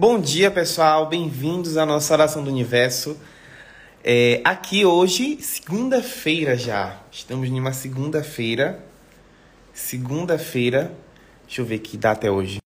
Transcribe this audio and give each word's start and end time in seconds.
Bom 0.00 0.20
dia, 0.20 0.48
pessoal. 0.48 1.08
Bem-vindos 1.08 1.76
à 1.76 1.84
nossa 1.84 2.14
oração 2.14 2.44
do 2.44 2.48
universo. 2.48 3.18
É, 4.04 4.40
aqui 4.44 4.84
hoje, 4.84 5.42
segunda-feira 5.42 6.56
já. 6.56 7.02
Estamos 7.10 7.48
em 7.48 7.58
uma 7.58 7.72
segunda-feira. 7.72 8.80
Segunda-feira. 9.74 10.92
Deixa 11.44 11.62
eu 11.62 11.64
ver 11.64 11.80
que 11.80 11.96
data 11.96 12.28
é 12.28 12.30
hoje. 12.30 12.58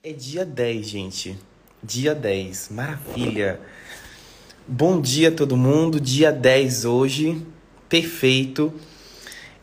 É 0.00 0.12
dia 0.12 0.44
10, 0.44 0.88
gente. 0.88 1.36
Dia 1.82 2.14
10. 2.14 2.68
Maravilha. 2.70 3.58
Bom 4.64 5.00
dia 5.00 5.32
todo 5.32 5.56
mundo. 5.56 5.98
Dia 5.98 6.30
10 6.30 6.84
hoje. 6.84 7.44
Perfeito. 7.88 8.72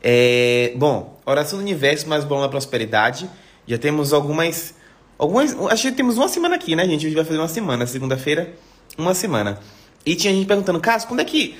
É, 0.03 0.73
bom, 0.75 1.17
oração 1.25 1.57
do 1.57 1.61
universo, 1.61 2.09
mais 2.09 2.25
bom 2.25 2.41
na 2.41 2.49
prosperidade. 2.49 3.29
Já 3.65 3.77
temos 3.77 4.11
algumas. 4.11 4.74
Algumas 5.17 5.55
acho 5.71 5.89
que 5.89 5.91
temos 5.91 6.17
uma 6.17 6.27
semana 6.27 6.55
aqui, 6.55 6.75
né, 6.75 6.85
gente? 6.85 7.05
A 7.05 7.09
gente 7.09 7.15
vai 7.15 7.25
fazer 7.25 7.39
uma 7.39 7.47
semana. 7.47 7.87
Segunda-feira, 7.87 8.53
uma 8.97 9.13
semana. 9.13 9.59
E 10.05 10.15
tinha 10.15 10.33
gente 10.33 10.45
perguntando, 10.45 10.79
Cássio, 10.79 11.07
quando 11.07 11.21
é 11.21 11.25
que. 11.25 11.57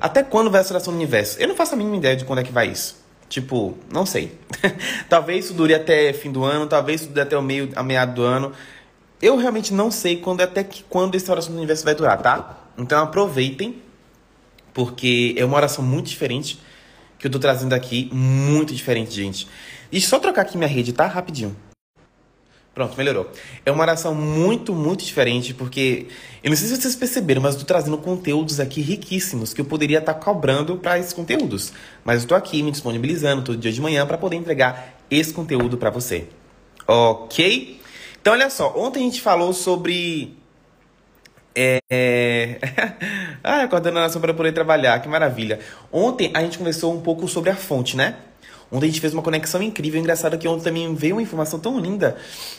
Até 0.00 0.22
quando 0.22 0.50
vai 0.50 0.60
a 0.60 0.64
oração 0.64 0.92
do 0.92 0.96
universo? 0.96 1.38
Eu 1.40 1.48
não 1.48 1.54
faço 1.54 1.74
a 1.74 1.76
mínima 1.76 1.96
ideia 1.96 2.16
de 2.16 2.24
quando 2.24 2.40
é 2.40 2.42
que 2.42 2.52
vai 2.52 2.68
isso. 2.68 3.02
Tipo, 3.28 3.78
não 3.92 4.04
sei. 4.04 4.38
talvez 5.08 5.46
isso 5.46 5.54
dure 5.54 5.74
até 5.74 6.12
fim 6.12 6.30
do 6.30 6.44
ano, 6.44 6.66
talvez 6.66 7.02
isso 7.02 7.10
dure 7.10 7.20
até 7.22 7.38
o 7.38 7.42
meio, 7.42 7.70
a 7.76 7.82
meado 7.82 8.14
do 8.14 8.22
ano. 8.22 8.52
Eu 9.22 9.36
realmente 9.36 9.72
não 9.72 9.90
sei 9.90 10.16
quando 10.16 10.40
até 10.40 10.62
que 10.62 10.84
quando 10.84 11.14
essa 11.14 11.32
oração 11.32 11.52
do 11.52 11.58
universo 11.58 11.84
vai 11.84 11.94
durar, 11.94 12.20
tá? 12.20 12.58
Então 12.76 13.02
aproveitem, 13.02 13.80
porque 14.72 15.34
é 15.38 15.44
uma 15.44 15.56
oração 15.56 15.84
muito 15.84 16.08
diferente 16.08 16.60
que 17.18 17.26
eu 17.26 17.30
tô 17.30 17.38
trazendo 17.38 17.72
aqui, 17.72 18.10
muito 18.12 18.74
diferente, 18.74 19.14
gente. 19.14 19.48
E 19.90 20.00
só 20.00 20.18
trocar 20.18 20.42
aqui 20.42 20.58
minha 20.58 20.68
rede, 20.68 20.92
tá? 20.92 21.06
Rapidinho. 21.06 21.56
Pronto, 22.74 22.96
melhorou. 22.96 23.30
É 23.64 23.70
uma 23.70 23.82
oração 23.82 24.12
muito, 24.14 24.74
muito 24.74 25.04
diferente, 25.04 25.54
porque 25.54 26.08
eu 26.42 26.50
não 26.50 26.56
sei 26.56 26.66
se 26.66 26.76
vocês 26.76 26.96
perceberam, 26.96 27.40
mas 27.40 27.54
eu 27.54 27.60
tô 27.60 27.66
trazendo 27.66 27.96
conteúdos 27.96 28.58
aqui 28.58 28.80
riquíssimos 28.80 29.54
que 29.54 29.60
eu 29.60 29.64
poderia 29.64 29.98
estar 29.98 30.14
tá 30.14 30.20
cobrando 30.20 30.76
para 30.76 30.98
esses 30.98 31.12
conteúdos. 31.12 31.72
Mas 32.04 32.22
eu 32.22 32.28
tô 32.28 32.34
aqui 32.34 32.64
me 32.64 32.72
disponibilizando 32.72 33.42
todo 33.42 33.56
dia 33.56 33.70
de 33.70 33.80
manhã 33.80 34.04
para 34.04 34.18
poder 34.18 34.34
entregar 34.36 34.98
esse 35.08 35.32
conteúdo 35.32 35.78
para 35.78 35.88
você. 35.88 36.26
Ok? 36.86 37.80
Então, 38.20 38.32
olha 38.32 38.50
só, 38.50 38.74
ontem 38.76 39.00
a 39.00 39.02
gente 39.02 39.20
falou 39.20 39.52
sobre. 39.52 40.36
É. 41.54 42.58
ah, 43.44 43.62
acordando 43.62 43.98
a 43.98 44.02
nação 44.02 44.20
para 44.20 44.34
poder 44.34 44.50
trabalhar, 44.50 45.00
que 45.00 45.08
maravilha. 45.08 45.60
Ontem 45.92 46.32
a 46.34 46.42
gente 46.42 46.58
conversou 46.58 46.92
um 46.92 47.00
pouco 47.00 47.28
sobre 47.28 47.50
a 47.50 47.54
fonte, 47.54 47.96
né? 47.96 48.16
Ontem 48.74 48.86
a 48.86 48.88
gente 48.88 49.00
fez 49.00 49.14
uma 49.14 49.22
conexão 49.22 49.62
incrível. 49.62 50.00
Engraçado 50.00 50.36
que 50.36 50.48
ontem 50.48 50.64
também 50.64 50.92
veio 50.96 51.14
uma 51.14 51.22
informação 51.22 51.60
tão 51.60 51.78
linda 51.78 52.16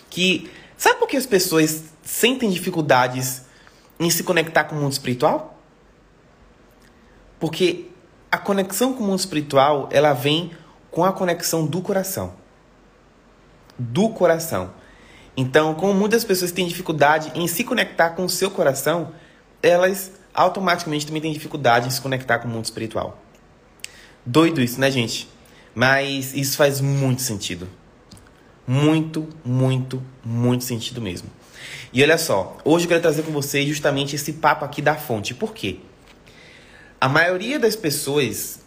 que. 0.09 0.49
Sabe 0.77 0.97
por 0.97 1.09
que 1.09 1.17
as 1.17 1.25
pessoas 1.25 1.83
sentem 2.03 2.49
dificuldades 2.49 3.44
em 3.99 4.09
se 4.09 4.23
conectar 4.23 4.63
com 4.63 4.75
o 4.75 4.80
mundo 4.80 4.93
espiritual? 4.93 5.59
Porque 7.38 7.88
a 8.31 8.38
conexão 8.38 8.93
com 8.93 9.03
o 9.03 9.08
mundo 9.08 9.19
espiritual, 9.19 9.89
ela 9.91 10.13
vem 10.13 10.52
com 10.89 11.03
a 11.03 11.11
conexão 11.11 11.66
do 11.66 11.81
coração. 11.81 12.33
Do 13.77 14.09
coração. 14.09 14.71
Então, 15.36 15.75
como 15.75 15.93
muitas 15.93 16.23
pessoas 16.23 16.52
têm 16.52 16.66
dificuldade 16.66 17.31
em 17.36 17.45
se 17.47 17.63
conectar 17.66 18.11
com 18.11 18.23
o 18.23 18.30
seu 18.30 18.49
coração, 18.49 19.11
elas 19.61 20.13
automaticamente 20.33 21.05
também 21.05 21.21
têm 21.21 21.33
dificuldade 21.33 21.88
em 21.88 21.91
se 21.91 21.99
conectar 21.99 22.39
com 22.39 22.47
o 22.47 22.52
mundo 22.52 22.66
espiritual. 22.66 23.21
Doido 24.25 24.61
isso, 24.61 24.80
né, 24.80 24.89
gente? 24.89 25.34
Mas 25.75 26.33
isso 26.33 26.55
faz 26.55 26.79
muito 26.79 27.21
sentido. 27.21 27.67
Muito, 28.65 29.27
muito, 29.43 30.01
muito 30.23 30.63
sentido 30.63 31.01
mesmo. 31.01 31.29
E 31.91 32.01
olha 32.01 32.17
só, 32.17 32.57
hoje 32.63 32.85
eu 32.85 32.89
quero 32.89 33.01
trazer 33.01 33.23
com 33.23 33.31
vocês 33.31 33.67
justamente 33.67 34.15
esse 34.15 34.33
papo 34.33 34.63
aqui 34.63 34.81
da 34.81 34.95
fonte. 34.95 35.33
Por 35.33 35.53
quê? 35.53 35.77
A 36.99 37.09
maioria 37.09 37.59
das 37.59 37.75
pessoas, 37.75 38.61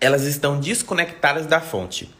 elas 0.00 0.22
estão 0.24 0.58
desconectadas 0.58 1.46
da 1.46 1.60
fonte. 1.60 2.10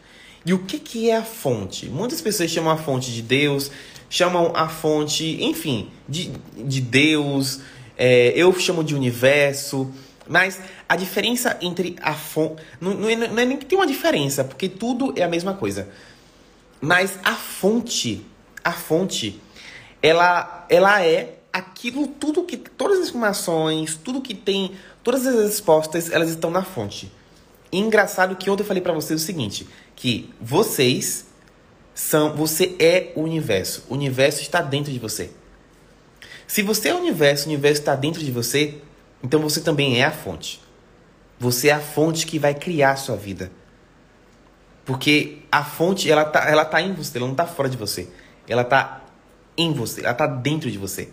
E 0.45 0.53
o 0.53 0.59
que, 0.59 0.79
que 0.79 1.09
é 1.09 1.17
a 1.17 1.23
fonte? 1.23 1.87
Muitas 1.87 2.21
pessoas 2.21 2.49
chamam 2.49 2.71
a 2.71 2.77
fonte 2.77 3.11
de 3.11 3.21
Deus, 3.21 3.71
chamam 4.09 4.53
a 4.55 4.69
fonte, 4.69 5.43
enfim, 5.43 5.89
de, 6.07 6.31
de 6.57 6.81
Deus, 6.81 7.61
é, 7.97 8.33
eu 8.35 8.51
chamo 8.59 8.83
de 8.83 8.95
universo, 8.95 9.91
mas 10.27 10.59
a 10.87 10.95
diferença 10.95 11.57
entre 11.61 11.95
a 12.01 12.13
fonte. 12.13 12.61
Não, 12.79 12.93
não, 12.93 13.09
é, 13.09 13.15
não 13.15 13.39
é 13.39 13.45
nem 13.45 13.57
que 13.57 13.65
tem 13.65 13.77
uma 13.77 13.87
diferença, 13.87 14.43
porque 14.43 14.69
tudo 14.69 15.13
é 15.15 15.23
a 15.23 15.27
mesma 15.27 15.53
coisa. 15.53 15.89
Mas 16.79 17.19
a 17.23 17.33
fonte, 17.33 18.25
a 18.63 18.71
fonte, 18.71 19.39
ela, 20.01 20.65
ela 20.69 21.03
é 21.05 21.35
aquilo, 21.51 22.07
tudo 22.07 22.43
que. 22.43 22.57
Todas 22.57 22.99
as 22.99 23.09
informações, 23.09 23.95
tudo 23.95 24.21
que 24.21 24.33
tem, 24.33 24.73
todas 25.03 25.25
as 25.25 25.35
respostas, 25.35 26.11
elas 26.11 26.29
estão 26.29 26.49
na 26.49 26.63
fonte. 26.63 27.11
E 27.71 27.79
engraçado 27.79 28.35
que 28.35 28.49
ontem 28.49 28.63
eu 28.63 28.67
falei 28.67 28.81
para 28.81 28.93
vocês 28.93 29.21
o 29.21 29.25
seguinte: 29.25 29.67
que 29.95 30.29
vocês 30.39 31.25
são. 31.93 32.35
Você 32.35 32.75
é 32.79 33.11
o 33.15 33.21
universo. 33.21 33.83
O 33.89 33.93
universo 33.93 34.41
está 34.41 34.61
dentro 34.61 34.91
de 34.91 34.99
você. 34.99 35.29
Se 36.47 36.61
você 36.61 36.89
é 36.89 36.93
o 36.93 36.97
universo, 36.97 37.45
o 37.45 37.51
universo 37.51 37.79
está 37.79 37.95
dentro 37.95 38.21
de 38.21 38.29
você, 38.29 38.81
então 39.23 39.39
você 39.39 39.61
também 39.61 40.01
é 40.01 40.05
a 40.05 40.11
fonte. 40.11 40.61
Você 41.39 41.69
é 41.69 41.73
a 41.73 41.79
fonte 41.79 42.25
que 42.25 42.37
vai 42.37 42.53
criar 42.53 42.91
a 42.91 42.95
sua 42.95 43.15
vida. 43.15 43.51
Porque 44.85 45.39
a 45.51 45.63
fonte, 45.63 46.09
ela 46.09 46.25
tá, 46.25 46.49
ela 46.49 46.65
tá 46.65 46.81
em 46.81 46.93
você, 46.93 47.17
ela 47.17 47.27
não 47.27 47.35
tá 47.35 47.45
fora 47.45 47.69
de 47.69 47.77
você. 47.77 48.09
Ela 48.47 48.63
tá 48.63 49.01
em 49.57 49.73
você, 49.73 50.01
ela 50.01 50.13
tá 50.13 50.27
dentro 50.27 50.71
de 50.71 50.77
você. 50.77 51.09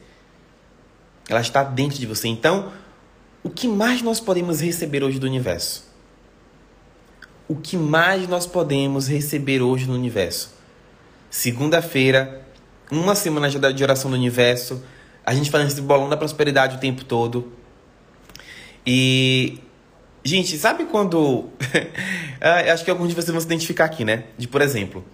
Ela 1.29 1.41
está 1.41 1.63
dentro 1.63 1.99
de 1.99 2.07
você. 2.07 2.29
Então, 2.29 2.73
o 3.43 3.51
que 3.51 3.69
mais 3.69 4.03
nós 4.03 4.21
podemos 4.21 4.61
receber 4.61 5.03
hoje 5.03 5.19
do 5.19 5.27
universo? 5.27 5.87
O 7.47 7.57
que 7.57 7.77
mais 7.77 8.27
nós 8.29 8.47
podemos 8.47 9.09
receber 9.09 9.63
hoje 9.63 9.87
no 9.87 9.95
universo? 9.95 10.53
Segunda-feira, 11.31 12.47
uma 12.91 13.15
semana 13.15 13.49
de 13.49 13.83
oração 13.83 14.11
do 14.11 14.17
universo, 14.17 14.83
a 15.25 15.35
gente 15.35 15.51
fazendo 15.51 15.69
esse 15.69 15.81
bolão 15.81 16.09
da 16.09 16.17
prosperidade 16.17 16.77
o 16.77 16.81
tempo 16.81 17.05
todo. 17.05 17.53
E. 18.91 19.59
Gente, 20.25 20.57
sabe 20.57 20.87
quando. 20.87 21.51
Ah, 22.41 22.73
acho 22.73 22.85
que 22.85 22.91
alguns 22.93 23.09
de 23.09 23.17
vocês 23.17 23.33
vão 23.33 23.41
se 23.41 23.47
identificar 23.47 23.87
aqui, 23.87 24.05
né? 24.05 24.23
De, 24.39 24.47
por 24.47 24.63
exemplo, 24.63 25.05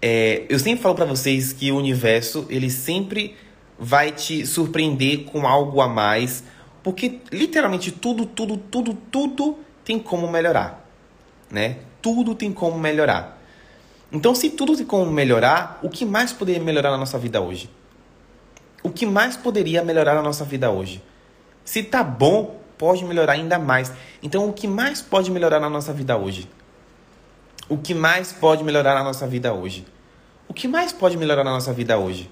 é, 0.00 0.46
eu 0.48 0.58
sempre 0.58 0.82
falo 0.82 0.94
para 0.94 1.04
vocês 1.04 1.52
que 1.52 1.70
o 1.70 1.76
universo, 1.76 2.46
ele 2.48 2.70
sempre 2.70 3.36
vai 3.78 4.12
te 4.12 4.46
surpreender 4.46 5.24
com 5.24 5.46
algo 5.46 5.82
a 5.82 5.86
mais, 5.86 6.42
porque 6.82 7.20
literalmente 7.30 7.92
tudo, 7.92 8.24
tudo, 8.24 8.56
tudo, 8.56 8.94
tudo 8.94 9.58
tem 9.84 9.98
como 9.98 10.26
melhorar, 10.26 10.88
né? 11.50 11.80
Tudo 12.00 12.34
tem 12.34 12.50
como 12.50 12.78
melhorar. 12.78 13.38
Então, 14.10 14.34
se 14.34 14.48
tudo 14.48 14.74
tem 14.74 14.86
como 14.86 15.12
melhorar, 15.12 15.80
o 15.82 15.90
que 15.90 16.06
mais 16.06 16.32
poderia 16.32 16.64
melhorar 16.64 16.92
na 16.92 16.96
nossa 16.96 17.18
vida 17.18 17.42
hoje? 17.42 17.68
O 18.82 18.88
que 18.88 19.04
mais 19.04 19.36
poderia 19.36 19.84
melhorar 19.84 20.14
na 20.14 20.22
nossa 20.22 20.46
vida 20.46 20.70
hoje? 20.70 21.02
Se 21.62 21.82
tá 21.82 22.02
bom, 22.02 22.57
pode 22.78 23.04
melhorar 23.04 23.32
ainda 23.34 23.58
mais. 23.58 23.92
Então, 24.22 24.48
o 24.48 24.52
que 24.52 24.66
mais 24.66 25.02
pode 25.02 25.30
melhorar 25.30 25.60
na 25.60 25.68
nossa 25.68 25.92
vida 25.92 26.16
hoje? 26.16 26.48
O 27.68 27.76
que 27.76 27.92
mais 27.92 28.32
pode 28.32 28.64
melhorar 28.64 28.94
na 28.94 29.04
nossa 29.04 29.26
vida 29.26 29.52
hoje? 29.52 29.84
O 30.48 30.54
que 30.54 30.66
mais 30.66 30.92
pode 30.92 31.16
melhorar 31.16 31.44
na 31.44 31.50
nossa 31.50 31.72
vida 31.72 31.98
hoje? 31.98 32.30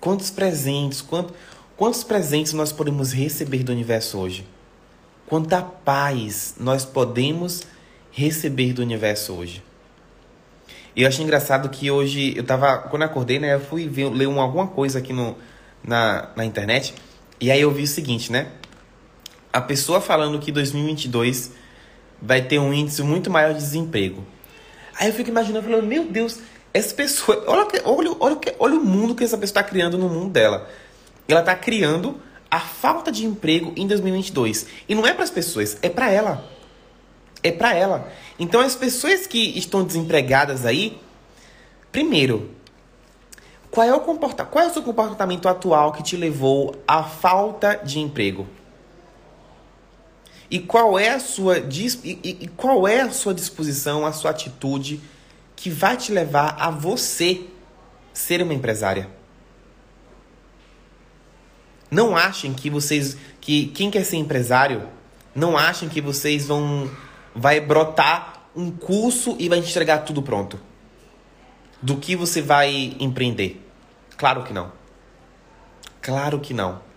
Quantos 0.00 0.30
presentes, 0.30 1.00
quantos, 1.00 1.34
quantos 1.76 2.02
presentes 2.02 2.52
nós 2.52 2.72
podemos 2.72 3.12
receber 3.12 3.62
do 3.62 3.70
universo 3.70 4.18
hoje? 4.18 4.44
Quanta 5.26 5.62
paz 5.62 6.56
nós 6.58 6.84
podemos 6.84 7.62
receber 8.10 8.72
do 8.72 8.82
universo 8.82 9.34
hoje? 9.34 9.62
E 10.96 11.02
eu 11.02 11.08
achei 11.08 11.24
engraçado 11.24 11.68
que 11.68 11.90
hoje 11.90 12.36
eu 12.36 12.42
tava. 12.42 12.78
Quando 12.78 13.02
eu 13.02 13.08
acordei, 13.08 13.38
né? 13.38 13.54
Eu 13.54 13.60
fui 13.60 13.86
ver, 13.86 14.10
ler 14.10 14.26
um, 14.26 14.40
alguma 14.40 14.66
coisa 14.66 14.98
aqui 14.98 15.12
no, 15.12 15.36
na, 15.84 16.30
na 16.34 16.44
internet. 16.44 16.94
E 17.40 17.52
aí 17.52 17.60
eu 17.60 17.70
vi 17.70 17.84
o 17.84 17.86
seguinte, 17.86 18.32
né? 18.32 18.48
A 19.52 19.60
pessoa 19.60 20.00
falando 20.00 20.38
que 20.38 20.52
2022 20.52 21.52
vai 22.20 22.42
ter 22.42 22.58
um 22.58 22.72
índice 22.72 23.02
muito 23.02 23.30
maior 23.30 23.52
de 23.52 23.60
desemprego. 23.60 24.24
Aí 24.98 25.08
eu 25.08 25.14
fico 25.14 25.30
imaginando, 25.30 25.64
falando, 25.64 25.86
meu 25.86 26.04
Deus, 26.04 26.40
essa 26.74 26.94
pessoa, 26.94 27.44
olha, 27.46 27.66
olha, 27.84 28.16
olha, 28.18 28.38
olha 28.58 28.74
o 28.74 28.84
mundo 28.84 29.14
que 29.14 29.24
essa 29.24 29.38
pessoa 29.38 29.60
está 29.60 29.62
criando 29.62 29.96
no 29.96 30.08
mundo 30.08 30.30
dela. 30.30 30.68
Ela 31.26 31.40
está 31.40 31.54
criando 31.54 32.20
a 32.50 32.60
falta 32.60 33.12
de 33.12 33.24
emprego 33.24 33.72
em 33.76 33.86
2022. 33.86 34.66
E 34.88 34.94
não 34.94 35.06
é 35.06 35.12
para 35.12 35.24
as 35.24 35.30
pessoas, 35.30 35.78
é 35.82 35.88
para 35.88 36.10
ela. 36.10 36.44
É 37.42 37.52
para 37.52 37.74
ela. 37.74 38.10
Então 38.38 38.60
as 38.60 38.74
pessoas 38.74 39.26
que 39.26 39.56
estão 39.58 39.84
desempregadas 39.84 40.66
aí, 40.66 41.00
primeiro, 41.92 42.50
qual 43.70 43.86
é 43.86 43.94
o 43.94 44.00
comporta 44.00 44.44
qual 44.44 44.64
é 44.64 44.68
o 44.68 44.72
seu 44.72 44.82
comportamento 44.82 45.48
atual 45.48 45.92
que 45.92 46.02
te 46.02 46.16
levou 46.16 46.74
à 46.86 47.02
falta 47.04 47.74
de 47.76 48.00
emprego? 48.00 48.46
E 50.50 50.58
qual 50.58 50.98
é 50.98 51.10
a 51.10 51.20
sua 51.20 51.58
e, 51.58 52.38
e 52.40 52.48
qual 52.56 52.88
é 52.88 53.02
a 53.02 53.10
sua 53.10 53.34
disposição, 53.34 54.06
a 54.06 54.12
sua 54.12 54.30
atitude 54.30 55.00
que 55.54 55.68
vai 55.68 55.96
te 55.96 56.12
levar 56.12 56.56
a 56.58 56.70
você 56.70 57.42
ser 58.12 58.42
uma 58.42 58.54
empresária? 58.54 59.10
Não 61.90 62.16
achem 62.16 62.52
que 62.54 62.70
vocês. 62.70 63.16
que 63.40 63.66
quem 63.68 63.90
quer 63.90 64.04
ser 64.04 64.16
empresário, 64.16 64.88
não 65.34 65.56
achem 65.56 65.88
que 65.88 66.00
vocês 66.00 66.46
vão. 66.46 66.90
vai 67.34 67.60
brotar 67.60 68.44
um 68.56 68.70
curso 68.70 69.36
e 69.38 69.48
vai 69.48 69.58
entregar 69.58 69.98
tudo 69.98 70.22
pronto. 70.22 70.58
Do 71.80 71.96
que 71.96 72.16
você 72.16 72.42
vai 72.42 72.96
empreender. 72.98 73.64
Claro 74.16 74.42
que 74.44 74.52
não. 74.52 74.72
Claro 76.00 76.40
que 76.40 76.52
não. 76.52 76.87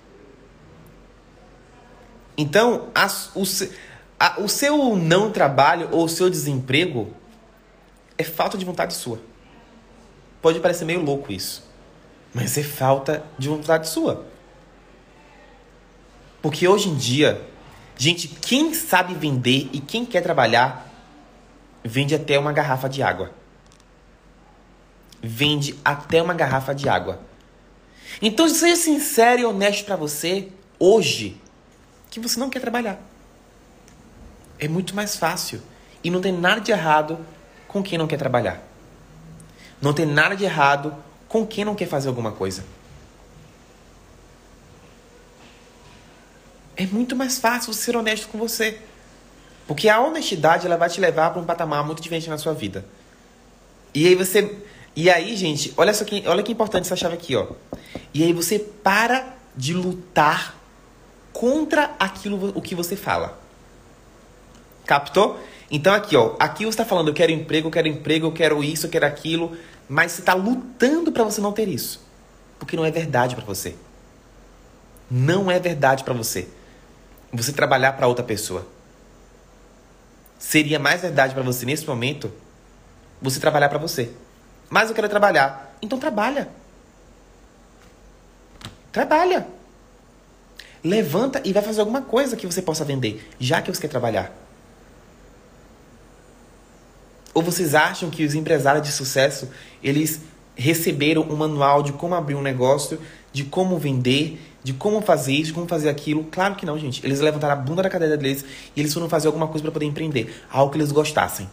Então, 2.37 2.89
as, 2.95 3.31
o, 3.35 3.43
a, 4.19 4.39
o 4.41 4.47
seu 4.47 4.95
não 4.95 5.31
trabalho 5.31 5.89
ou 5.91 6.05
o 6.05 6.09
seu 6.09 6.29
desemprego 6.29 7.13
é 8.17 8.23
falta 8.23 8.57
de 8.57 8.65
vontade 8.65 8.93
sua. 8.93 9.19
Pode 10.41 10.59
parecer 10.59 10.85
meio 10.85 11.03
louco 11.03 11.31
isso, 11.31 11.63
mas 12.33 12.57
é 12.57 12.63
falta 12.63 13.23
de 13.37 13.47
vontade 13.47 13.87
sua. 13.87 14.25
Porque 16.41 16.67
hoje 16.67 16.89
em 16.89 16.95
dia, 16.95 17.45
gente, 17.95 18.27
quem 18.27 18.73
sabe 18.73 19.13
vender 19.13 19.69
e 19.71 19.79
quem 19.79 20.05
quer 20.05 20.21
trabalhar, 20.21 20.87
vende 21.83 22.15
até 22.15 22.39
uma 22.39 22.51
garrafa 22.51 22.89
de 22.89 23.03
água. 23.03 23.31
Vende 25.21 25.75
até 25.85 26.21
uma 26.21 26.33
garrafa 26.33 26.73
de 26.73 26.89
água. 26.89 27.19
Então, 28.21 28.49
seja 28.49 28.75
sincero 28.75 29.41
e 29.41 29.45
honesto 29.45 29.85
para 29.85 29.95
você 29.95 30.49
hoje 30.79 31.39
que 32.11 32.19
você 32.19 32.39
não 32.39 32.49
quer 32.49 32.59
trabalhar. 32.59 32.99
É 34.59 34.67
muito 34.67 34.93
mais 34.93 35.15
fácil. 35.15 35.61
E 36.03 36.11
não 36.11 36.21
tem 36.21 36.31
nada 36.31 36.61
de 36.61 36.71
errado 36.71 37.17
com 37.67 37.81
quem 37.81 37.97
não 37.97 38.05
quer 38.05 38.17
trabalhar. 38.17 38.61
Não 39.81 39.93
tem 39.93 40.05
nada 40.05 40.35
de 40.35 40.43
errado 40.43 40.93
com 41.27 41.47
quem 41.47 41.65
não 41.65 41.73
quer 41.73 41.87
fazer 41.87 42.09
alguma 42.09 42.31
coisa. 42.31 42.63
É 46.75 46.85
muito 46.85 47.15
mais 47.15 47.39
fácil 47.39 47.73
você 47.73 47.81
ser 47.81 47.97
honesto 47.97 48.27
com 48.27 48.37
você. 48.37 48.79
Porque 49.65 49.87
a 49.87 50.01
honestidade 50.01 50.65
ela 50.65 50.75
vai 50.75 50.89
te 50.89 50.99
levar 50.99 51.31
para 51.31 51.41
um 51.41 51.45
patamar 51.45 51.83
muito 51.85 52.01
diferente 52.01 52.29
na 52.29 52.37
sua 52.37 52.53
vida. 52.53 52.85
E 53.93 54.05
aí 54.05 54.15
você. 54.15 54.57
E 54.95 55.09
aí, 55.09 55.37
gente, 55.37 55.73
olha 55.77 55.93
só 55.93 56.03
que, 56.03 56.27
olha 56.27 56.43
que 56.43 56.51
importante 56.51 56.85
essa 56.85 56.95
chave 56.95 57.15
aqui, 57.15 57.35
ó. 57.35 57.47
E 58.13 58.23
aí 58.23 58.33
você 58.33 58.59
para 58.59 59.33
de 59.55 59.73
lutar 59.73 60.60
contra 61.33 61.95
aquilo 61.99 62.51
o 62.55 62.61
que 62.61 62.75
você 62.75 62.95
fala. 62.95 63.39
Captou? 64.85 65.39
Então 65.69 65.93
aqui, 65.93 66.17
ó, 66.17 66.35
aqui 66.39 66.65
você 66.65 66.69
está 66.69 66.85
falando, 66.85 67.07
eu 67.07 67.13
quero 67.13 67.31
emprego, 67.31 67.67
eu 67.67 67.71
quero 67.71 67.87
emprego, 67.87 68.27
eu 68.27 68.31
quero 68.33 68.63
isso, 68.63 68.87
eu 68.87 68.89
quero 68.89 69.05
aquilo, 69.05 69.55
mas 69.87 70.11
você 70.11 70.21
está 70.21 70.33
lutando 70.33 71.11
para 71.11 71.23
você 71.23 71.39
não 71.39 71.53
ter 71.53 71.67
isso, 71.67 72.01
porque 72.59 72.75
não 72.75 72.85
é 72.85 72.91
verdade 72.91 73.35
para 73.35 73.45
você. 73.45 73.75
Não 75.09 75.51
é 75.51 75.59
verdade 75.59 76.03
para 76.05 76.13
você. 76.13 76.47
Você 77.33 77.51
trabalhar 77.51 77.93
para 77.93 78.07
outra 78.07 78.23
pessoa. 78.23 78.65
Seria 80.39 80.79
mais 80.79 81.01
verdade 81.01 81.33
para 81.33 81.43
você 81.43 81.65
nesse 81.65 81.85
momento 81.85 82.31
você 83.21 83.39
trabalhar 83.39 83.69
para 83.69 83.77
você. 83.77 84.11
Mas 84.69 84.89
eu 84.89 84.95
quero 84.95 85.09
trabalhar. 85.09 85.75
Então 85.81 85.99
trabalha. 85.99 86.49
Trabalha. 88.91 89.47
Levanta 90.83 91.41
e 91.45 91.53
vai 91.53 91.61
fazer 91.61 91.81
alguma 91.81 92.01
coisa 92.01 92.35
que 92.35 92.45
você 92.45 92.61
possa 92.61 92.83
vender, 92.83 93.29
já 93.39 93.61
que 93.61 93.73
você 93.73 93.81
quer 93.81 93.87
trabalhar. 93.87 94.35
Ou 97.33 97.41
vocês 97.41 97.75
acham 97.75 98.09
que 98.09 98.25
os 98.25 98.33
empresários 98.33 98.85
de 98.85 98.91
sucesso, 98.91 99.49
eles 99.81 100.21
receberam 100.55 101.21
um 101.23 101.35
manual 101.35 101.81
de 101.81 101.93
como 101.93 102.15
abrir 102.15 102.35
um 102.35 102.41
negócio, 102.41 102.99
de 103.31 103.43
como 103.43 103.77
vender, 103.77 104.41
de 104.63 104.73
como 104.73 105.01
fazer 105.01 105.33
isso, 105.33 105.47
de 105.47 105.53
como 105.53 105.67
fazer 105.67 105.89
aquilo? 105.89 106.25
Claro 106.25 106.55
que 106.55 106.65
não, 106.65 106.77
gente. 106.77 107.05
Eles 107.05 107.19
levantaram 107.19 107.53
a 107.53 107.57
bunda 107.57 107.83
da 107.83 107.89
cadeira 107.89 108.17
deles 108.17 108.43
e 108.75 108.79
eles 108.79 108.93
foram 108.93 109.07
fazer 109.07 109.27
alguma 109.27 109.47
coisa 109.47 109.61
para 109.63 109.71
poder 109.71 109.85
empreender, 109.85 110.43
algo 110.51 110.71
que 110.71 110.77
eles 110.77 110.91
gostassem. 110.91 111.49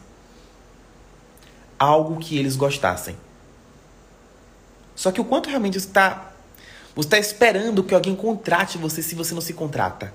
Algo 1.78 2.18
que 2.18 2.36
eles 2.36 2.56
gostassem. 2.56 3.16
Só 4.96 5.12
que 5.12 5.20
o 5.20 5.24
quanto 5.24 5.48
realmente 5.48 5.78
está 5.78 6.32
você 6.98 7.06
está 7.06 7.18
esperando 7.20 7.84
que 7.84 7.94
alguém 7.94 8.16
contrate 8.16 8.76
você 8.76 9.04
se 9.04 9.14
você 9.14 9.32
não 9.32 9.40
se 9.40 9.54
contrata. 9.54 10.12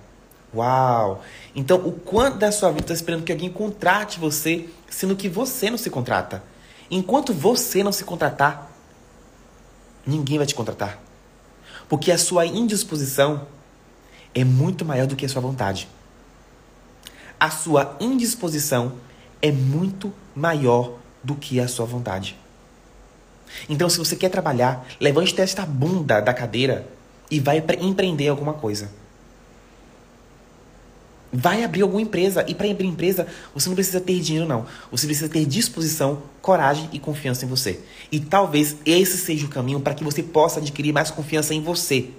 Uau! 0.53 1.23
Então, 1.55 1.77
o 1.77 1.93
quanto 1.93 2.39
da 2.39 2.51
sua 2.51 2.71
vida 2.71 2.81
está 2.81 2.93
esperando 2.93 3.23
que 3.23 3.31
alguém 3.31 3.49
contrate 3.49 4.19
você, 4.19 4.67
sendo 4.89 5.15
que 5.15 5.29
você 5.29 5.69
não 5.69 5.77
se 5.77 5.89
contrata? 5.89 6.43
Enquanto 6.91 7.33
você 7.33 7.85
não 7.85 7.93
se 7.93 8.03
contratar, 8.03 8.69
ninguém 10.05 10.37
vai 10.37 10.45
te 10.45 10.53
contratar. 10.53 10.99
Porque 11.87 12.11
a 12.11 12.17
sua 12.17 12.45
indisposição 12.45 13.47
é 14.35 14.43
muito 14.43 14.83
maior 14.83 15.07
do 15.07 15.15
que 15.15 15.25
a 15.25 15.29
sua 15.29 15.41
vontade. 15.41 15.87
A 17.39 17.49
sua 17.49 17.95
indisposição 18.01 18.95
é 19.41 19.53
muito 19.53 20.13
maior 20.35 20.97
do 21.23 21.33
que 21.35 21.61
a 21.61 21.67
sua 21.69 21.85
vontade. 21.85 22.37
Então, 23.69 23.89
se 23.89 23.97
você 23.97 24.15
quer 24.15 24.29
trabalhar, 24.29 24.85
levante 24.99 25.39
esta 25.39 25.65
bunda 25.65 26.19
da 26.19 26.33
cadeira 26.33 26.87
e 27.29 27.39
vai 27.39 27.63
empreender 27.79 28.27
alguma 28.27 28.53
coisa. 28.53 28.89
Vai 31.35 31.63
abrir 31.63 31.81
alguma 31.81 32.01
empresa. 32.01 32.45
E 32.47 32.53
para 32.53 32.69
abrir 32.69 32.85
empresa, 32.85 33.25
você 33.55 33.67
não 33.67 33.75
precisa 33.75 33.99
ter 33.99 34.19
dinheiro, 34.19 34.47
não. 34.47 34.67
Você 34.91 35.07
precisa 35.07 35.27
ter 35.27 35.45
disposição, 35.45 36.21
coragem 36.43 36.87
e 36.93 36.99
confiança 36.99 37.43
em 37.43 37.47
você. 37.47 37.79
E 38.11 38.19
talvez 38.19 38.75
esse 38.85 39.17
seja 39.17 39.47
o 39.47 39.49
caminho 39.49 39.79
para 39.79 39.95
que 39.95 40.03
você 40.03 40.21
possa 40.21 40.59
adquirir 40.59 40.93
mais 40.93 41.09
confiança 41.09 41.55
em 41.55 41.61
você. 41.61 42.11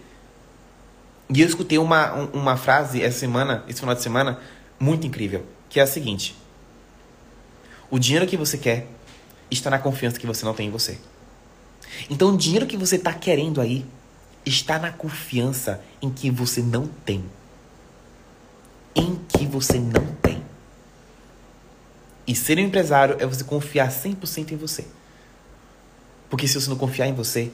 E 1.33 1.41
eu 1.41 1.47
escutei 1.47 1.79
uma, 1.79 2.13
uma 2.33 2.57
frase 2.57 3.03
essa 3.03 3.21
semana, 3.21 3.65
esse 3.69 3.79
final 3.79 3.95
de 3.95 4.03
semana, 4.03 4.41
muito 4.81 5.07
incrível, 5.07 5.47
que 5.71 5.79
é 5.79 5.83
a 5.85 5.87
seguinte: 5.87 6.37
O 7.89 8.01
dinheiro 8.01 8.27
que 8.27 8.37
você 8.37 8.59
quer 8.59 8.89
está 9.49 9.71
na 9.71 9.79
confiança 9.79 10.19
que 10.19 10.27
você 10.27 10.45
não 10.45 10.55
tem 10.55 10.67
em 10.67 10.71
você. 10.71 10.99
Então, 12.11 12.35
o 12.35 12.37
dinheiro 12.37 12.67
que 12.67 12.77
você 12.77 12.97
está 12.97 13.13
querendo 13.13 13.61
aí 13.61 13.85
está 14.45 14.79
na 14.79 14.93
confiança 14.93 15.81
em 16.01 16.11
que 16.11 16.31
você 16.31 16.61
não 16.61 16.87
tem. 16.87 17.25
Em 18.95 19.17
que 19.29 19.47
você 19.47 19.79
não 19.79 20.07
tem. 20.23 20.43
E 22.27 22.35
ser 22.35 22.59
um 22.59 22.63
empresário 22.63 23.17
é 23.19 23.27
você 23.27 23.45
confiar 23.45 23.89
100% 23.91 24.53
em 24.53 24.57
você. 24.57 24.87
Porque 26.31 26.49
se 26.49 26.61
você 26.61 26.69
não 26.69 26.77
confiar 26.77 27.07
em 27.07 27.15
você, 27.15 27.53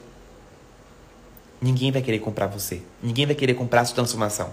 ninguém 1.61 1.91
vai 1.91 2.03
querer 2.03 2.19
comprar 2.21 2.47
você. 2.47 2.83
Ninguém 3.03 3.27
vai 3.27 3.35
querer 3.35 3.55
comprar 3.55 3.83
a 3.83 3.85
sua 3.85 3.97
transformação. 3.97 4.53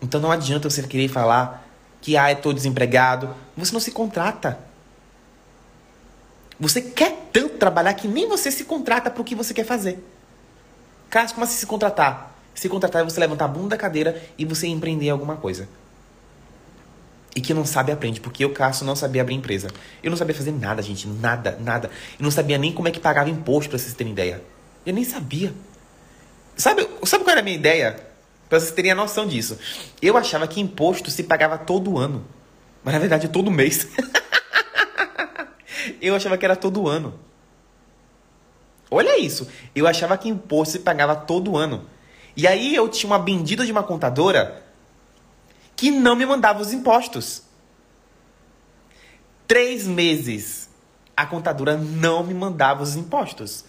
Então 0.00 0.20
não 0.20 0.30
adianta 0.30 0.68
você 0.68 0.82
querer 0.82 1.08
falar 1.08 1.66
que 2.00 2.16
ah, 2.16 2.32
estou 2.32 2.52
desempregado. 2.52 3.34
Você 3.56 3.72
não 3.72 3.80
se 3.80 3.90
contrata. 3.90 4.58
Você 6.60 6.82
quer 6.82 7.28
tanto 7.32 7.56
trabalhar 7.56 7.94
que 7.94 8.06
nem 8.06 8.28
você 8.28 8.50
se 8.52 8.64
contrata 8.64 9.10
para 9.10 9.22
o 9.22 9.24
que 9.24 9.34
você 9.34 9.54
quer 9.54 9.64
fazer. 9.64 9.98
Caso 11.08 11.32
como 11.32 11.44
assim 11.44 11.56
se 11.56 11.66
contratar? 11.66 12.36
Se 12.54 12.68
contratar 12.68 13.00
é 13.00 13.04
você 13.04 13.18
levantar 13.18 13.46
a 13.46 13.48
bunda 13.48 13.70
da 13.70 13.76
cadeira 13.78 14.22
e 14.36 14.44
você 14.44 14.66
empreender 14.66 15.08
alguma 15.08 15.36
coisa. 15.36 15.66
E 17.34 17.40
que 17.40 17.54
não 17.54 17.64
sabe 17.64 17.92
aprende, 17.92 18.20
porque 18.20 18.44
eu, 18.44 18.52
Cássio, 18.52 18.84
não 18.84 18.94
sabia 18.94 19.22
abrir 19.22 19.34
empresa. 19.34 19.68
Eu 20.02 20.10
não 20.10 20.18
sabia 20.18 20.34
fazer 20.34 20.52
nada, 20.52 20.82
gente, 20.82 21.08
nada, 21.08 21.56
nada. 21.60 21.90
Eu 22.18 22.24
não 22.24 22.30
sabia 22.30 22.58
nem 22.58 22.72
como 22.72 22.88
é 22.88 22.90
que 22.90 23.00
pagava 23.00 23.30
imposto, 23.30 23.70
para 23.70 23.78
vocês 23.78 23.94
terem 23.94 24.12
ideia. 24.12 24.42
Eu 24.84 24.92
nem 24.92 25.04
sabia. 25.04 25.54
Sabe, 26.56 26.86
sabe 27.04 27.24
qual 27.24 27.32
era 27.32 27.40
a 27.40 27.44
minha 27.44 27.56
ideia? 27.56 27.98
Para 28.48 28.60
vocês 28.60 28.72
terem 28.72 28.90
a 28.90 28.94
noção 28.94 29.26
disso. 29.26 29.58
Eu 30.02 30.16
achava 30.16 30.46
que 30.46 30.60
imposto 30.60 31.10
se 31.10 31.22
pagava 31.22 31.56
todo 31.56 31.96
ano. 31.96 32.24
Mas 32.84 32.92
na 32.92 33.00
verdade 33.00 33.28
todo 33.28 33.50
mês. 33.50 33.86
Eu 36.00 36.14
achava 36.14 36.36
que 36.36 36.44
era 36.44 36.56
todo 36.56 36.88
ano. 36.88 37.14
Olha 38.90 39.18
isso. 39.18 39.48
Eu 39.74 39.86
achava 39.86 40.18
que 40.18 40.28
imposto 40.28 40.72
se 40.72 40.78
pagava 40.80 41.14
todo 41.14 41.56
ano. 41.56 41.86
E 42.36 42.46
aí 42.46 42.74
eu 42.74 42.88
tinha 42.88 43.10
uma 43.10 43.18
bendita 43.18 43.64
de 43.64 43.72
uma 43.72 43.82
contadora 43.82 44.62
que 45.76 45.90
não 45.90 46.16
me 46.16 46.26
mandava 46.26 46.60
os 46.60 46.72
impostos. 46.72 47.42
Três 49.46 49.86
meses 49.86 50.68
a 51.16 51.26
contadora 51.26 51.76
não 51.76 52.24
me 52.24 52.34
mandava 52.34 52.82
os 52.82 52.96
impostos. 52.96 53.64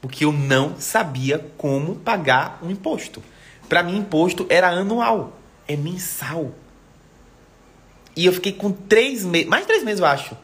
Porque 0.00 0.24
eu 0.24 0.32
não 0.32 0.78
sabia 0.78 1.38
como 1.56 1.96
pagar 1.96 2.58
um 2.62 2.70
imposto. 2.70 3.22
Para 3.68 3.82
mim, 3.82 3.98
imposto 3.98 4.46
era 4.48 4.68
anual. 4.68 5.38
É 5.66 5.76
mensal. 5.76 6.52
E 8.16 8.24
eu 8.24 8.32
fiquei 8.32 8.52
com 8.52 8.72
três 8.72 9.24
meses, 9.24 9.46
mais 9.46 9.66
três 9.66 9.84
meses 9.84 10.00
eu 10.00 10.06
acho, 10.06 10.36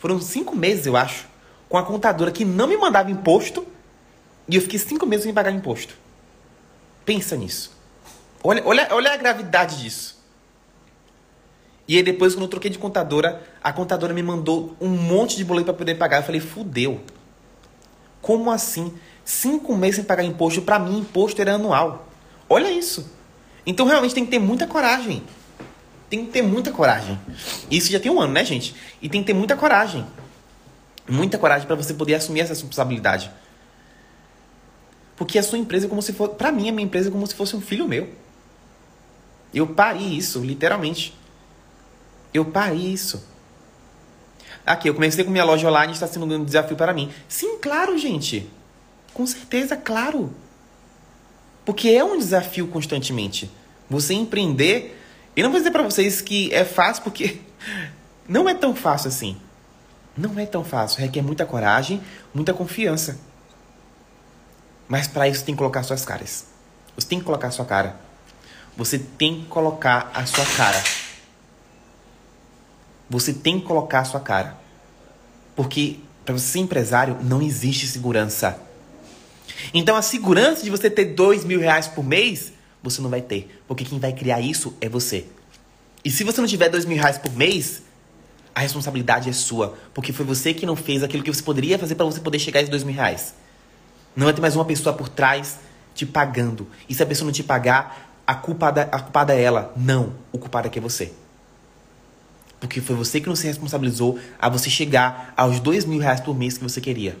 foram 0.00 0.18
cinco 0.18 0.56
meses, 0.56 0.86
eu 0.86 0.96
acho, 0.96 1.26
com 1.68 1.76
a 1.76 1.84
contadora 1.84 2.32
que 2.32 2.42
não 2.42 2.66
me 2.66 2.76
mandava 2.76 3.10
imposto 3.10 3.66
e 4.48 4.56
eu 4.56 4.62
fiquei 4.62 4.78
cinco 4.78 5.04
meses 5.04 5.24
sem 5.24 5.34
pagar 5.34 5.52
imposto. 5.52 5.94
Pensa 7.04 7.36
nisso. 7.36 7.70
Olha, 8.42 8.62
olha, 8.64 8.88
olha 8.92 9.12
a 9.12 9.16
gravidade 9.16 9.82
disso. 9.82 10.18
E 11.86 11.96
aí 11.96 12.02
depois, 12.02 12.34
quando 12.34 12.44
eu 12.44 12.48
troquei 12.48 12.70
de 12.70 12.78
contadora, 12.78 13.46
a 13.62 13.72
contadora 13.74 14.14
me 14.14 14.22
mandou 14.22 14.74
um 14.80 14.88
monte 14.88 15.36
de 15.36 15.44
boleto 15.44 15.66
para 15.66 15.74
poder 15.74 15.96
pagar. 15.96 16.18
Eu 16.18 16.22
falei, 16.22 16.40
fudeu. 16.40 17.02
Como 18.22 18.50
assim? 18.50 18.94
Cinco 19.22 19.76
meses 19.76 19.96
sem 19.96 20.04
pagar 20.04 20.24
imposto? 20.24 20.62
Para 20.62 20.78
mim, 20.78 21.00
imposto 21.00 21.42
era 21.42 21.56
anual. 21.56 22.08
Olha 22.48 22.70
isso. 22.70 23.10
Então 23.66 23.84
realmente 23.84 24.14
tem 24.14 24.24
que 24.24 24.30
ter 24.30 24.38
muita 24.38 24.66
coragem. 24.66 25.22
Tem 26.10 26.26
que 26.26 26.32
ter 26.32 26.42
muita 26.42 26.72
coragem. 26.72 27.18
Isso 27.70 27.90
já 27.90 28.00
tem 28.00 28.10
um 28.10 28.20
ano, 28.20 28.32
né, 28.32 28.44
gente? 28.44 28.74
E 29.00 29.08
tem 29.08 29.22
que 29.22 29.28
ter 29.28 29.34
muita 29.34 29.56
coragem. 29.56 30.04
Muita 31.08 31.38
coragem 31.38 31.66
para 31.68 31.76
você 31.76 31.94
poder 31.94 32.14
assumir 32.14 32.40
essa 32.40 32.52
responsabilidade. 32.52 33.30
Porque 35.16 35.38
a 35.38 35.42
sua 35.42 35.56
empresa 35.56 35.86
é 35.86 35.88
como 35.88 36.02
se 36.02 36.12
fosse. 36.12 36.34
Pra 36.34 36.50
mim, 36.50 36.68
a 36.68 36.72
minha 36.72 36.84
empresa 36.84 37.08
é 37.08 37.12
como 37.12 37.24
se 37.26 37.34
fosse 37.34 37.54
um 37.54 37.60
filho 37.60 37.86
meu. 37.86 38.08
Eu 39.54 39.68
pari 39.68 40.18
isso, 40.18 40.40
literalmente. 40.40 41.14
Eu 42.34 42.44
pari 42.44 42.92
isso. 42.92 43.24
Aqui, 44.66 44.88
eu 44.88 44.94
comecei 44.94 45.24
com 45.24 45.30
minha 45.30 45.44
loja 45.44 45.68
online, 45.68 45.92
está 45.92 46.06
sendo 46.06 46.26
um 46.26 46.44
desafio 46.44 46.76
para 46.76 46.92
mim. 46.92 47.10
Sim, 47.28 47.58
claro, 47.58 47.96
gente. 47.96 48.50
Com 49.14 49.26
certeza, 49.26 49.76
claro. 49.76 50.34
Porque 51.64 51.88
é 51.90 52.02
um 52.02 52.18
desafio 52.18 52.66
constantemente. 52.66 53.48
Você 53.88 54.14
empreender. 54.14 54.96
E 55.36 55.42
não 55.42 55.50
vou 55.50 55.60
dizer 55.60 55.70
para 55.70 55.82
vocês 55.82 56.20
que 56.20 56.52
é 56.52 56.64
fácil, 56.64 57.02
porque 57.02 57.40
não 58.28 58.48
é 58.48 58.54
tão 58.54 58.74
fácil 58.74 59.08
assim. 59.08 59.36
Não 60.16 60.38
é 60.38 60.46
tão 60.46 60.64
fácil. 60.64 61.00
Requer 61.00 61.22
muita 61.22 61.46
coragem, 61.46 62.02
muita 62.34 62.52
confiança. 62.52 63.18
Mas 64.88 65.06
para 65.06 65.28
isso 65.28 65.44
tem 65.44 65.54
que 65.54 65.58
colocar 65.58 65.82
suas 65.82 66.04
caras. 66.04 66.46
Você 66.96 67.06
tem 67.06 67.18
que 67.18 67.24
colocar 67.24 67.50
sua 67.50 67.64
cara. 67.64 67.96
Você 68.76 68.98
tem 68.98 69.40
que 69.40 69.46
colocar 69.46 70.10
a 70.12 70.26
sua 70.26 70.44
cara. 70.44 70.82
Você 73.08 73.32
tem 73.32 73.60
que 73.60 73.66
colocar 73.66 74.00
a 74.00 74.04
sua 74.04 74.20
cara. 74.20 74.56
Porque 75.54 76.00
para 76.24 76.34
você 76.34 76.46
ser 76.46 76.58
empresário 76.60 77.18
não 77.22 77.40
existe 77.40 77.86
segurança. 77.86 78.60
Então 79.74 79.96
a 79.96 80.02
segurança 80.02 80.62
de 80.62 80.70
você 80.70 80.90
ter 80.90 81.06
dois 81.06 81.44
mil 81.44 81.60
reais 81.60 81.86
por 81.86 82.04
mês, 82.04 82.52
você 82.82 83.00
não 83.00 83.10
vai 83.10 83.20
ter. 83.20 83.62
Porque 83.66 83.84
quem 83.84 83.98
vai 83.98 84.12
criar 84.12 84.40
isso 84.40 84.74
é 84.80 84.88
você. 84.88 85.26
E 86.04 86.10
se 86.10 86.24
você 86.24 86.40
não 86.40 86.48
tiver 86.48 86.68
dois 86.68 86.84
mil 86.84 86.96
reais 86.96 87.18
por 87.18 87.32
mês, 87.34 87.82
a 88.54 88.60
responsabilidade 88.60 89.28
é 89.28 89.32
sua. 89.32 89.76
Porque 89.94 90.12
foi 90.12 90.24
você 90.24 90.54
que 90.54 90.66
não 90.66 90.76
fez 90.76 91.02
aquilo 91.02 91.22
que 91.22 91.32
você 91.32 91.42
poderia 91.42 91.78
fazer 91.78 91.94
para 91.94 92.06
você 92.06 92.20
poder 92.20 92.38
chegar 92.38 92.60
a 92.60 92.62
esses 92.62 92.70
dois 92.70 92.84
mil 92.84 92.94
reais. 92.94 93.34
Não 94.16 94.24
vai 94.24 94.34
ter 94.34 94.40
mais 94.40 94.56
uma 94.56 94.64
pessoa 94.64 94.94
por 94.94 95.08
trás 95.08 95.58
te 95.94 96.06
pagando. 96.06 96.66
E 96.88 96.94
se 96.94 97.02
a 97.02 97.06
pessoa 97.06 97.26
não 97.26 97.32
te 97.32 97.42
pagar, 97.42 98.10
a 98.26 98.34
culpada, 98.34 98.82
a 98.92 99.00
culpada 99.00 99.34
é 99.34 99.42
ela. 99.42 99.72
Não, 99.76 100.14
o 100.32 100.38
culpado 100.38 100.68
aqui 100.68 100.78
é 100.78 100.82
você. 100.82 101.12
Porque 102.60 102.80
foi 102.80 102.94
você 102.94 103.20
que 103.20 103.28
não 103.28 103.36
se 103.36 103.46
responsabilizou 103.46 104.18
a 104.38 104.48
você 104.48 104.68
chegar 104.68 105.32
aos 105.36 105.60
dois 105.60 105.84
mil 105.84 105.98
reais 105.98 106.20
por 106.20 106.36
mês 106.36 106.58
que 106.58 106.62
você 106.62 106.80
queria. 106.80 107.16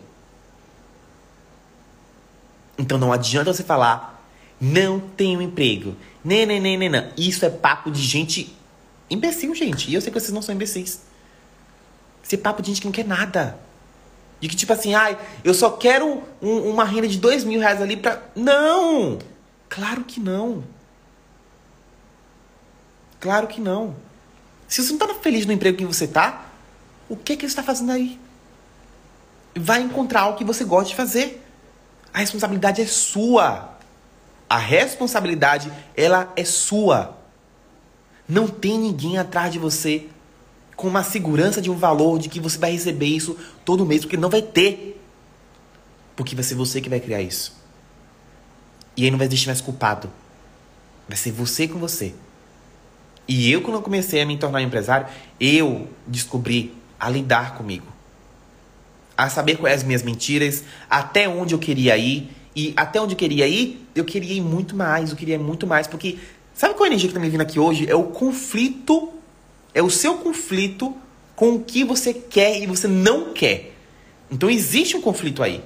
Então 2.76 2.98
não 2.98 3.12
adianta 3.12 3.52
você 3.52 3.62
falar, 3.62 4.19
não 4.60 5.00
tenho 5.00 5.40
emprego. 5.40 5.96
Nem, 6.22 6.44
nem, 6.44 6.60
nem, 6.60 6.76
nem, 6.76 6.88
não. 6.88 7.08
Isso 7.16 7.44
é 7.44 7.50
papo 7.50 7.90
de 7.90 8.02
gente 8.02 8.54
imbecil, 9.08 9.54
gente. 9.54 9.90
E 9.90 9.94
eu 9.94 10.00
sei 10.00 10.12
que 10.12 10.20
vocês 10.20 10.32
não 10.32 10.42
são 10.42 10.54
imbecis. 10.54 11.00
Isso 12.22 12.34
é 12.34 12.38
papo 12.38 12.62
de 12.62 12.68
gente 12.68 12.80
que 12.80 12.86
não 12.86 12.92
quer 12.92 13.06
nada. 13.06 13.58
De 14.40 14.48
que, 14.48 14.56
tipo 14.56 14.72
assim, 14.72 14.94
ai, 14.94 15.18
eu 15.42 15.52
só 15.52 15.70
quero 15.70 16.22
um, 16.40 16.70
uma 16.70 16.84
renda 16.84 17.08
de 17.08 17.18
dois 17.18 17.44
mil 17.44 17.60
reais 17.60 17.80
ali 17.80 17.96
pra. 17.96 18.22
Não! 18.34 19.18
Claro 19.68 20.04
que 20.04 20.20
não. 20.20 20.64
Claro 23.18 23.46
que 23.46 23.60
não. 23.60 23.94
Se 24.66 24.82
você 24.82 24.92
não 24.92 24.98
tá 24.98 25.14
feliz 25.14 25.44
no 25.44 25.52
emprego 25.52 25.76
que 25.76 25.84
você 25.84 26.06
tá, 26.06 26.46
o 27.08 27.16
que 27.16 27.32
é 27.32 27.36
que 27.36 27.42
você 27.42 27.48
está 27.48 27.62
fazendo 27.62 27.92
aí? 27.92 28.18
Vai 29.54 29.80
encontrar 29.82 30.22
algo 30.22 30.38
que 30.38 30.44
você 30.44 30.64
gosta 30.64 30.90
de 30.90 30.96
fazer. 30.96 31.44
A 32.14 32.20
responsabilidade 32.20 32.80
é 32.80 32.86
sua. 32.86 33.78
A 34.50 34.58
responsabilidade, 34.58 35.72
ela 35.96 36.32
é 36.34 36.44
sua. 36.44 37.16
Não 38.28 38.48
tem 38.48 38.76
ninguém 38.76 39.16
atrás 39.16 39.52
de 39.52 39.60
você 39.60 40.08
com 40.74 40.88
uma 40.88 41.04
segurança 41.04 41.62
de 41.62 41.70
um 41.70 41.76
valor 41.76 42.18
de 42.18 42.28
que 42.28 42.40
você 42.40 42.58
vai 42.58 42.72
receber 42.72 43.06
isso 43.06 43.38
todo 43.64 43.86
mês, 43.86 44.00
porque 44.00 44.16
não 44.16 44.28
vai 44.28 44.42
ter. 44.42 45.00
Porque 46.16 46.34
vai 46.34 46.42
ser 46.42 46.56
você 46.56 46.80
que 46.80 46.88
vai 46.88 46.98
criar 46.98 47.22
isso. 47.22 47.56
E 48.96 49.04
aí 49.04 49.10
não 49.10 49.18
vai 49.18 49.28
existir 49.28 49.46
mais 49.46 49.60
culpado. 49.60 50.10
Vai 51.08 51.16
ser 51.16 51.30
você 51.30 51.68
com 51.68 51.78
você. 51.78 52.12
E 53.28 53.50
eu, 53.52 53.62
quando 53.62 53.76
eu 53.76 53.82
comecei 53.82 54.20
a 54.20 54.26
me 54.26 54.36
tornar 54.36 54.62
empresário, 54.62 55.06
eu 55.38 55.88
descobri 56.06 56.74
a 56.98 57.08
lidar 57.08 57.54
comigo 57.54 57.86
a 59.20 59.28
saber 59.28 59.58
quais 59.58 59.76
as 59.76 59.82
minhas 59.82 60.02
mentiras, 60.02 60.64
até 60.88 61.28
onde 61.28 61.54
eu 61.54 61.58
queria 61.58 61.94
ir. 61.98 62.30
E 62.54 62.72
até 62.76 63.00
onde 63.00 63.14
eu 63.14 63.18
queria 63.18 63.46
ir, 63.46 63.86
eu 63.94 64.04
queria 64.04 64.34
ir 64.34 64.40
muito 64.40 64.74
mais, 64.74 65.10
eu 65.10 65.16
queria 65.16 65.36
ir 65.36 65.38
muito 65.38 65.66
mais. 65.66 65.86
Porque 65.86 66.18
sabe 66.54 66.74
qual 66.74 66.86
é 66.86 66.88
a 66.88 66.92
energia 66.92 67.08
que 67.08 67.14
tá 67.14 67.20
me 67.20 67.28
vindo 67.28 67.40
aqui 67.40 67.58
hoje? 67.58 67.88
É 67.88 67.94
o 67.94 68.04
conflito, 68.04 69.10
é 69.74 69.82
o 69.82 69.90
seu 69.90 70.14
conflito 70.18 70.94
com 71.36 71.54
o 71.54 71.60
que 71.60 71.84
você 71.84 72.12
quer 72.12 72.60
e 72.60 72.66
você 72.66 72.88
não 72.88 73.32
quer. 73.32 73.72
Então 74.30 74.50
existe 74.50 74.96
um 74.96 75.00
conflito 75.00 75.42
aí. 75.42 75.62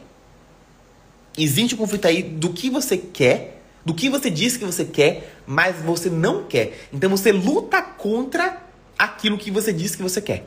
Existe 1.36 1.74
um 1.74 1.78
conflito 1.78 2.06
aí 2.06 2.22
do 2.22 2.50
que 2.50 2.70
você 2.70 2.96
quer, 2.96 3.62
do 3.84 3.92
que 3.92 4.08
você 4.08 4.30
diz 4.30 4.56
que 4.56 4.64
você 4.64 4.84
quer, 4.84 5.40
mas 5.46 5.76
você 5.76 6.08
não 6.08 6.44
quer. 6.44 6.86
Então 6.92 7.10
você 7.10 7.32
luta 7.32 7.82
contra 7.82 8.62
aquilo 8.98 9.36
que 9.36 9.50
você 9.50 9.72
diz 9.72 9.96
que 9.96 10.02
você 10.02 10.20
quer. 10.20 10.46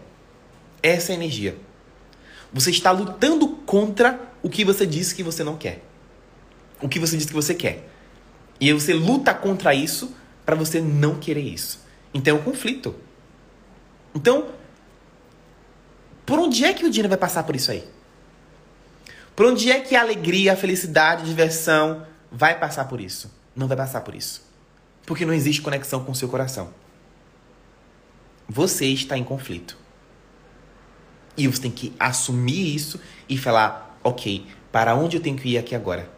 Essa 0.82 1.12
é 1.12 1.16
a 1.16 1.18
energia. 1.18 1.58
Você 2.54 2.72
está 2.72 2.92
lutando 2.92 3.48
contra 3.66 4.32
o 4.42 4.50
que 4.50 4.64
você 4.64 4.86
disse 4.86 5.14
que 5.14 5.24
você 5.24 5.44
não 5.44 5.58
quer. 5.58 5.87
O 6.82 6.88
que 6.88 7.00
você 7.00 7.16
disse 7.16 7.28
que 7.28 7.34
você 7.34 7.54
quer. 7.54 7.90
E 8.60 8.72
você 8.74 8.94
luta 8.94 9.34
contra 9.34 9.74
isso 9.74 10.16
para 10.46 10.56
você 10.56 10.80
não 10.80 11.16
querer 11.20 11.42
isso. 11.42 11.86
Então 12.14 12.38
é 12.38 12.40
um 12.40 12.44
conflito. 12.44 12.96
Então, 14.16 14.50
por 16.26 16.40
onde 16.40 16.66
é 16.66 16.74
que 16.74 16.86
o 16.86 16.90
dinheiro 16.90 17.10
vai 17.10 17.18
passar 17.18 17.44
por 17.44 17.56
isso 17.56 17.72
aí? 17.72 17.88
Por 19.36 19.46
onde 19.46 19.72
é 19.72 19.80
que 19.80 19.96
a 19.96 20.02
alegria, 20.02 20.54
a 20.54 20.56
felicidade, 20.56 21.22
a 21.22 21.26
diversão 21.26 22.06
vai 22.32 22.58
passar 22.60 22.86
por 22.86 23.00
isso? 23.00 23.32
Não 23.56 23.68
vai 23.68 23.78
passar 23.78 24.02
por 24.02 24.16
isso. 24.16 24.42
Porque 25.06 25.26
não 25.26 25.34
existe 25.34 25.62
conexão 25.62 26.04
com 26.04 26.12
o 26.12 26.16
seu 26.16 26.28
coração. 26.28 26.74
Você 28.50 28.86
está 28.88 29.18
em 29.18 29.24
conflito. 29.24 29.78
E 31.38 31.48
você 31.48 31.62
tem 31.62 31.72
que 31.72 31.94
assumir 32.00 32.76
isso 32.76 33.00
e 33.30 33.38
falar: 33.38 33.98
ok, 34.04 34.48
para 34.72 34.96
onde 34.96 35.18
eu 35.18 35.22
tenho 35.22 35.38
que 35.38 35.50
ir 35.50 35.58
aqui 35.58 35.76
agora? 35.76 36.17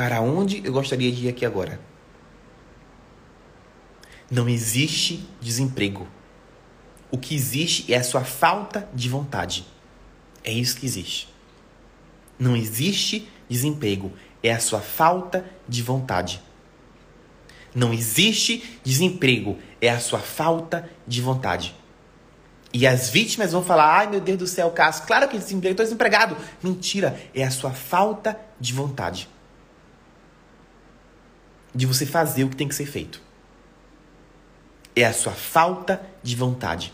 Para 0.00 0.22
onde 0.22 0.62
eu 0.64 0.72
gostaria 0.72 1.12
de 1.12 1.26
ir 1.26 1.28
aqui 1.28 1.44
agora? 1.44 1.78
Não 4.30 4.48
existe 4.48 5.28
desemprego. 5.42 6.08
O 7.10 7.18
que 7.18 7.34
existe 7.34 7.92
é 7.92 7.98
a 7.98 8.02
sua 8.02 8.24
falta 8.24 8.88
de 8.94 9.10
vontade. 9.10 9.66
É 10.42 10.50
isso 10.50 10.78
que 10.78 10.86
existe. 10.86 11.28
Não 12.38 12.56
existe 12.56 13.28
desemprego, 13.46 14.10
é 14.42 14.50
a 14.50 14.58
sua 14.58 14.80
falta 14.80 15.44
de 15.68 15.82
vontade. 15.82 16.40
Não 17.74 17.92
existe 17.92 18.80
desemprego, 18.82 19.58
é 19.82 19.90
a 19.90 20.00
sua 20.00 20.20
falta 20.20 20.88
de 21.06 21.20
vontade. 21.20 21.76
E 22.72 22.86
as 22.86 23.10
vítimas 23.10 23.52
vão 23.52 23.62
falar: 23.62 23.98
ai 23.98 24.06
meu 24.06 24.20
Deus 24.22 24.38
do 24.38 24.46
céu, 24.46 24.70
Cássio, 24.70 25.06
claro 25.06 25.28
que 25.28 25.36
desemprego, 25.36 25.72
estou 25.72 25.84
desempregado. 25.84 26.38
Mentira, 26.62 27.20
é 27.34 27.44
a 27.44 27.50
sua 27.50 27.72
falta 27.72 28.40
de 28.58 28.72
vontade. 28.72 29.28
De 31.74 31.86
você 31.86 32.04
fazer 32.04 32.44
o 32.44 32.48
que 32.48 32.56
tem 32.56 32.68
que 32.68 32.74
ser 32.74 32.86
feito. 32.86 33.20
É 34.94 35.04
a 35.04 35.12
sua 35.12 35.32
falta 35.32 36.02
de 36.22 36.34
vontade. 36.34 36.92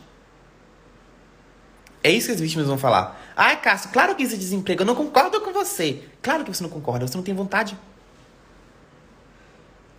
É 2.02 2.10
isso 2.10 2.26
que 2.26 2.34
as 2.34 2.40
vítimas 2.40 2.66
vão 2.66 2.78
falar. 2.78 3.20
Ai, 3.34 3.60
Cássio, 3.60 3.90
claro 3.90 4.14
que 4.14 4.22
isso 4.22 4.34
é 4.34 4.38
desemprego, 4.38 4.82
eu 4.82 4.86
não 4.86 4.94
concordo 4.94 5.40
com 5.40 5.52
você. 5.52 6.08
Claro 6.22 6.44
que 6.44 6.54
você 6.54 6.62
não 6.62 6.70
concorda, 6.70 7.06
você 7.06 7.16
não 7.16 7.24
tem 7.24 7.34
vontade. 7.34 7.76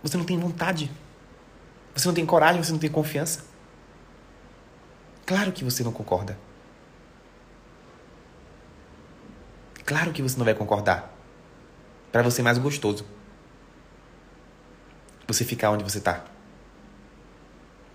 Você 0.02 0.16
não 0.16 0.24
tem 0.24 0.38
vontade. 0.38 0.90
Você 1.94 2.06
não 2.06 2.14
tem 2.14 2.24
coragem, 2.24 2.62
você 2.62 2.72
não 2.72 2.78
tem 2.78 2.90
confiança. 2.90 3.44
Claro 5.26 5.52
que 5.52 5.62
você 5.62 5.84
não 5.84 5.92
concorda. 5.92 6.38
Claro 9.84 10.12
que 10.12 10.22
você 10.22 10.38
não 10.38 10.44
vai 10.44 10.54
concordar. 10.54 11.12
Para 12.10 12.22
você 12.22 12.40
é 12.40 12.44
mais 12.44 12.56
gostoso. 12.56 13.04
Você 15.28 15.44
ficar 15.44 15.70
onde 15.70 15.84
você 15.84 16.00
tá. 16.00 16.24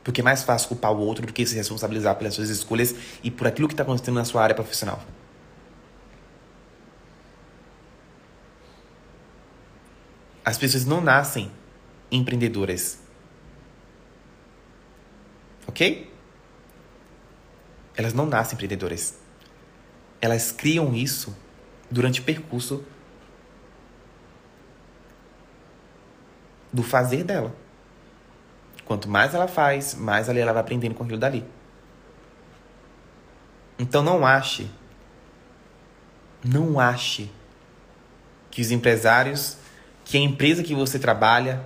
Porque 0.03 0.21
é 0.21 0.23
mais 0.23 0.43
fácil 0.43 0.67
culpar 0.67 0.91
o 0.91 0.99
outro 0.99 1.25
do 1.25 1.33
que 1.33 1.45
se 1.45 1.55
responsabilizar 1.55 2.15
pelas 2.15 2.33
suas 2.33 2.49
escolhas 2.49 2.95
e 3.23 3.31
por 3.31 3.47
aquilo 3.47 3.67
que 3.67 3.73
está 3.73 3.83
acontecendo 3.83 4.15
na 4.15 4.25
sua 4.25 4.43
área 4.43 4.55
profissional. 4.55 5.03
As 10.45 10.57
pessoas 10.57 10.85
não 10.85 11.01
nascem 11.01 11.49
empreendedoras. 12.11 12.99
Ok? 15.65 16.11
Elas 17.95 18.13
não 18.13 18.25
nascem 18.25 18.55
empreendedoras. 18.55 19.15
Elas 20.21 20.51
criam 20.51 20.93
isso 20.93 21.35
durante 21.89 22.19
o 22.19 22.23
percurso 22.23 22.83
do 26.73 26.81
fazer 26.81 27.23
dela. 27.23 27.55
Quanto 28.83 29.07
mais 29.07 29.33
ela 29.33 29.47
faz, 29.47 29.93
mais 29.95 30.27
ali 30.27 30.39
ela 30.39 30.51
vai 30.51 30.61
aprendendo 30.61 30.95
com 30.95 31.03
aquilo 31.03 31.19
dali. 31.19 31.45
Então 33.77 34.01
não 34.01 34.25
ache, 34.25 34.69
não 36.43 36.79
ache 36.79 37.31
que 38.51 38.61
os 38.61 38.71
empresários, 38.71 39.57
que 40.03 40.17
a 40.17 40.19
empresa 40.19 40.63
que 40.63 40.75
você 40.75 40.99
trabalha, 40.99 41.63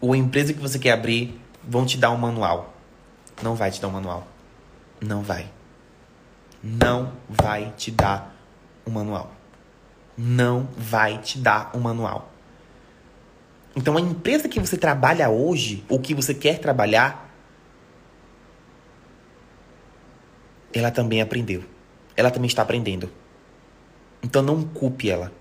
ou 0.00 0.12
a 0.12 0.16
empresa 0.16 0.52
que 0.52 0.60
você 0.60 0.78
quer 0.78 0.92
abrir 0.92 1.38
vão 1.62 1.84
te 1.84 1.98
dar 1.98 2.10
um 2.10 2.16
manual. 2.16 2.74
Não 3.42 3.54
vai 3.54 3.70
te 3.70 3.80
dar 3.80 3.88
um 3.88 3.92
manual. 3.92 4.26
Não 5.00 5.22
vai. 5.22 5.50
Não 6.62 7.12
vai 7.28 7.72
te 7.76 7.90
dar 7.90 8.34
um 8.86 8.90
manual. 8.90 9.39
Não 10.22 10.68
vai 10.76 11.16
te 11.16 11.38
dar 11.38 11.70
um 11.74 11.80
manual. 11.80 12.30
Então 13.74 13.96
a 13.96 14.00
empresa 14.00 14.50
que 14.50 14.60
você 14.60 14.76
trabalha 14.76 15.30
hoje, 15.30 15.82
ou 15.88 15.98
que 15.98 16.12
você 16.12 16.34
quer 16.34 16.58
trabalhar, 16.58 17.34
ela 20.74 20.90
também 20.90 21.22
aprendeu. 21.22 21.64
Ela 22.14 22.30
também 22.30 22.48
está 22.48 22.60
aprendendo. 22.60 23.10
Então 24.22 24.42
não 24.42 24.62
culpe 24.62 25.08
ela. 25.08 25.32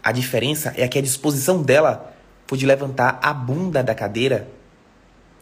A 0.00 0.12
diferença 0.12 0.72
é 0.76 0.86
que 0.86 0.96
a 0.96 1.02
disposição 1.02 1.60
dela 1.60 2.14
foi 2.46 2.56
de 2.56 2.66
levantar 2.66 3.18
a 3.20 3.34
bunda 3.34 3.82
da 3.82 3.96
cadeira 3.96 4.48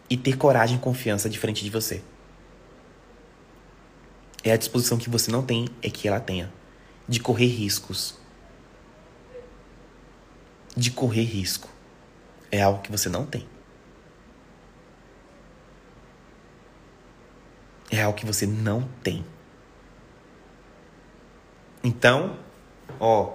e 0.08 0.16
ter 0.16 0.38
coragem 0.38 0.78
e 0.78 0.80
confiança 0.80 1.28
de 1.28 1.38
frente 1.38 1.62
de 1.62 1.68
você. 1.68 2.02
É 4.44 4.52
a 4.52 4.56
disposição 4.56 4.98
que 4.98 5.10
você 5.10 5.30
não 5.30 5.42
tem, 5.42 5.68
é 5.82 5.90
que 5.90 6.06
ela 6.06 6.20
tenha. 6.20 6.52
De 7.06 7.20
correr 7.20 7.46
riscos. 7.46 8.18
De 10.76 10.90
correr 10.90 11.24
risco. 11.24 11.68
É 12.50 12.62
algo 12.62 12.80
que 12.80 12.90
você 12.90 13.08
não 13.08 13.26
tem. 13.26 13.46
É 17.90 18.02
algo 18.02 18.16
que 18.16 18.26
você 18.26 18.46
não 18.46 18.88
tem. 19.02 19.24
Então, 21.82 22.36
ó, 23.00 23.34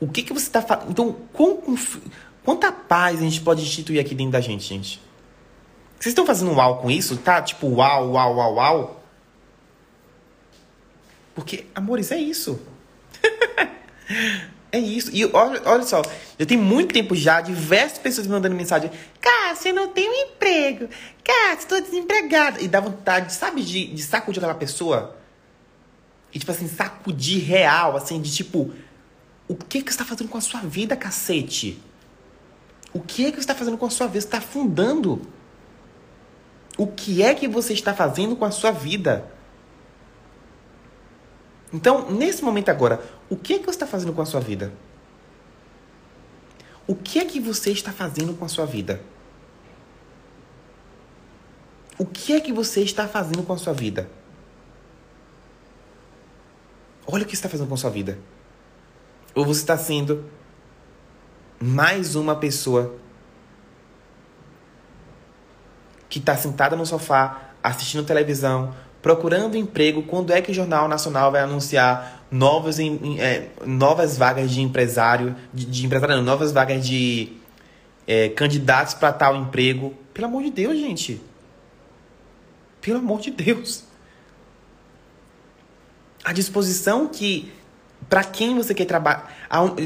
o 0.00 0.08
que, 0.08 0.22
que 0.22 0.32
você 0.32 0.46
está 0.46 0.62
fazendo? 0.62 0.90
Então, 0.90 1.12
com, 1.32 1.76
quanta 2.44 2.72
paz 2.72 3.18
a 3.18 3.22
gente 3.22 3.40
pode 3.40 3.62
instituir 3.62 4.00
aqui 4.00 4.14
dentro 4.14 4.32
da 4.32 4.40
gente, 4.40 4.64
gente? 4.64 5.00
Vocês 5.98 6.12
estão 6.12 6.26
fazendo 6.26 6.52
uau 6.52 6.78
com 6.78 6.90
isso? 6.90 7.16
Tá 7.18 7.40
tipo 7.40 7.68
uau, 7.68 8.12
uau, 8.12 8.36
uau, 8.36 8.54
uau? 8.54 9.01
Porque, 11.34 11.66
amores, 11.74 12.12
é 12.12 12.18
isso. 12.18 12.60
é 14.70 14.78
isso. 14.78 15.10
E 15.12 15.24
olha, 15.26 15.62
olha 15.64 15.82
só, 15.82 16.02
já 16.38 16.46
tem 16.46 16.56
muito 16.56 16.92
tempo 16.92 17.14
já, 17.14 17.40
diversas 17.40 17.98
pessoas 17.98 18.26
me 18.26 18.32
mandando 18.32 18.54
mensagem. 18.54 18.90
Cara, 19.20 19.54
você 19.54 19.72
não 19.72 19.88
um 19.88 20.14
emprego. 20.14 20.88
Cara, 21.24 21.54
estou 21.54 21.80
desempregada. 21.80 22.60
E 22.60 22.68
dá 22.68 22.80
vontade, 22.80 23.32
sabe, 23.32 23.62
de, 23.62 23.86
de 23.86 24.02
sacudir 24.02 24.38
aquela 24.38 24.58
pessoa? 24.58 25.16
E, 26.32 26.38
tipo 26.38 26.50
assim, 26.50 26.68
sacudir 26.68 27.42
real, 27.44 27.96
assim, 27.96 28.20
de 28.20 28.32
tipo 28.32 28.72
o 29.48 29.54
que, 29.54 29.82
que 29.82 29.90
você 29.90 29.96
está 29.96 30.04
fazendo 30.04 30.28
com 30.28 30.38
a 30.38 30.40
sua 30.40 30.60
vida, 30.60 30.96
cacete? 30.96 31.78
O 32.92 33.00
que 33.00 33.26
é 33.26 33.30
que 33.30 33.36
você 33.36 33.40
está 33.40 33.54
fazendo 33.54 33.76
com 33.76 33.84
a 33.84 33.90
sua 33.90 34.06
vida? 34.06 34.20
Você 34.20 34.26
está 34.26 34.38
afundando. 34.38 35.20
O 36.78 36.86
que 36.86 37.22
é 37.22 37.34
que 37.34 37.46
você 37.46 37.74
está 37.74 37.92
fazendo 37.92 38.34
com 38.34 38.44
a 38.46 38.50
sua 38.50 38.70
vida? 38.70 39.30
Então, 41.72 42.10
nesse 42.10 42.44
momento 42.44 42.68
agora, 42.68 43.02
o 43.30 43.36
que 43.36 43.54
é 43.54 43.58
que 43.58 43.64
você 43.64 43.70
está 43.70 43.86
fazendo 43.86 44.12
com 44.12 44.20
a 44.20 44.26
sua 44.26 44.40
vida? 44.40 44.72
O 46.86 46.94
que 46.94 47.18
é 47.18 47.24
que 47.24 47.40
você 47.40 47.70
está 47.70 47.92
fazendo 47.92 48.34
com 48.34 48.44
a 48.44 48.48
sua 48.48 48.66
vida? 48.66 49.00
O 51.98 52.04
que 52.04 52.32
é 52.32 52.40
que 52.40 52.52
você 52.52 52.82
está 52.82 53.08
fazendo 53.08 53.42
com 53.42 53.52
a 53.52 53.58
sua 53.58 53.72
vida? 53.72 54.08
Olha 57.06 57.22
o 57.22 57.26
que 57.26 57.32
você 57.32 57.38
está 57.38 57.48
fazendo 57.48 57.68
com 57.68 57.74
a 57.74 57.78
sua 57.78 57.90
vida. 57.90 58.18
Ou 59.34 59.44
você 59.44 59.60
está 59.60 59.78
sendo 59.78 60.28
mais 61.60 62.14
uma 62.14 62.36
pessoa 62.36 62.96
que 66.08 66.18
está 66.18 66.36
sentada 66.36 66.76
no 66.76 66.84
sofá, 66.84 67.52
assistindo 67.62 68.04
televisão, 68.04 68.74
procurando 69.02 69.56
emprego. 69.56 70.04
Quando 70.04 70.32
é 70.32 70.40
que 70.40 70.52
o 70.52 70.54
Jornal 70.54 70.88
Nacional 70.88 71.32
vai 71.32 71.42
anunciar 71.42 72.24
novas, 72.30 72.78
é, 72.78 73.48
novas 73.66 74.16
vagas 74.16 74.50
de 74.50 74.62
empresário, 74.62 75.36
de, 75.52 75.66
de 75.66 75.84
empresário, 75.84 76.16
não, 76.16 76.22
novas 76.22 76.52
vagas 76.52 76.86
de 76.86 77.32
é, 78.06 78.28
candidatos 78.28 78.94
para 78.94 79.12
tal 79.12 79.36
emprego? 79.36 79.92
Pelo 80.14 80.28
amor 80.28 80.44
de 80.44 80.50
Deus, 80.50 80.78
gente. 80.78 81.20
Pelo 82.80 82.98
amor 82.98 83.20
de 83.20 83.32
Deus. 83.32 83.84
A 86.24 86.32
disposição 86.32 87.08
que 87.08 87.52
para 88.08 88.24
quem 88.24 88.54
você 88.54 88.74
quer 88.74 88.84
trabalhar. 88.84 89.32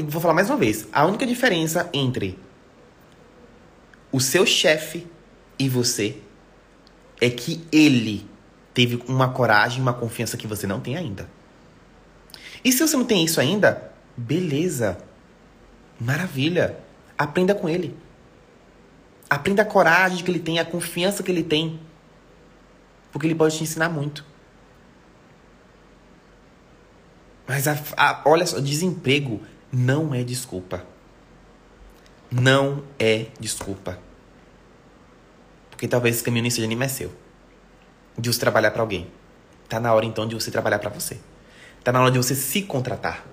Vou 0.07 0.21
falar 0.21 0.33
mais 0.33 0.49
uma 0.49 0.57
vez. 0.57 0.87
A 0.91 1.05
única 1.05 1.25
diferença 1.25 1.89
entre 1.93 2.37
o 4.11 4.19
seu 4.19 4.45
chefe 4.45 5.07
e 5.57 5.67
você 5.67 6.17
é 7.19 7.29
que 7.29 7.65
ele 7.71 8.27
teve 8.77 9.03
uma 9.07 9.29
coragem, 9.29 9.81
uma 9.81 9.91
confiança 9.91 10.37
que 10.37 10.45
você 10.45 10.67
não 10.67 10.79
tem 10.79 10.95
ainda. 10.95 11.27
E 12.63 12.71
se 12.71 12.77
você 12.77 12.95
não 12.95 13.05
tem 13.05 13.25
isso 13.25 13.41
ainda, 13.41 13.91
beleza. 14.15 14.99
Maravilha. 15.99 16.77
Aprenda 17.17 17.55
com 17.55 17.67
ele. 17.67 17.97
Aprenda 19.27 19.63
a 19.63 19.65
coragem 19.65 20.23
que 20.23 20.29
ele 20.29 20.37
tem, 20.37 20.59
a 20.59 20.65
confiança 20.65 21.23
que 21.23 21.31
ele 21.31 21.41
tem. 21.41 21.79
Porque 23.11 23.25
ele 23.25 23.33
pode 23.33 23.57
te 23.57 23.63
ensinar 23.63 23.89
muito. 23.89 24.23
Mas 27.47 27.67
a, 27.67 27.79
a, 27.97 28.21
olha 28.27 28.45
só, 28.45 28.59
desemprego 28.59 29.41
não 29.71 30.13
é 30.13 30.23
desculpa. 30.23 30.85
Não 32.29 32.83
é 32.99 33.25
desculpa. 33.39 33.97
Porque 35.71 35.87
talvez 35.87 36.17
esse 36.17 36.23
caminho 36.23 36.43
nem 36.43 36.51
seja 36.51 36.67
nem 36.67 36.77
mais 36.77 36.91
seu. 36.91 37.11
De 38.17 38.31
você 38.31 38.39
trabalhar 38.39 38.71
para 38.71 38.81
alguém. 38.81 39.11
Tá 39.69 39.79
na 39.79 39.93
hora 39.93 40.05
então 40.05 40.27
de 40.27 40.35
você 40.35 40.49
trabalhar 40.49 40.79
para 40.79 40.89
você. 40.89 41.19
Tá 41.83 41.91
na 41.91 42.01
hora 42.01 42.11
de 42.11 42.17
você 42.17 42.35
se 42.35 42.61
contratar. 42.63 43.25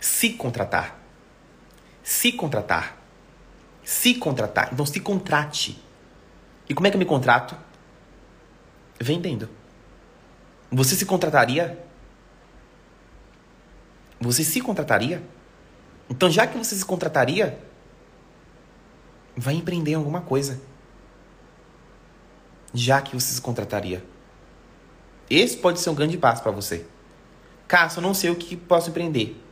Se 0.00 0.30
contratar. 0.30 0.98
Se 2.02 2.32
contratar. 2.32 2.96
Se 3.84 4.14
contratar. 4.14 4.70
Então 4.72 4.86
se 4.86 5.00
contrate. 5.00 5.82
E 6.68 6.74
como 6.74 6.86
é 6.86 6.90
que 6.90 6.96
eu 6.96 7.00
me 7.00 7.04
contrato? 7.04 7.56
Vendendo. 8.98 9.48
Você 10.70 10.96
se 10.96 11.06
contrataria 11.06 11.86
você 14.20 14.42
se 14.42 14.60
contrataria? 14.60 15.22
Então, 16.08 16.30
já 16.30 16.46
que 16.46 16.56
você 16.56 16.74
se 16.74 16.84
contrataria, 16.84 17.58
vai 19.36 19.54
empreender 19.54 19.92
em 19.92 19.94
alguma 19.94 20.20
coisa. 20.20 20.60
Já 22.76 23.00
que 23.00 23.14
você 23.14 23.32
se 23.32 23.40
contrataria. 23.40 24.04
Esse 25.30 25.56
pode 25.56 25.80
ser 25.80 25.88
um 25.88 25.94
grande 25.94 26.18
passo 26.18 26.42
para 26.42 26.52
você. 26.52 26.86
Cássio, 27.66 27.98
eu 27.98 28.02
não 28.02 28.12
sei 28.12 28.28
o 28.28 28.36
que 28.36 28.54
posso 28.54 28.90
empreender. 28.90 29.42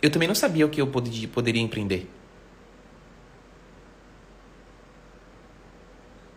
Eu 0.00 0.10
também 0.10 0.26
não 0.26 0.34
sabia 0.34 0.64
o 0.64 0.70
que 0.70 0.80
eu 0.80 0.86
poderia, 0.86 1.28
poderia 1.28 1.60
empreender. 1.60 2.10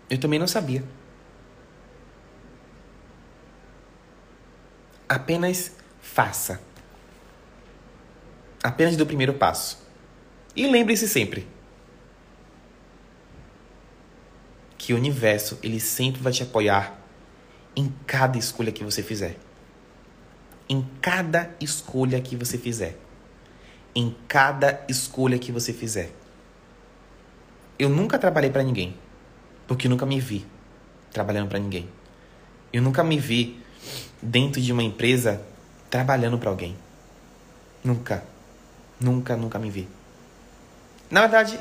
Eu 0.10 0.20
também 0.20 0.38
não 0.38 0.48
sabia. 0.48 0.84
Apenas 5.08 5.72
faça. 6.02 6.62
Apenas 8.62 8.98
dê 8.98 9.04
o 9.04 9.06
primeiro 9.06 9.36
passo. 9.36 9.82
E 10.54 10.68
lembre-se 10.68 11.08
sempre 11.08 11.48
o 14.94 14.98
universo 14.98 15.58
ele 15.62 15.80
sempre 15.80 16.22
vai 16.22 16.32
te 16.32 16.44
apoiar 16.44 17.00
em 17.76 17.94
cada 18.06 18.38
escolha 18.38 18.72
que 18.72 18.84
você 18.84 19.02
fizer. 19.02 19.38
Em 20.68 20.86
cada 21.02 21.50
escolha 21.60 22.20
que 22.22 22.36
você 22.36 22.58
fizer. 22.58 22.98
Em 23.96 24.16
cada 24.28 24.84
escolha 24.88 25.38
que 25.38 25.52
você 25.52 25.74
fizer. 25.74 26.12
Eu 27.78 27.90
nunca 27.90 28.18
trabalhei 28.20 28.50
para 28.50 28.64
ninguém, 28.64 28.96
porque 29.68 29.90
nunca 29.90 30.06
me 30.06 30.20
vi 30.20 30.46
trabalhando 31.12 31.50
para 31.50 31.60
ninguém. 31.60 31.90
Eu 32.72 32.82
nunca 32.82 33.04
me 33.04 33.20
vi 33.20 33.60
dentro 34.22 34.62
de 34.62 34.72
uma 34.72 34.84
empresa 34.84 35.42
trabalhando 35.90 36.38
para 36.38 36.50
alguém. 36.50 36.76
Nunca. 37.84 38.24
Nunca, 39.00 39.36
nunca 39.36 39.60
me 39.60 39.70
vi. 39.70 39.88
Na 41.10 41.22
verdade, 41.22 41.60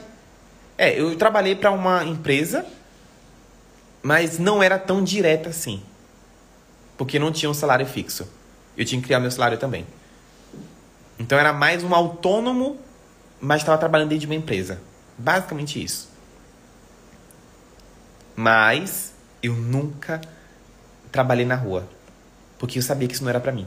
é, 0.79 1.01
eu 1.01 1.17
trabalhei 1.17 1.57
para 1.57 1.71
uma 1.71 2.05
empresa, 2.05 2.65
mas 4.03 4.39
não 4.39 4.63
era 4.63 4.79
tão 4.79 5.03
direta 5.03 5.51
assim. 5.51 5.83
Porque 6.97 7.19
não 7.19 7.33
tinha 7.33 7.51
um 7.51 7.55
salário 7.55 7.87
fixo. 7.87 8.29
eu 8.77 8.85
tinha 8.85 9.01
que 9.01 9.07
criar 9.07 9.21
meu 9.21 9.31
salário 9.31 9.59
também. 9.59 9.87
Então 11.19 11.39
era 11.39 11.53
mais 11.53 11.85
um 11.85 11.95
autônomo, 11.95 12.79
mas 13.41 13.63
estava 13.63 13.79
trabalhando 13.79 14.09
dentro 14.09 14.21
de 14.21 14.27
uma 14.27 14.35
empresa. 14.35 14.81
Basicamente 15.19 15.83
isso. 15.83 16.09
Mas 18.35 19.13
eu 19.43 19.55
nunca 19.55 20.21
trabalhei 21.13 21.45
na 21.45 21.57
rua, 21.57 21.89
porque 22.59 22.79
eu 22.79 22.83
sabia 22.83 23.07
que 23.07 23.15
isso 23.15 23.23
não 23.23 23.31
era 23.31 23.41
para 23.41 23.53
mim. 23.53 23.67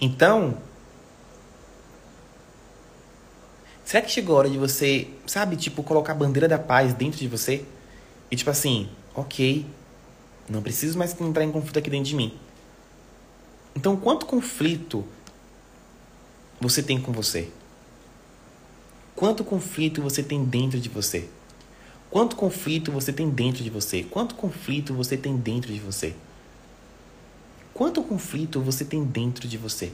Então, 0.00 0.58
será 3.86 4.02
que 4.02 4.10
chegou 4.10 4.34
a 4.34 4.40
hora 4.40 4.50
de 4.50 4.58
você, 4.58 5.08
sabe, 5.26 5.56
tipo, 5.56 5.82
colocar 5.82 6.12
a 6.12 6.16
bandeira 6.16 6.48
da 6.48 6.58
paz 6.58 6.92
dentro 6.92 7.20
de 7.20 7.28
você? 7.28 7.64
E 8.28 8.34
tipo 8.34 8.50
assim, 8.50 8.88
ok, 9.14 9.64
não 10.48 10.60
preciso 10.60 10.98
mais 10.98 11.18
entrar 11.18 11.44
em 11.44 11.52
conflito 11.52 11.78
aqui 11.78 11.88
dentro 11.88 12.06
de 12.06 12.16
mim. 12.16 12.36
Então, 13.76 13.96
quanto 13.96 14.26
conflito 14.26 15.04
você 16.60 16.82
tem 16.82 17.00
com 17.00 17.12
você? 17.12 17.48
Quanto 19.14 19.44
conflito 19.44 20.02
você 20.02 20.22
tem 20.22 20.44
dentro 20.44 20.80
de 20.80 20.88
você? 20.88 21.28
Quanto 22.10 22.34
conflito 22.34 22.90
você 22.90 23.12
tem 23.12 23.30
dentro 23.30 23.62
de 23.62 23.70
você? 23.70 24.02
Quanto 24.02 24.34
conflito 24.34 24.94
você 24.94 25.16
tem 25.16 25.36
dentro 25.36 25.72
de 25.72 25.78
você? 25.78 26.14
Quanto 27.72 28.02
conflito 28.02 28.60
você 28.60 28.84
tem 28.84 29.04
dentro 29.04 29.46
de 29.46 29.56
você? 29.56 29.92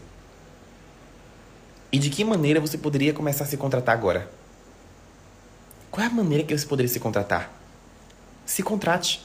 E 1.93 1.99
de 1.99 2.09
que 2.09 2.25
maneira 2.25 2.59
você 2.59 2.79
poderia 2.79 3.13
começar 3.13 3.45
a 3.45 3.47
se 3.47 3.59
contratar 3.59 3.95
agora? 3.95 4.31
Qual 5.91 6.03
é 6.03 6.09
a 6.09 6.11
maneira 6.11 6.43
que 6.43 6.57
você 6.57 6.67
poderia 6.67 6.89
se 6.89 6.99
contratar? 6.99 7.53
Se 8.47 8.63
contrate. 8.63 9.23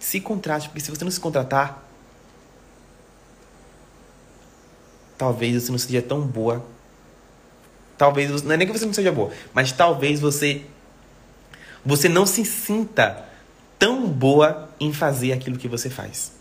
Se 0.00 0.20
contrate, 0.20 0.68
porque 0.68 0.80
se 0.80 0.90
você 0.90 1.04
não 1.04 1.10
se 1.10 1.20
contratar, 1.20 1.84
talvez 5.16 5.62
você 5.62 5.70
não 5.70 5.78
seja 5.78 6.02
tão 6.02 6.20
boa. 6.20 6.66
Talvez, 7.96 8.42
não 8.42 8.52
é 8.52 8.56
nem 8.56 8.66
que 8.66 8.76
você 8.76 8.84
não 8.84 8.92
seja 8.92 9.12
boa, 9.12 9.32
mas 9.54 9.72
talvez 9.72 10.20
você 10.20 10.66
você 11.84 12.08
não 12.08 12.26
se 12.26 12.44
sinta 12.44 13.24
tão 13.78 14.08
boa 14.08 14.68
em 14.80 14.92
fazer 14.92 15.32
aquilo 15.32 15.56
que 15.56 15.68
você 15.68 15.88
faz. 15.88 16.32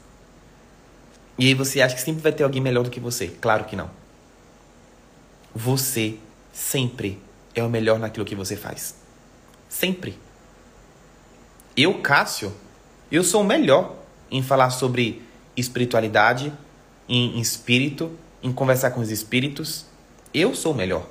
E 1.37 1.45
aí 1.45 1.53
você 1.53 1.79
acha 1.81 1.93
que 1.93 2.01
sempre 2.01 2.23
vai 2.23 2.31
ter 2.31 2.43
alguém 2.43 2.61
melhor 2.61 2.83
do 2.83 2.89
que 2.89 2.99
você. 2.99 3.27
Claro 3.27 3.65
que 3.65 3.75
não. 3.75 4.04
Você 5.55 6.17
sempre 6.51 7.17
é 7.55 7.63
o 7.63 7.69
melhor 7.69 7.97
naquilo 7.97 8.25
que 8.25 8.35
você 8.35 8.57
faz. 8.57 8.95
Sempre. 9.69 10.19
Eu, 11.77 12.01
Cássio, 12.01 12.53
eu 13.09 13.23
sou 13.23 13.41
o 13.41 13.45
melhor 13.45 13.95
em 14.29 14.43
falar 14.43 14.69
sobre 14.69 15.21
espiritualidade, 15.55 16.51
em 17.07 17.39
espírito, 17.39 18.11
em 18.43 18.51
conversar 18.51 18.91
com 18.91 18.99
os 18.99 19.09
espíritos. 19.09 19.85
Eu 20.33 20.53
sou 20.53 20.73
o 20.73 20.75
melhor. 20.75 21.07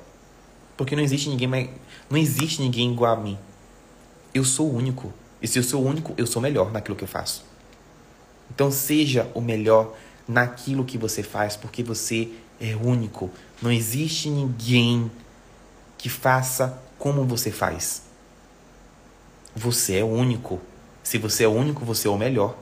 Porque 0.77 0.95
não 0.95 1.01
existe 1.01 1.27
ninguém 1.29 1.47
mais, 1.47 1.69
não 2.07 2.17
existe 2.17 2.61
ninguém 2.61 2.91
igual 2.91 3.13
a 3.13 3.19
mim. 3.19 3.39
Eu 4.31 4.43
sou 4.43 4.67
o 4.67 4.75
único. 4.75 5.11
E 5.41 5.47
se 5.47 5.57
eu 5.57 5.63
sou 5.63 5.81
o 5.81 5.87
único, 5.87 6.13
eu 6.17 6.27
sou 6.27 6.41
melhor 6.41 6.71
naquilo 6.71 6.95
que 6.95 7.03
eu 7.03 7.07
faço. 7.07 7.43
Então 8.53 8.69
seja 8.71 9.27
o 9.33 9.41
melhor 9.41 9.95
naquilo 10.27 10.85
que 10.85 10.97
você 10.97 11.23
faz, 11.23 11.55
porque 11.55 11.81
você 11.81 12.29
é 12.59 12.75
único. 12.75 13.29
Não 13.61 13.71
existe 13.71 14.29
ninguém 14.29 15.09
que 15.97 16.09
faça 16.09 16.81
como 16.99 17.25
você 17.25 17.51
faz. 17.51 18.03
Você 19.55 19.97
é 19.97 20.03
único. 20.03 20.59
Se 21.03 21.17
você 21.17 21.45
é 21.45 21.47
único, 21.47 21.85
você 21.85 22.07
é 22.07 22.11
o 22.11 22.17
melhor. 22.17 22.57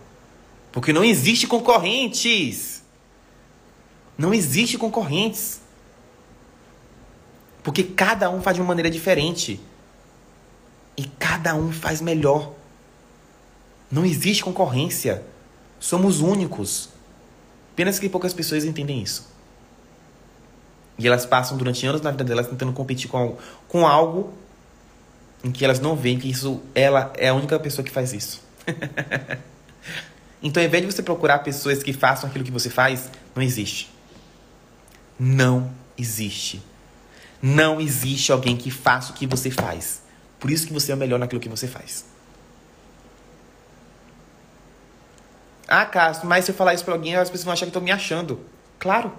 Porque 0.72 0.94
não 0.94 1.04
existe 1.04 1.48
concorrentes. 1.48 2.84
Não 4.18 4.34
existe 4.34 4.78
concorrentes. 4.78 5.62
Porque 7.64 7.84
cada 7.84 8.30
um 8.30 8.42
faz 8.42 8.56
de 8.56 8.62
uma 8.62 8.68
maneira 8.68 8.90
diferente. 8.90 9.60
E 10.96 11.06
cada 11.06 11.56
um 11.56 11.72
faz 11.72 12.02
melhor. 12.02 12.54
Não 13.90 14.06
existe 14.06 14.44
concorrência. 14.44 15.24
Somos 15.80 16.20
únicos. 16.20 16.90
Apenas 17.74 17.98
que 17.98 18.08
poucas 18.08 18.34
pessoas 18.34 18.66
entendem 18.66 19.02
isso. 19.02 19.33
E 20.98 21.08
elas 21.08 21.26
passam 21.26 21.58
durante 21.58 21.86
anos 21.86 22.02
na 22.02 22.12
vida 22.12 22.24
delas 22.24 22.48
tentando 22.48 22.72
competir 22.74 23.10
com, 23.10 23.38
com 23.68 23.88
algo 23.88 24.34
em 25.44 25.52
que 25.52 25.66
elas 25.66 25.80
não 25.80 25.96
veem 25.96 26.18
que 26.18 26.30
isso 26.30 26.62
ela 26.74 27.12
é 27.18 27.30
a 27.30 27.34
única 27.34 27.60
pessoa 27.60 27.84
que 27.84 27.92
faz 27.92 28.14
isso. 28.14 28.42
então, 30.42 30.62
ao 30.62 30.68
invés 30.68 30.86
de 30.86 30.92
você 30.92 31.04
procurar 31.04 31.40
pessoas 31.40 31.84
que 31.84 31.92
façam 31.92 32.30
aquilo 32.30 32.46
que 32.46 32.52
você 32.52 32.70
faz, 32.70 33.10
não 33.36 33.44
existe. 33.44 33.92
Não 35.20 35.72
existe. 35.98 36.62
Não 37.42 37.82
existe 37.82 38.32
alguém 38.32 38.56
que 38.56 38.72
faça 38.72 39.12
o 39.12 39.16
que 39.16 39.28
você 39.28 39.52
faz. 39.52 40.02
Por 40.40 40.50
isso 40.50 40.66
que 40.66 40.74
você 40.74 40.92
é 40.92 40.96
o 40.96 40.98
melhor 40.98 41.20
naquilo 41.20 41.42
que 41.42 41.50
você 41.50 41.68
faz. 41.68 42.06
Ah, 45.68 45.86
Castro, 45.86 46.28
mas 46.28 46.46
se 46.46 46.52
eu 46.52 46.56
falar 46.56 46.74
isso 46.74 46.86
pra 46.86 46.94
alguém, 46.94 47.16
as 47.16 47.30
pessoas 47.30 47.46
vão 47.46 47.54
achar 47.54 47.66
que 47.66 47.70
eu 47.70 47.74
tô 47.74 47.82
me 47.82 47.92
achando. 47.92 48.40
Claro. 48.80 49.12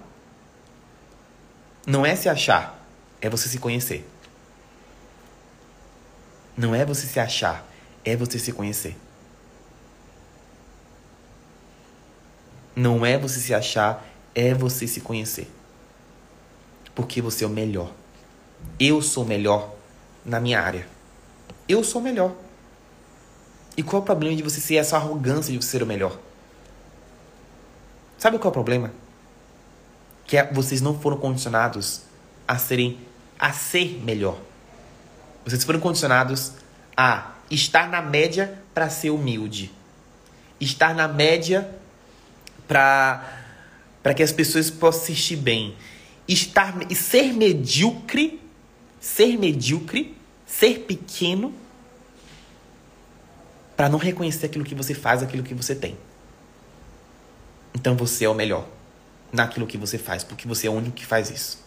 Não 1.85 2.05
é 2.05 2.15
se 2.15 2.27
achar, 2.27 2.79
é 3.21 3.29
você 3.29 3.47
se 3.47 3.59
conhecer. 3.59 4.07
Não 6.57 6.73
é 6.73 6.85
você 6.85 7.05
se 7.05 7.19
achar, 7.19 7.65
é 8.03 8.15
você 8.15 8.39
se 8.39 8.51
conhecer. 8.51 8.97
Não 12.75 13.05
é 13.05 13.17
você 13.17 13.39
se 13.39 13.53
achar, 13.53 14.05
é 14.33 14.53
você 14.53 14.87
se 14.87 14.99
conhecer. 14.99 15.47
Porque 16.93 17.21
você 17.21 17.43
é 17.43 17.47
o 17.47 17.49
melhor. 17.49 17.91
Eu 18.79 19.01
sou 19.01 19.25
melhor 19.25 19.73
na 20.25 20.39
minha 20.39 20.59
área. 20.59 20.87
Eu 21.67 21.83
sou 21.83 22.01
melhor. 22.01 22.33
E 23.77 23.83
qual 23.83 24.01
é 24.01 24.03
o 24.03 24.05
problema 24.05 24.35
de 24.35 24.43
você 24.43 24.59
ser 24.59 24.75
essa 24.75 24.95
arrogância 24.95 25.51
de 25.51 25.61
você 25.61 25.71
ser 25.71 25.83
o 25.83 25.85
melhor? 25.85 26.17
Sabe 28.17 28.37
qual 28.37 28.47
é 28.47 28.51
o 28.51 28.53
problema? 28.53 28.91
Que 30.25 30.37
é, 30.37 30.51
vocês 30.51 30.81
não 30.81 30.99
foram 30.99 31.17
condicionados 31.17 32.01
a 32.47 32.57
serem 32.57 32.99
a 33.37 33.51
ser 33.51 34.01
melhor. 34.03 34.37
Vocês 35.43 35.63
foram 35.63 35.79
condicionados 35.79 36.53
a 36.95 37.35
estar 37.49 37.89
na 37.89 38.01
média 38.01 38.59
para 38.73 38.89
ser 38.89 39.09
humilde. 39.09 39.71
Estar 40.59 40.95
na 40.95 41.07
média 41.07 41.69
para 42.67 43.41
para 44.01 44.13
que 44.13 44.21
as 44.21 44.31
pessoas 44.31 44.69
possam 44.69 45.01
assistir 45.01 45.35
bem. 45.35 45.75
Estar 46.27 46.75
e 46.91 46.95
ser 46.95 47.33
medíocre, 47.33 48.39
ser 48.99 49.35
medíocre, 49.35 50.15
ser 50.45 50.81
pequeno 50.81 51.51
para 53.75 53.89
não 53.89 53.97
reconhecer 53.97 54.45
aquilo 54.45 54.63
que 54.63 54.75
você 54.75 54.93
faz, 54.93 55.23
aquilo 55.23 55.41
que 55.41 55.55
você 55.55 55.73
tem. 55.73 55.97
Então 57.73 57.95
você 57.95 58.25
é 58.25 58.29
o 58.29 58.35
melhor 58.35 58.67
naquilo 59.35 59.67
que 59.67 59.77
você 59.77 59.97
faz, 59.97 60.23
porque 60.23 60.47
você 60.47 60.67
é 60.67 60.69
o 60.69 60.73
único 60.73 60.95
que 60.95 61.05
faz 61.05 61.29
isso. 61.29 61.63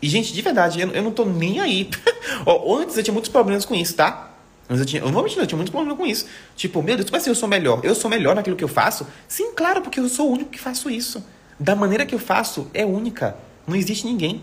E, 0.00 0.08
gente, 0.08 0.32
de 0.32 0.42
verdade, 0.42 0.80
eu, 0.80 0.90
eu 0.90 1.02
não 1.02 1.10
tô 1.10 1.24
nem 1.24 1.60
aí. 1.60 1.90
Antes 2.80 2.96
eu 2.96 3.02
tinha 3.02 3.12
muitos 3.12 3.30
problemas 3.30 3.64
com 3.64 3.74
isso, 3.74 3.94
tá? 3.94 4.30
Antes 4.70 4.80
eu 4.80 4.86
tinha, 4.86 5.02
eu 5.02 5.10
vou 5.10 5.22
mentir, 5.22 5.38
eu 5.38 5.46
tinha 5.46 5.56
muitos 5.56 5.72
problemas 5.72 5.98
com 5.98 6.06
isso. 6.06 6.26
Tipo, 6.54 6.82
meu 6.82 6.94
Deus, 6.94 7.08
como 7.08 7.20
assim 7.20 7.30
eu 7.30 7.34
sou 7.34 7.48
melhor? 7.48 7.80
Eu 7.82 7.94
sou 7.94 8.10
melhor 8.10 8.36
naquilo 8.36 8.54
que 8.54 8.62
eu 8.62 8.68
faço? 8.68 9.06
Sim, 9.26 9.52
claro, 9.54 9.80
porque 9.80 9.98
eu 9.98 10.08
sou 10.08 10.28
o 10.28 10.32
único 10.32 10.50
que 10.50 10.58
faço 10.58 10.90
isso. 10.90 11.24
Da 11.58 11.74
maneira 11.74 12.06
que 12.06 12.14
eu 12.14 12.18
faço 12.18 12.70
é 12.72 12.84
única. 12.84 13.36
Não 13.66 13.74
existe 13.74 14.06
ninguém. 14.06 14.42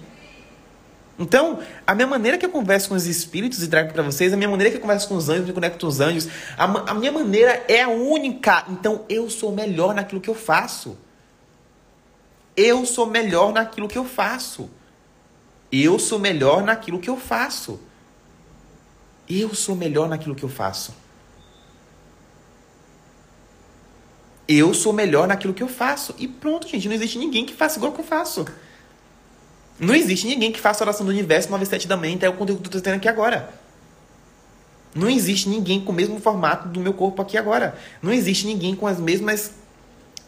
Então, 1.18 1.60
a 1.88 1.96
minha 1.96 2.08
maneira 2.08 2.38
que 2.38 2.46
eu 2.46 2.50
converso 2.50 2.90
com 2.90 2.96
os 2.96 3.08
espíritos 3.08 3.64
e 3.64 3.68
trago 3.70 3.94
para 3.94 4.04
vocês, 4.04 4.34
a 4.34 4.38
minha 4.38 4.50
maneira 4.50 4.70
que 4.70 4.78
eu 4.78 4.82
converso 4.82 5.08
com 5.08 5.16
os 5.16 5.30
anjos, 5.30 5.46
me 5.46 5.54
conecto 5.54 5.80
com 5.80 5.88
os 5.88 6.02
anjos, 6.02 6.28
a, 6.58 6.66
a 6.92 6.94
minha 6.94 7.12
maneira 7.12 7.64
é 7.70 7.84
a 7.84 7.88
única. 7.88 8.66
Então, 8.70 9.06
eu 9.08 9.30
sou 9.30 9.52
melhor 9.54 9.96
naquilo 9.96 10.20
que 10.20 10.30
eu 10.30 10.36
faço. 10.36 10.98
Eu 12.56 12.86
sou 12.86 13.06
melhor 13.06 13.54
naquilo 13.54 13.88
que 13.88 13.98
eu 13.98 14.06
faço. 14.06 14.70
Eu 15.72 15.98
sou 16.00 16.20
melhor 16.20 16.64
naquilo 16.64 17.00
que 17.00 17.10
eu 17.10 17.18
faço. 17.18 17.80
Eu 19.28 19.54
sou 19.56 19.76
melhor 19.76 20.10
naquilo 20.10 20.36
que 20.36 20.44
eu 20.44 20.50
faço. 20.50 20.94
Eu 24.48 24.74
sou 24.74 24.94
melhor 24.94 25.28
naquilo 25.28 25.54
que 25.54 25.64
eu 25.64 25.68
faço. 25.68 26.14
E 26.18 26.28
pronto, 26.28 26.68
gente. 26.68 26.88
Não 26.88 26.96
existe 26.96 27.18
ninguém 27.18 27.46
que 27.46 27.54
faça 27.54 27.78
igual 27.78 27.92
que 27.94 28.02
eu 28.02 28.06
faço. 28.06 28.46
Não 29.80 29.94
existe 29.94 30.28
ninguém 30.28 30.52
que 30.52 30.60
faça 30.60 30.84
oração 30.84 31.06
do 31.06 31.12
universo 31.12 31.50
97 31.50 31.88
da 31.88 31.98
mente, 31.98 32.24
é 32.24 32.30
o 32.30 32.34
conteúdo 32.34 32.62
que 32.62 32.68
eu 32.68 32.70
estou 32.70 32.82
tendo 32.82 32.96
aqui 32.96 33.08
agora. 33.08 33.54
Não 34.94 35.10
existe 35.10 35.50
ninguém 35.50 35.82
com 35.82 35.92
o 35.92 35.96
mesmo 35.96 36.20
formato 36.22 36.70
do 36.70 36.80
meu 36.80 36.94
corpo 36.94 37.22
aqui 37.22 37.38
agora. 37.38 37.78
Não 38.02 38.14
existe 38.14 38.48
ninguém 38.48 38.74
com 38.74 38.88
as 38.88 38.98
mesmas. 38.98 39.52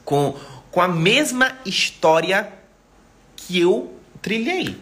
com, 0.04 0.36
com 0.70 0.82
a 0.82 0.88
mesma 0.88 1.54
história 1.66 2.52
que 3.38 3.58
eu 3.58 3.94
trilhei. 4.22 4.76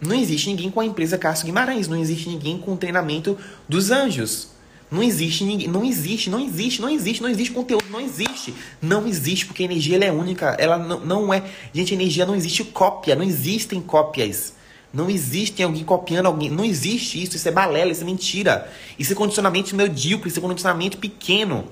Não 0.00 0.14
existe 0.14 0.48
ninguém 0.48 0.70
com 0.70 0.78
a 0.78 0.84
empresa 0.84 1.18
Cássio 1.18 1.46
Guimarães. 1.46 1.88
Não 1.88 1.96
existe 1.96 2.28
ninguém 2.28 2.56
com 2.56 2.74
o 2.74 2.76
treinamento 2.76 3.36
dos 3.68 3.90
anjos. 3.90 4.50
Não 4.90 5.02
existe 5.02 5.44
ninguém. 5.44 5.68
Não 5.68 5.84
existe, 5.84 6.30
não 6.30 6.40
existe, 6.40 6.80
não 6.80 6.88
existe, 6.88 7.22
não 7.22 7.28
existe 7.28 7.52
conteúdo. 7.52 7.84
Não 7.90 8.00
existe. 8.00 8.54
Não 8.80 9.06
existe, 9.06 9.46
porque 9.46 9.62
a 9.62 9.66
energia 9.66 9.96
ela 9.96 10.04
é 10.04 10.12
única. 10.12 10.56
Ela 10.58 10.78
não, 10.78 11.00
não 11.00 11.34
é. 11.34 11.42
Gente, 11.72 11.94
energia 11.94 12.24
não 12.24 12.36
existe 12.36 12.64
cópia. 12.64 13.16
Não 13.16 13.24
existem 13.24 13.80
cópias. 13.80 14.54
Não 14.92 15.10
existe 15.10 15.62
alguém 15.62 15.84
copiando 15.84 16.26
alguém. 16.26 16.50
Não 16.50 16.64
existe 16.64 17.22
isso. 17.22 17.36
Isso 17.36 17.48
é 17.48 17.52
balela, 17.52 17.90
isso 17.90 18.02
é 18.02 18.04
mentira. 18.04 18.70
Isso 18.98 19.12
é 19.12 19.16
condicionamento 19.16 19.74
medíocre, 19.74 20.28
isso 20.28 20.38
é 20.38 20.42
condicionamento 20.42 20.98
pequeno. 20.98 21.66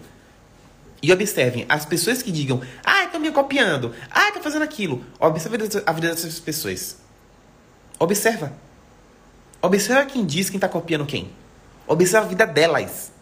E 1.00 1.12
observem, 1.12 1.66
as 1.68 1.84
pessoas 1.84 2.22
que 2.22 2.32
digam, 2.32 2.62
ah, 2.82 3.04
estão 3.04 3.20
me 3.20 3.30
copiando, 3.30 3.92
ah, 4.10 4.28
estão 4.28 4.42
fazendo 4.42 4.62
aquilo. 4.62 5.04
Observe 5.20 5.82
a 5.84 5.92
vida 5.92 6.08
dessas 6.08 6.40
pessoas. 6.40 6.96
Observa. 7.98 8.54
Observa 9.60 10.06
quem 10.06 10.24
diz 10.24 10.48
quem 10.48 10.56
está 10.56 10.66
copiando 10.66 11.04
quem. 11.04 11.30
Observa 11.86 12.26
a 12.26 12.28
vida 12.28 12.46
delas. 12.46 13.12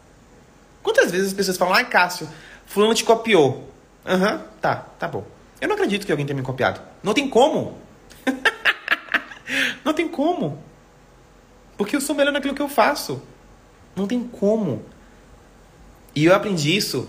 Quantas 0.83 1.11
vezes 1.11 1.29
as 1.29 1.35
pessoas 1.35 1.57
falam, 1.57 1.75
ai, 1.75 1.88
Cássio, 1.88 2.29
fulano 2.66 2.94
te 2.94 3.05
copiou. 3.05 3.68
Aham, 4.05 4.35
uhum, 4.35 4.40
tá, 4.61 4.77
tá 4.98 5.09
bom. 5.09 5.25
Eu 5.61 5.68
não 5.68 5.77
acredito 5.77 6.05
que 6.05 6.11
alguém 6.11 6.27
tenha 6.27 6.37
me 6.37 6.42
copiado. 6.42 6.81
Não 7.03 7.14
tem 7.14 7.29
como. 7.29 7.79
não 9.85 9.94
tem 9.94 10.09
como. 10.09 10.62
Porque 11.77 11.94
eu 11.94 12.01
sou 12.01 12.14
melhor 12.14 12.33
naquilo 12.33 12.55
que 12.55 12.62
eu 12.62 12.68
faço. 12.68 13.22
Não 13.94 14.07
tem 14.07 14.22
como. 14.25 14.85
E 16.14 16.25
eu 16.25 16.35
aprendi 16.35 16.77
isso 16.77 17.09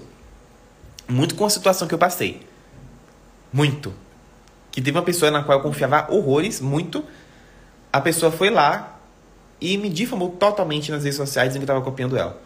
muito 1.07 1.35
com 1.35 1.45
a 1.45 1.49
situação 1.49 1.87
que 1.87 1.93
eu 1.93 1.99
passei. 1.99 2.47
Muito. 3.51 3.93
Que 4.71 4.81
teve 4.81 4.97
uma 4.97 5.03
pessoa 5.03 5.31
na 5.31 5.43
qual 5.43 5.57
eu 5.57 5.63
confiava 5.63 6.11
horrores, 6.11 6.61
muito. 6.61 7.03
A 7.91 8.01
pessoa 8.01 8.31
foi 8.31 8.49
lá 8.49 8.92
e 9.63 9.77
me 9.77 9.87
difamou 9.87 10.29
totalmente 10.29 10.91
nas 10.91 11.05
redes 11.05 11.15
sociais 11.15 11.49
dizendo 11.49 11.65
que 11.65 11.71
eu 11.71 11.73
estava 11.73 11.85
copiando 11.85 12.17
ela. 12.17 12.39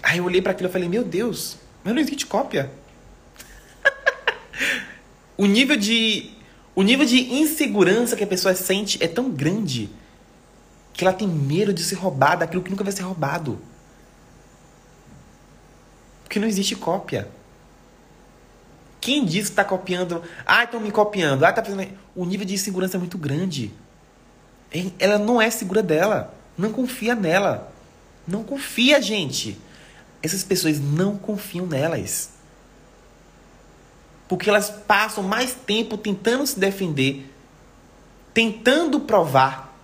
Aí 0.00 0.18
eu 0.18 0.24
olhei 0.24 0.40
para 0.40 0.52
aquilo 0.52 0.68
e 0.68 0.72
falei: 0.72 0.88
Meu 0.88 1.02
Deus, 1.02 1.56
mas 1.82 1.92
não 1.92 2.00
existe 2.00 2.24
cópia. 2.24 2.70
o 5.36 5.44
nível 5.44 5.76
de 5.76 6.30
o 6.72 6.82
nível 6.82 7.04
de 7.04 7.34
insegurança 7.34 8.14
que 8.14 8.22
a 8.22 8.26
pessoa 8.28 8.54
sente 8.54 9.02
é 9.02 9.08
tão 9.08 9.28
grande 9.28 9.90
que 10.94 11.02
ela 11.02 11.12
tem 11.12 11.26
medo 11.26 11.72
de 11.72 11.82
ser 11.82 11.96
roubada 11.96 12.46
daquilo 12.46 12.62
que 12.62 12.70
nunca 12.70 12.84
vai 12.84 12.92
ser 12.92 13.02
roubado. 13.02 13.58
Porque 16.22 16.38
não 16.38 16.46
existe 16.46 16.76
cópia. 16.76 17.28
Quem 19.00 19.24
diz 19.24 19.46
que 19.46 19.52
está 19.52 19.64
copiando? 19.64 20.22
Ah, 20.46 20.62
estão 20.62 20.78
me 20.78 20.92
copiando. 20.92 21.42
Ah, 21.44 21.52
tá 21.52 21.64
fazendo. 21.64 21.88
O 22.14 22.24
nível 22.24 22.46
de 22.46 22.54
insegurança 22.54 22.96
é 22.96 23.00
muito 23.00 23.18
grande. 23.18 23.72
Ela 24.98 25.18
não 25.18 25.40
é 25.40 25.50
segura 25.50 25.82
dela. 25.82 26.34
Não 26.56 26.72
confia 26.72 27.14
nela. 27.14 27.72
Não 28.26 28.44
confia, 28.44 29.00
gente. 29.00 29.58
Essas 30.22 30.42
pessoas 30.42 30.78
não 30.78 31.16
confiam 31.16 31.66
nelas. 31.66 32.30
Porque 34.28 34.50
elas 34.50 34.68
passam 34.68 35.22
mais 35.22 35.54
tempo 35.54 35.96
tentando 35.96 36.46
se 36.46 36.58
defender, 36.58 37.32
tentando 38.34 39.00
provar. 39.00 39.74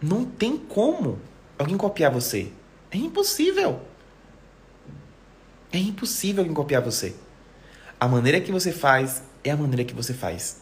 Não 0.00 0.24
tem 0.24 0.56
como 0.56 1.20
alguém 1.56 1.76
copiar 1.76 2.10
você. 2.10 2.50
É 2.90 2.96
impossível. 2.96 3.80
É 5.72 5.78
impossível 5.78 6.40
alguém 6.40 6.54
copiar 6.54 6.82
você. 6.82 7.14
A 8.00 8.08
maneira 8.08 8.40
que 8.40 8.50
você 8.50 8.72
faz 8.72 9.22
é 9.44 9.50
a 9.50 9.56
maneira 9.56 9.84
que 9.84 9.94
você 9.94 10.12
faz. 10.12 10.61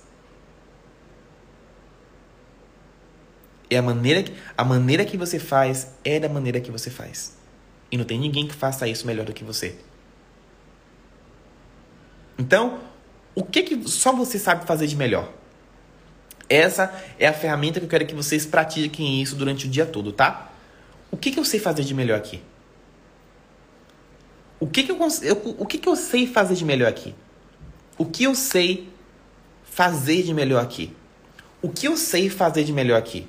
É 3.71 3.79
a 3.79 3.83
maneira 3.83 4.23
que, 4.23 4.35
a 4.59 4.65
maneira 4.65 5.05
que 5.05 5.17
você 5.17 5.39
faz 5.39 5.93
é 6.05 6.19
da 6.19 6.29
maneira 6.29 6.61
que 6.61 6.71
você 6.71 6.91
faz. 6.91 7.39
E 7.91 7.97
não 7.97 8.05
tem 8.05 8.19
ninguém 8.19 8.47
que 8.47 8.55
faça 8.55 8.89
isso 8.89 9.07
melhor 9.07 9.25
do 9.25 9.33
que 9.33 9.45
você. 9.45 9.77
Então, 12.37 12.81
o 13.35 13.45
que, 13.45 13.63
que 13.63 13.89
só 13.89 14.13
você 14.13 14.39
sabe 14.39 14.67
fazer 14.67 14.87
de 14.87 14.97
melhor? 14.97 15.33
Essa 16.49 16.93
é 17.17 17.29
a 17.29 17.33
ferramenta 17.33 17.79
que 17.79 17.87
eu 17.87 17.91
quero 17.91 18.07
que 18.07 18.15
vocês 18.15 18.45
pratiquem 18.45 19.23
isso 19.23 19.37
durante 19.37 19.67
o 19.67 19.71
dia 19.71 19.87
todo, 19.87 20.13
tá? 20.13 20.51
O 21.11 21.17
que, 21.17 21.31
que 21.31 21.39
eu 21.39 21.45
sei 21.45 21.61
fazer 21.61 21.85
de 21.85 21.95
melhor 21.95 22.19
aqui? 22.19 22.43
O 24.59 24.67
que, 24.67 24.83
que 24.83 24.91
eu, 24.91 24.99
eu, 25.23 25.57
o 25.59 25.65
que, 25.65 25.79
que 25.79 25.89
eu 25.89 25.95
sei 25.95 26.27
fazer 26.27 26.55
de 26.55 26.65
melhor 26.65 26.89
aqui? 26.89 27.15
O 27.97 28.05
que 28.05 28.25
eu 28.25 28.35
sei 28.35 28.89
fazer 29.63 30.23
de 30.23 30.35
melhor 30.35 30.63
aqui? 30.63 30.95
O 31.63 31.69
que 31.69 31.87
eu 31.87 31.97
sei 31.97 32.29
fazer 32.29 32.65
de 32.65 32.73
melhor 32.73 32.99
aqui? 32.99 33.29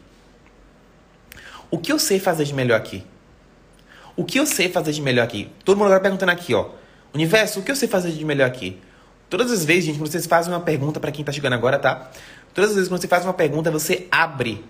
O 1.71 1.77
que 1.77 1.91
eu 1.91 1.97
sei 1.97 2.19
fazer 2.19 2.43
de 2.43 2.53
melhor 2.53 2.75
aqui? 2.75 3.03
O 4.17 4.25
que 4.25 4.37
eu 4.37 4.45
sei 4.45 4.69
fazer 4.69 4.91
de 4.91 5.01
melhor 5.01 5.23
aqui? 5.23 5.49
Todo 5.63 5.77
mundo 5.77 5.85
agora 5.85 6.01
perguntando 6.01 6.31
aqui, 6.31 6.53
ó. 6.53 6.67
Universo, 7.13 7.61
o 7.61 7.63
que 7.63 7.71
eu 7.71 7.75
sei 7.77 7.87
fazer 7.87 8.11
de 8.11 8.25
melhor 8.25 8.45
aqui? 8.45 8.77
Todas 9.29 9.49
as 9.49 9.63
vezes, 9.63 9.85
gente, 9.85 9.97
quando 9.97 10.11
vocês 10.11 10.25
fazem 10.25 10.51
uma 10.53 10.59
pergunta 10.59 10.99
para 10.99 11.09
quem 11.11 11.23
tá 11.23 11.31
chegando 11.31 11.53
agora, 11.53 11.79
tá? 11.79 12.11
Todas 12.53 12.71
as 12.71 12.75
vezes 12.75 12.89
quando 12.89 12.99
você 12.99 13.07
faz 13.07 13.23
uma 13.23 13.33
pergunta, 13.33 13.71
você 13.71 14.05
abre, 14.11 14.65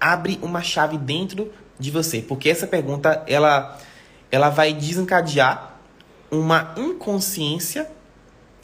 abre 0.00 0.38
uma 0.40 0.62
chave 0.62 0.96
dentro 0.96 1.52
de 1.78 1.90
você, 1.90 2.22
porque 2.22 2.48
essa 2.48 2.66
pergunta 2.66 3.24
ela 3.26 3.76
ela 4.30 4.48
vai 4.48 4.72
desencadear 4.72 5.76
uma 6.30 6.72
inconsciência 6.76 7.88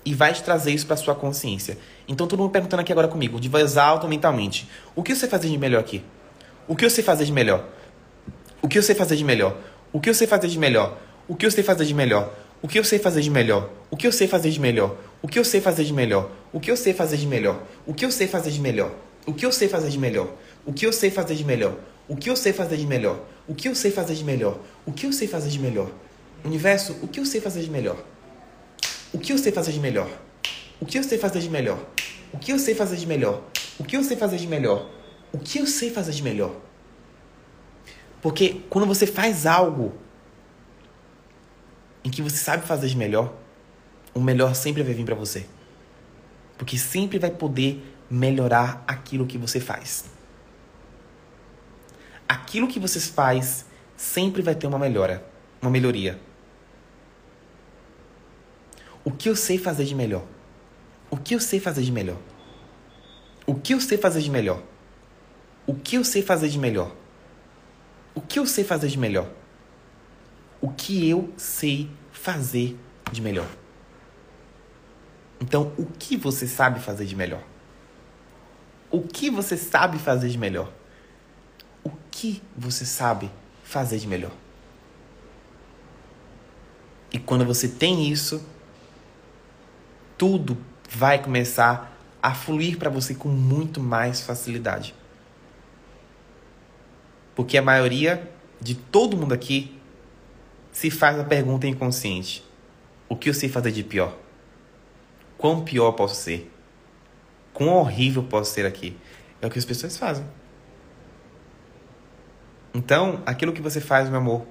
e 0.04 0.14
vai 0.14 0.32
te 0.32 0.42
trazer 0.42 0.72
isso 0.72 0.86
para 0.86 0.96
sua 0.96 1.14
consciência. 1.14 1.78
Então 2.06 2.26
todo 2.26 2.38
mundo 2.38 2.50
perguntando 2.50 2.80
aqui 2.80 2.92
agora 2.92 3.08
comigo, 3.08 3.40
de 3.40 3.48
voz 3.48 3.76
alta 3.76 4.06
mentalmente, 4.06 4.68
o 4.94 5.02
que 5.02 5.14
você 5.14 5.26
fazer 5.26 5.48
de 5.48 5.58
melhor 5.58 5.80
aqui? 5.80 6.04
O 6.68 6.76
que 6.76 6.84
eu 6.84 6.90
sei 6.90 7.02
fazer 7.02 7.24
de 7.24 7.32
melhor? 7.32 7.68
O 8.60 8.68
que 8.68 8.78
eu 8.78 8.82
sei 8.82 8.94
fazer 8.94 9.16
de 9.16 9.24
melhor? 9.24 9.56
O 9.92 10.00
que 10.00 10.08
eu 10.08 10.14
sei 10.14 10.26
fazer 10.26 10.48
de 10.48 10.58
melhor? 10.58 10.98
O 11.28 11.36
que 11.36 11.46
eu 11.46 11.50
sei 11.50 11.62
fazer 11.62 11.84
de 11.84 11.94
melhor? 11.94 12.32
O 12.62 12.68
que 12.68 12.78
eu 12.78 12.84
sei 12.84 12.98
fazer 12.98 13.20
de 13.20 13.30
melhor? 13.30 13.68
O 13.72 13.92
que 14.02 14.08
eu 14.08 14.12
sei 14.12 14.28
fazer 14.28 14.52
de 14.54 14.62
melhor? 14.62 15.08
O 15.22 15.30
que 15.30 15.34
eu 15.40 15.44
sei 15.44 15.60
fazer 15.60 15.84
de 15.84 15.92
melhor? 15.92 16.30
O 16.52 16.52
que 16.52 16.70
eu 16.70 16.76
sei 16.76 16.92
fazer 16.92 17.16
de 17.16 17.26
melhor? 17.30 17.50
O 17.84 17.92
que 17.92 18.04
eu 18.06 18.12
sei 18.12 18.28
fazer 18.28 18.50
de 18.50 18.60
melhor? 18.60 18.92
O 19.24 19.32
que 19.32 19.36
eu 19.36 19.42
sei 19.42 19.60
fazer 19.60 19.88
de 19.90 19.98
melhor? 19.98 20.28
O 20.62 20.70
que 20.72 20.86
eu 20.86 20.92
sei 20.92 21.10
fazer 21.10 21.30
de 21.36 21.44
melhor? 21.44 21.76
O 22.06 22.14
que 22.14 22.28
eu 22.28 22.36
sei 22.36 22.52
fazer 22.52 22.76
de 22.76 22.86
melhor? 22.86 23.18
O 23.48 23.54
que 23.54 23.68
eu 23.68 23.74
sei 23.74 23.90
fazer 23.90 24.14
de 24.14 24.24
melhor? 24.24 24.58
O 24.86 24.92
que 24.92 25.06
eu 25.06 25.12
sei 25.12 25.28
fazer 25.28 25.48
de 25.50 25.58
melhor? 25.58 25.90
Universo, 26.44 26.96
o 27.02 27.08
que 27.08 27.20
eu 27.20 27.26
sei 27.26 27.40
fazer 27.40 27.62
de 27.62 27.70
melhor? 27.70 27.96
O 29.12 29.18
que 29.18 29.32
eu 29.32 29.38
sei 29.38 29.52
fazer 29.52 29.72
de 29.72 29.80
melhor? 29.80 30.08
O 30.80 30.86
que 30.86 30.98
eu 30.98 31.02
sei 31.04 31.18
fazer 31.18 31.40
de 31.40 31.50
melhor? 31.50 31.78
O 32.32 32.38
que 32.38 32.52
eu 32.52 32.58
sei 32.58 32.74
fazer 32.74 32.96
de 32.96 33.06
melhor? 33.06 33.42
O 33.78 33.84
que 33.84 33.96
eu 33.96 34.04
sei 34.04 34.16
fazer 34.16 34.36
de 34.38 34.46
melhor? 34.46 34.88
O 35.32 35.38
que 35.38 35.58
eu 35.58 35.66
sei 35.66 35.90
fazer 35.90 36.12
de 36.12 36.22
melhor. 36.22 36.54
Porque 38.20 38.60
quando 38.70 38.86
você 38.86 39.06
faz 39.06 39.46
algo 39.46 39.94
em 42.04 42.10
que 42.10 42.22
você 42.22 42.36
sabe 42.36 42.64
fazer 42.66 42.88
de 42.88 42.96
melhor, 42.96 43.34
o 44.14 44.20
melhor 44.20 44.54
sempre 44.54 44.82
vai 44.82 44.92
vir 44.92 45.04
para 45.04 45.14
você. 45.14 45.46
Porque 46.58 46.76
sempre 46.78 47.18
vai 47.18 47.30
poder 47.30 47.82
melhorar 48.10 48.84
aquilo 48.86 49.26
que 49.26 49.38
você 49.38 49.58
faz. 49.58 50.04
Aquilo 52.28 52.68
que 52.68 52.78
você 52.78 53.00
faz 53.00 53.64
sempre 53.96 54.42
vai 54.42 54.54
ter 54.54 54.66
uma 54.66 54.78
melhora, 54.78 55.24
uma 55.60 55.70
melhoria. 55.70 56.20
O 59.04 59.10
que 59.10 59.28
eu 59.28 59.34
sei 59.34 59.58
fazer 59.58 59.84
de 59.84 59.94
melhor? 59.94 60.24
O 61.10 61.16
que 61.16 61.34
eu 61.34 61.40
sei 61.40 61.58
fazer 61.58 61.82
de 61.82 61.90
melhor? 61.90 62.18
O 63.46 63.54
que 63.54 63.74
eu 63.74 63.80
sei 63.80 63.98
fazer 63.98 64.20
de 64.20 64.30
melhor? 64.30 64.62
O 65.66 65.74
que 65.74 65.96
eu 65.96 66.04
sei 66.04 66.22
fazer 66.22 66.48
de 66.48 66.58
melhor? 66.58 66.94
O 68.14 68.20
que 68.20 68.38
eu 68.38 68.46
sei 68.46 68.64
fazer 68.64 68.88
de 68.88 68.98
melhor? 68.98 69.28
O 70.60 70.70
que 70.70 71.08
eu 71.08 71.32
sei 71.36 71.90
fazer 72.10 72.78
de 73.10 73.20
melhor? 73.20 73.48
Então, 75.40 75.72
o 75.76 75.86
que 75.86 76.16
você 76.16 76.46
sabe 76.46 76.78
fazer 76.78 77.04
de 77.04 77.16
melhor? 77.16 77.42
O 78.90 79.00
que 79.00 79.30
você 79.30 79.56
sabe 79.56 79.98
fazer 79.98 80.28
de 80.28 80.38
melhor? 80.38 80.72
O 81.82 81.90
que 82.10 82.42
você 82.56 82.84
sabe 82.84 83.30
fazer 83.64 83.98
de 83.98 84.06
melhor? 84.06 84.32
E 87.12 87.18
quando 87.18 87.44
você 87.44 87.68
tem 87.68 88.08
isso, 88.08 88.44
tudo 90.16 90.56
vai 90.88 91.22
começar 91.22 91.98
a 92.22 92.34
fluir 92.34 92.78
para 92.78 92.88
você 92.88 93.14
com 93.14 93.28
muito 93.28 93.80
mais 93.80 94.20
facilidade. 94.20 94.94
Porque 97.34 97.56
a 97.56 97.62
maioria 97.62 98.30
de 98.60 98.74
todo 98.74 99.16
mundo 99.16 99.32
aqui 99.32 99.80
se 100.70 100.90
faz 100.90 101.18
a 101.18 101.24
pergunta 101.24 101.66
inconsciente: 101.66 102.44
o 103.08 103.16
que 103.16 103.28
eu 103.28 103.34
sei 103.34 103.48
fazer 103.48 103.72
de 103.72 103.82
pior? 103.82 104.16
Quão 105.36 105.64
pior 105.64 105.92
posso 105.92 106.16
ser? 106.16 106.50
Quão 107.52 107.70
horrível 107.70 108.22
posso 108.22 108.52
ser 108.52 108.64
aqui? 108.64 108.96
É 109.40 109.46
o 109.46 109.50
que 109.50 109.58
as 109.58 109.64
pessoas 109.64 109.96
fazem. 109.96 110.24
Então, 112.74 113.22
aquilo 113.26 113.52
que 113.52 113.60
você 113.60 113.80
faz, 113.80 114.08
meu 114.08 114.18
amor, 114.18 114.46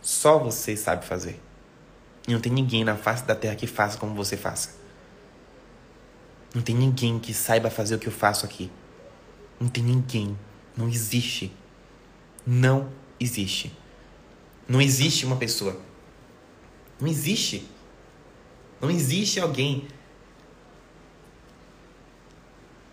só 0.00 0.38
você 0.38 0.76
sabe 0.76 1.04
fazer. 1.04 1.40
E 2.26 2.32
não 2.32 2.40
tem 2.40 2.52
ninguém 2.52 2.84
na 2.84 2.96
face 2.96 3.24
da 3.24 3.34
terra 3.34 3.54
que 3.54 3.66
faça 3.66 3.98
como 3.98 4.14
você 4.14 4.36
faça. 4.36 4.74
Não 6.54 6.62
tem 6.62 6.74
ninguém 6.74 7.18
que 7.18 7.34
saiba 7.34 7.68
fazer 7.68 7.96
o 7.96 7.98
que 7.98 8.08
eu 8.08 8.12
faço 8.12 8.46
aqui. 8.46 8.70
Não 9.60 9.68
tem 9.68 9.84
ninguém. 9.84 10.38
Não 10.76 10.88
existe. 10.88 11.52
Não 12.46 12.92
existe. 13.18 13.76
Não 14.68 14.80
existe 14.80 15.26
uma 15.26 15.36
pessoa. 15.36 15.80
Não 17.00 17.08
existe. 17.08 17.68
Não 18.80 18.90
existe 18.90 19.40
alguém 19.40 19.88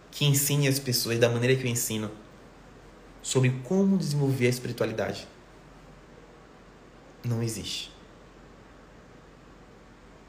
que 0.10 0.26
ensine 0.26 0.68
as 0.68 0.80
pessoas 0.80 1.20
da 1.20 1.30
maneira 1.30 1.56
que 1.56 1.68
eu 1.68 1.72
ensino 1.72 2.10
sobre 3.22 3.50
como 3.64 3.98
desenvolver 3.98 4.48
a 4.48 4.50
espiritualidade. 4.50 5.28
Não 7.24 7.42
existe. 7.42 7.92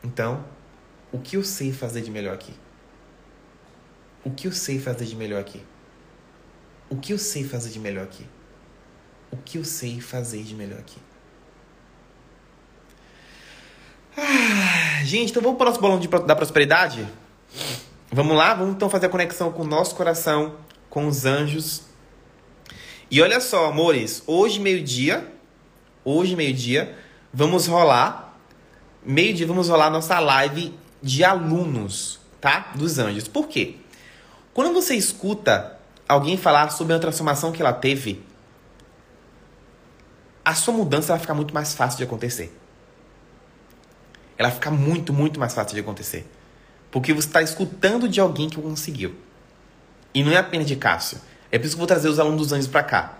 Então, 0.02 0.44
o 1.10 1.18
que 1.18 1.36
eu 1.36 1.44
sei 1.44 1.72
fazer 1.72 2.02
de 2.02 2.10
melhor 2.10 2.34
aqui? 2.34 2.54
O 4.24 4.30
que 4.30 4.46
eu 4.46 4.52
sei 4.52 4.78
fazer 4.78 5.06
de 5.06 5.16
melhor 5.16 5.40
aqui? 5.40 5.62
O 6.88 6.96
que 6.96 7.12
eu 7.12 7.18
sei 7.18 7.44
fazer 7.44 7.70
de 7.70 7.78
melhor 7.78 8.04
aqui? 8.04 8.26
O 9.34 9.36
que 9.44 9.58
eu 9.58 9.64
sei 9.64 10.00
fazer 10.00 10.44
de 10.44 10.54
melhor 10.54 10.78
aqui? 10.78 10.96
Ah, 14.16 15.02
gente, 15.02 15.30
então 15.30 15.42
vamos 15.42 15.58
para 15.58 15.64
o 15.64 15.68
nosso 15.70 15.80
bolão 15.80 15.98
de, 15.98 16.06
da 16.06 16.36
prosperidade? 16.36 17.04
Vamos 18.12 18.36
lá? 18.36 18.54
Vamos 18.54 18.76
então 18.76 18.88
fazer 18.88 19.06
a 19.06 19.08
conexão 19.08 19.50
com 19.50 19.62
o 19.62 19.66
nosso 19.66 19.96
coração, 19.96 20.54
com 20.88 21.08
os 21.08 21.26
anjos. 21.26 21.82
E 23.10 23.20
olha 23.20 23.40
só, 23.40 23.66
amores, 23.66 24.22
hoje 24.24 24.60
meio-dia, 24.60 25.28
hoje 26.04 26.36
meio-dia, 26.36 26.96
vamos 27.32 27.66
rolar, 27.66 28.38
meio-dia 29.04 29.48
vamos 29.48 29.68
rolar 29.68 29.90
nossa 29.90 30.20
live 30.20 30.78
de 31.02 31.24
alunos, 31.24 32.20
tá? 32.40 32.70
Dos 32.76 33.00
anjos. 33.00 33.26
Por 33.26 33.48
quê? 33.48 33.78
Quando 34.52 34.72
você 34.72 34.94
escuta 34.94 35.76
alguém 36.08 36.36
falar 36.36 36.70
sobre 36.70 36.94
a 36.94 37.00
transformação 37.00 37.50
que 37.50 37.60
ela 37.60 37.72
teve, 37.72 38.22
a 40.44 40.54
sua 40.54 40.74
mudança 40.74 41.08
vai 41.08 41.18
ficar 41.18 41.34
muito 41.34 41.54
mais 41.54 41.74
fácil 41.74 41.96
de 41.98 42.04
acontecer. 42.04 42.54
Ela 44.36 44.50
fica 44.50 44.70
muito, 44.70 45.12
muito 45.12 45.40
mais 45.40 45.54
fácil 45.54 45.74
de 45.74 45.80
acontecer. 45.80 46.28
Porque 46.90 47.12
você 47.12 47.28
está 47.28 47.40
escutando 47.40 48.08
de 48.08 48.20
alguém 48.20 48.48
que 48.48 48.60
conseguiu. 48.60 49.14
E 50.12 50.22
não 50.22 50.32
é 50.32 50.36
apenas 50.36 50.66
de 50.66 50.76
Cássio. 50.76 51.18
É 51.50 51.58
por 51.58 51.66
isso 51.66 51.74
que 51.74 51.78
eu 51.78 51.86
vou 51.86 51.86
trazer 51.86 52.08
os 52.08 52.18
alunos 52.18 52.42
dos 52.42 52.52
anjos 52.52 52.66
para 52.66 52.82
cá. 52.82 53.18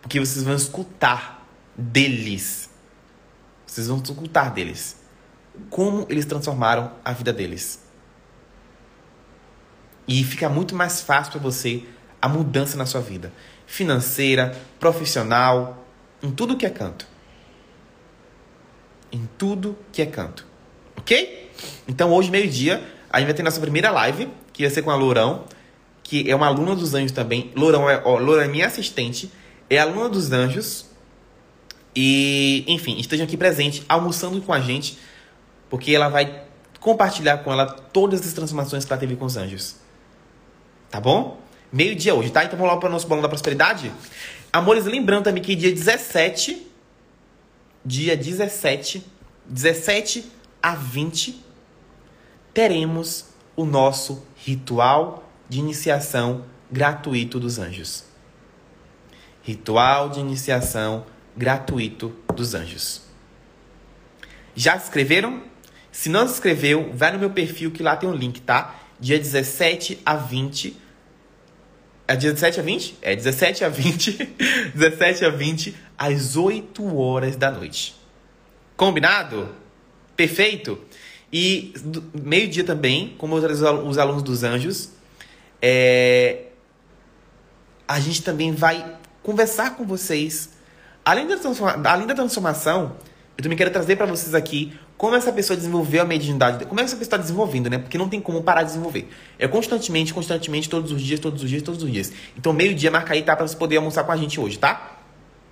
Porque 0.00 0.18
vocês 0.18 0.44
vão 0.44 0.54
escutar 0.54 1.46
deles. 1.76 2.70
Vocês 3.66 3.86
vão 3.86 3.98
escutar 3.98 4.50
deles. 4.50 4.96
Como 5.70 6.06
eles 6.08 6.24
transformaram 6.24 6.92
a 7.04 7.12
vida 7.12 7.32
deles. 7.32 7.80
E 10.08 10.24
fica 10.24 10.48
muito 10.48 10.74
mais 10.74 11.00
fácil 11.00 11.32
para 11.32 11.40
você 11.40 11.84
a 12.20 12.28
mudança 12.28 12.76
na 12.76 12.84
sua 12.84 13.00
vida. 13.00 13.32
Financeira, 13.66 14.58
profissional, 14.78 15.81
em 16.22 16.30
tudo 16.30 16.56
que 16.56 16.64
é 16.64 16.70
canto. 16.70 17.06
Em 19.10 19.28
tudo 19.36 19.76
que 19.92 20.00
é 20.00 20.06
canto. 20.06 20.46
Ok? 20.96 21.50
Então 21.86 22.12
hoje, 22.12 22.30
meio-dia, 22.30 22.82
a 23.10 23.18
gente 23.18 23.26
vai 23.26 23.34
ter 23.34 23.42
nossa 23.42 23.60
primeira 23.60 23.90
live, 23.90 24.28
que 24.52 24.62
vai 24.62 24.70
ser 24.70 24.82
com 24.82 24.90
a 24.90 24.94
Lourão, 24.94 25.44
que 26.02 26.30
é 26.30 26.34
uma 26.34 26.46
aluna 26.46 26.76
dos 26.76 26.94
anjos 26.94 27.12
também. 27.12 27.50
Lourão 27.56 27.88
é, 27.88 28.00
ó, 28.04 28.18
Lourão 28.18 28.42
é 28.42 28.48
minha 28.48 28.66
assistente, 28.66 29.30
é 29.68 29.78
aluna 29.78 30.08
dos 30.08 30.32
anjos. 30.32 30.86
E, 31.94 32.64
enfim, 32.68 32.98
estejam 32.98 33.24
aqui 33.24 33.36
presente, 33.36 33.84
almoçando 33.88 34.40
com 34.40 34.52
a 34.52 34.60
gente, 34.60 34.98
porque 35.68 35.94
ela 35.94 36.08
vai 36.08 36.44
compartilhar 36.80 37.38
com 37.38 37.52
ela 37.52 37.66
todas 37.66 38.26
as 38.26 38.32
transformações 38.32 38.84
que 38.84 38.92
ela 38.92 39.00
teve 39.00 39.16
com 39.16 39.24
os 39.24 39.36
anjos. 39.36 39.76
Tá 40.90 41.00
bom? 41.00 41.40
Meio-dia 41.72 42.14
hoje, 42.14 42.30
tá? 42.30 42.44
Então 42.44 42.58
vamos 42.58 42.74
lá 42.74 42.78
para 42.78 42.88
o 42.88 42.92
nosso 42.92 43.06
bolão 43.06 43.22
da 43.22 43.28
prosperidade. 43.28 43.90
Amores, 44.52 44.84
lembrando 44.84 45.24
também 45.24 45.42
que 45.42 45.56
dia 45.56 45.72
17, 45.72 46.66
dia 47.82 48.14
17, 48.14 49.02
17 49.46 50.30
a 50.62 50.74
20, 50.74 51.42
teremos 52.52 53.30
o 53.56 53.64
nosso 53.64 54.22
ritual 54.36 55.26
de 55.48 55.58
iniciação 55.58 56.44
gratuito 56.70 57.40
dos 57.40 57.58
anjos. 57.58 58.04
Ritual 59.42 60.10
de 60.10 60.20
iniciação 60.20 61.06
gratuito 61.34 62.14
dos 62.34 62.54
anjos. 62.54 63.02
Já 64.54 64.78
se 64.78 64.84
inscreveram? 64.84 65.44
Se 65.90 66.10
não 66.10 66.26
se 66.26 66.34
inscreveu, 66.34 66.92
vai 66.94 67.10
no 67.10 67.18
meu 67.18 67.30
perfil 67.30 67.70
que 67.70 67.82
lá 67.82 67.96
tem 67.96 68.08
um 68.08 68.14
link, 68.14 68.42
tá? 68.42 68.74
Dia 69.00 69.18
17 69.18 70.00
a 70.04 70.14
20. 70.14 70.76
É 72.06 72.16
17 72.16 72.60
a 72.60 72.62
20? 72.62 72.98
É 73.00 73.16
17 73.16 73.64
a 73.64 73.68
20. 73.68 74.12
17 74.74 75.24
a 75.26 75.30
20, 75.30 75.76
às 75.96 76.36
8 76.36 76.96
horas 76.96 77.36
da 77.36 77.50
noite. 77.50 77.94
Combinado? 78.76 79.54
Perfeito? 80.16 80.78
E 81.32 81.72
meio-dia 82.12 82.64
também, 82.64 83.14
como 83.16 83.36
os 83.36 83.98
alunos 83.98 84.22
dos 84.22 84.42
anjos, 84.42 84.90
é, 85.60 86.46
a 87.88 87.98
gente 88.00 88.22
também 88.22 88.52
vai 88.52 88.98
conversar 89.22 89.76
com 89.76 89.86
vocês. 89.86 90.50
Além 91.04 91.26
da, 91.26 91.36
além 91.90 92.06
da 92.06 92.14
transformação, 92.14 92.96
eu 93.36 93.42
também 93.42 93.56
quero 93.56 93.70
trazer 93.70 93.96
para 93.96 94.06
vocês 94.06 94.34
aqui 94.34 94.78
como 95.02 95.16
essa 95.16 95.32
pessoa 95.32 95.56
desenvolveu 95.56 96.00
a 96.02 96.04
mediunidade, 96.04 96.64
como 96.64 96.78
essa 96.78 96.94
pessoa 96.94 97.02
está 97.02 97.16
desenvolvendo, 97.16 97.68
né? 97.68 97.76
Porque 97.76 97.98
não 97.98 98.08
tem 98.08 98.20
como 98.20 98.40
parar 98.40 98.62
de 98.62 98.68
desenvolver. 98.68 99.08
É 99.36 99.48
constantemente, 99.48 100.14
constantemente, 100.14 100.68
todos 100.68 100.92
os 100.92 101.02
dias, 101.02 101.18
todos 101.18 101.42
os 101.42 101.50
dias, 101.50 101.60
todos 101.60 101.82
os 101.82 101.90
dias. 101.90 102.12
Então, 102.38 102.52
meio-dia, 102.52 102.88
marca 102.88 103.12
aí, 103.12 103.20
tá? 103.20 103.34
Pra 103.34 103.44
você 103.44 103.56
poder 103.56 103.78
almoçar 103.78 104.04
com 104.04 104.12
a 104.12 104.16
gente 104.16 104.38
hoje, 104.38 104.60
tá? 104.60 105.00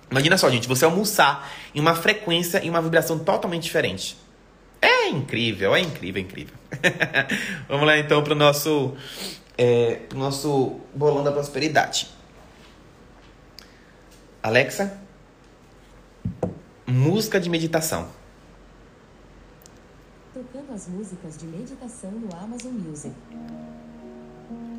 Imagina 0.09 0.37
só, 0.37 0.49
gente, 0.49 0.69
você 0.69 0.85
almoçar 0.85 1.51
em 1.75 1.81
uma 1.81 1.93
frequência 1.93 2.63
e 2.63 2.69
uma 2.69 2.81
vibração 2.81 3.19
totalmente 3.19 3.63
diferente. 3.63 4.15
É 4.81 5.09
incrível, 5.09 5.75
é 5.75 5.81
incrível, 5.81 6.21
é 6.21 6.25
incrível. 6.25 6.55
Vamos 7.67 7.85
lá 7.85 7.97
então 7.97 8.23
para 8.23 8.31
o 8.31 8.37
nosso, 8.37 8.93
é, 9.57 9.95
pro 10.07 10.17
nosso 10.17 10.79
bolão 10.95 11.25
da 11.25 11.31
prosperidade. 11.33 12.07
Alexa, 14.41 14.97
música 16.87 17.37
de 17.37 17.49
meditação. 17.49 18.20
Tocando 20.33 20.71
as 20.73 20.87
músicas 20.87 21.37
de 21.37 21.45
meditação 21.45 22.09
no 22.09 22.33
Amazon 22.33 22.71
Music. 22.71 23.13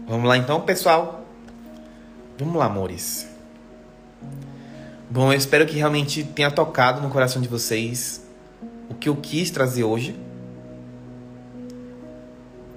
Vamos 0.08 0.26
lá 0.26 0.38
então, 0.38 0.62
pessoal. 0.62 1.26
Vamos 2.38 2.56
lá, 2.56 2.64
amores. 2.64 3.28
Bom, 5.10 5.30
eu 5.30 5.36
espero 5.36 5.66
que 5.66 5.76
realmente 5.76 6.24
tenha 6.24 6.50
tocado 6.50 7.02
no 7.02 7.10
coração 7.10 7.42
de 7.42 7.48
vocês 7.48 8.24
o 8.88 8.94
que 8.94 9.10
eu 9.10 9.16
quis 9.16 9.50
trazer 9.50 9.84
hoje. 9.84 10.18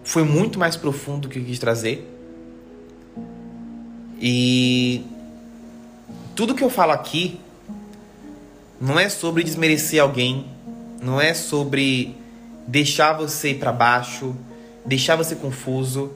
Foi 0.03 0.25
muito 0.25 0.59
mais 0.59 0.75
profundo 0.75 1.21
do 1.21 1.29
que 1.29 1.39
eu 1.39 1.45
quis 1.45 1.57
trazer. 1.57 2.05
E 4.19 5.05
tudo 6.35 6.53
que 6.53 6.63
eu 6.63 6.69
falo 6.69 6.91
aqui 6.91 7.39
não 8.81 8.99
é 8.99 9.07
sobre 9.07 9.45
desmerecer 9.45 10.01
alguém, 10.01 10.45
não 11.01 11.21
é 11.21 11.33
sobre 11.33 12.24
deixar 12.67 13.13
você 13.13 13.53
para 13.53 13.71
baixo, 13.71 14.35
deixar 14.85 15.15
você 15.15 15.35
confuso. 15.35 16.11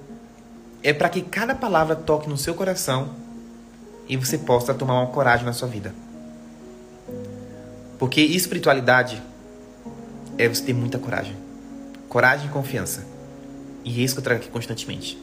É 0.81 0.93
para 0.93 1.09
que 1.09 1.21
cada 1.21 1.53
palavra 1.53 1.95
toque 1.95 2.29
no 2.29 2.37
seu 2.37 2.53
coração 2.53 3.09
e 4.07 4.15
você 4.15 4.37
possa 4.37 4.73
tomar 4.73 5.01
uma 5.01 5.07
coragem 5.07 5.45
na 5.45 5.53
sua 5.53 5.67
vida. 5.67 5.93
Porque 7.97 8.21
espiritualidade 8.21 9.21
é 10.37 10.47
você 10.47 10.63
ter 10.63 10.73
muita 10.73 10.97
coragem. 10.97 11.35
Coragem 12.07 12.47
e 12.47 12.49
confiança. 12.49 13.05
E 13.83 13.99
é 13.99 14.03
isso 14.03 14.15
que 14.15 14.19
eu 14.19 14.23
trago 14.23 14.41
aqui 14.41 14.49
constantemente. 14.49 15.21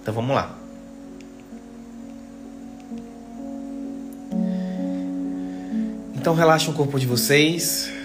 Então 0.00 0.14
vamos 0.14 0.34
lá. 0.34 0.56
Então 6.16 6.34
relaxem 6.34 6.70
o 6.70 6.76
corpo 6.76 6.98
de 6.98 7.06
vocês 7.06 7.97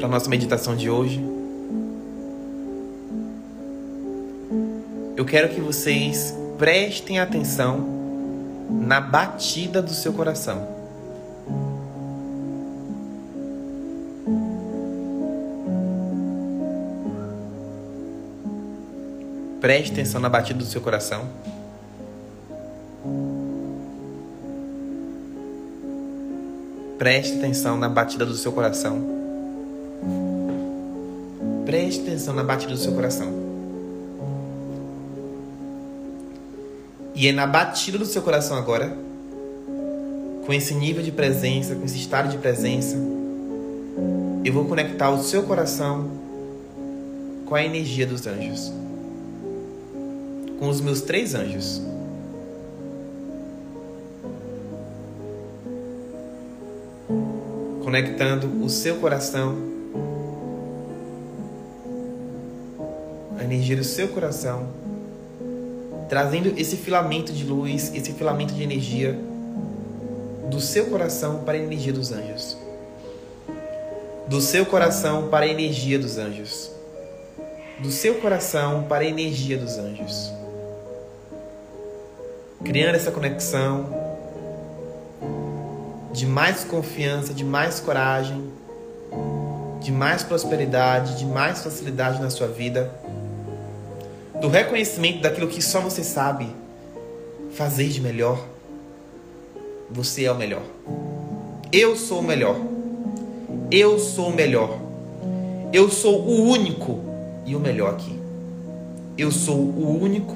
para 0.00 0.08
nossa 0.08 0.30
meditação 0.30 0.74
de 0.74 0.88
hoje. 0.88 1.22
Eu 5.14 5.26
quero 5.26 5.50
que 5.50 5.60
vocês 5.60 6.34
prestem 6.56 7.20
atenção 7.20 7.86
na 8.70 8.98
batida 8.98 9.82
do 9.82 9.90
seu 9.90 10.14
coração. 10.14 10.66
Preste 19.60 19.92
atenção 19.92 20.18
na 20.18 20.30
batida 20.30 20.58
do 20.58 20.64
seu 20.64 20.80
coração. 20.80 21.28
Preste 26.98 27.36
atenção 27.36 27.76
na 27.76 27.88
batida 27.90 28.24
do 28.24 28.34
seu 28.34 28.52
coração. 28.52 29.19
Preste 31.70 32.00
atenção 32.00 32.34
na 32.34 32.42
batida 32.42 32.72
do 32.72 32.80
seu 32.80 32.92
coração. 32.92 33.28
E 37.14 37.28
é 37.28 37.32
na 37.32 37.46
batida 37.46 37.96
do 37.96 38.04
seu 38.04 38.22
coração 38.22 38.56
agora, 38.58 38.92
com 40.44 40.52
esse 40.52 40.74
nível 40.74 41.00
de 41.00 41.12
presença, 41.12 41.76
com 41.76 41.84
esse 41.84 41.96
estado 41.96 42.28
de 42.28 42.38
presença, 42.38 42.96
eu 44.44 44.52
vou 44.52 44.64
conectar 44.64 45.10
o 45.10 45.22
seu 45.22 45.44
coração 45.44 46.10
com 47.46 47.54
a 47.54 47.64
energia 47.64 48.04
dos 48.04 48.26
anjos. 48.26 48.72
Com 50.58 50.68
os 50.68 50.80
meus 50.80 51.02
três 51.02 51.36
anjos. 51.36 51.80
Conectando 57.84 58.60
o 58.60 58.68
seu 58.68 58.96
coração 58.96 59.69
energia 63.52 63.76
do 63.76 63.84
seu 63.84 64.08
coração, 64.08 64.68
trazendo 66.08 66.52
esse 66.58 66.76
filamento 66.76 67.32
de 67.32 67.44
luz, 67.44 67.92
esse 67.94 68.12
filamento 68.12 68.54
de 68.54 68.62
energia 68.62 69.18
do 70.48 70.60
seu 70.60 70.86
coração 70.86 71.44
para 71.44 71.56
a 71.56 71.60
energia 71.60 71.92
dos 71.92 72.12
anjos 72.12 72.56
do 74.30 74.40
seu 74.40 74.64
coração 74.64 75.26
para 75.26 75.44
a 75.44 75.48
energia 75.48 75.98
dos 75.98 76.16
anjos. 76.16 76.70
Do 77.80 77.90
seu 77.90 78.14
coração 78.20 78.84
para 78.84 79.02
a 79.02 79.04
energia 79.04 79.58
dos 79.58 79.76
anjos. 79.76 80.32
Criando 82.64 82.94
essa 82.94 83.10
conexão 83.10 83.92
de 86.12 86.26
mais 86.26 86.62
confiança, 86.62 87.34
de 87.34 87.42
mais 87.42 87.80
coragem, 87.80 88.52
de 89.80 89.90
mais 89.90 90.22
prosperidade, 90.22 91.18
de 91.18 91.26
mais 91.26 91.64
facilidade 91.64 92.22
na 92.22 92.30
sua 92.30 92.46
vida. 92.46 92.88
Do 94.40 94.48
reconhecimento 94.48 95.20
daquilo 95.20 95.48
que 95.48 95.60
só 95.60 95.80
você 95.80 96.02
sabe 96.02 96.46
fazer 97.52 97.88
de 97.88 98.00
melhor. 98.00 98.42
Você 99.90 100.24
é 100.24 100.32
o 100.32 100.34
melhor. 100.34 100.62
Eu 101.70 101.94
sou 101.96 102.20
o 102.20 102.22
melhor. 102.22 102.56
Eu 103.70 103.98
sou 103.98 104.28
o 104.28 104.34
melhor. 104.34 104.78
Eu 105.72 105.90
sou 105.90 106.20
o 106.20 106.48
único 106.48 107.00
e 107.44 107.54
o 107.54 107.60
melhor 107.60 107.94
aqui. 107.94 108.18
Eu 109.18 109.30
sou 109.30 109.56
o 109.56 110.02
único 110.02 110.34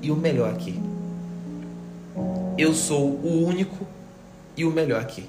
e 0.00 0.10
o 0.10 0.16
melhor 0.16 0.50
aqui. 0.50 0.78
Eu 2.56 2.72
sou 2.72 3.02
o 3.02 3.44
único 3.44 3.84
e 4.56 4.64
o 4.64 4.70
melhor 4.70 5.00
aqui. 5.00 5.28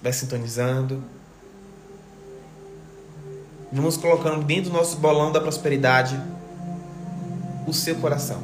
Vai 0.00 0.12
sintonizando. 0.12 1.02
Vamos 3.72 3.96
colocando 3.96 4.44
dentro 4.44 4.70
do 4.70 4.76
nosso 4.76 4.96
bolão 4.96 5.32
da 5.32 5.40
prosperidade 5.40 6.18
o 7.66 7.72
seu 7.72 7.96
coração. 7.96 8.38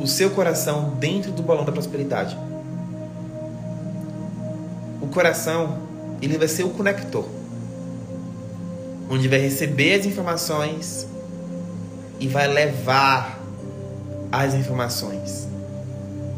O 0.00 0.06
seu 0.06 0.30
coração 0.30 0.90
dentro 0.98 1.32
do 1.32 1.42
bolão 1.42 1.64
da 1.64 1.72
prosperidade 1.72 2.36
coração, 5.12 5.78
ele 6.20 6.36
vai 6.36 6.48
ser 6.48 6.64
o 6.64 6.70
conector. 6.70 7.24
Onde 9.08 9.28
vai 9.28 9.38
receber 9.38 10.00
as 10.00 10.06
informações 10.06 11.06
e 12.18 12.26
vai 12.26 12.48
levar 12.48 13.38
as 14.32 14.54
informações 14.54 15.46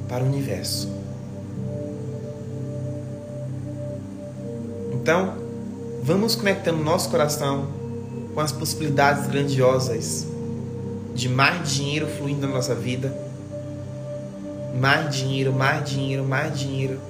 para 0.09 0.25
o 0.25 0.27
universo. 0.27 0.93
Então, 4.93 5.35
vamos 6.05 6.35
conectando 6.35 6.85
nosso 6.85 7.09
coração 7.09 7.67
com 8.35 8.41
as 8.41 8.53
possibilidades 8.53 9.27
grandiosas 9.27 10.27
de 11.15 11.31
mais 11.31 11.73
dinheiro 11.73 12.07
fluindo 12.07 12.47
na 12.47 12.53
nossa 12.53 12.75
vida. 12.75 13.17
Mais 14.79 15.17
dinheiro, 15.17 15.51
mais 15.51 15.89
dinheiro, 15.89 16.23
mais 16.23 16.59
dinheiro. 16.59 17.01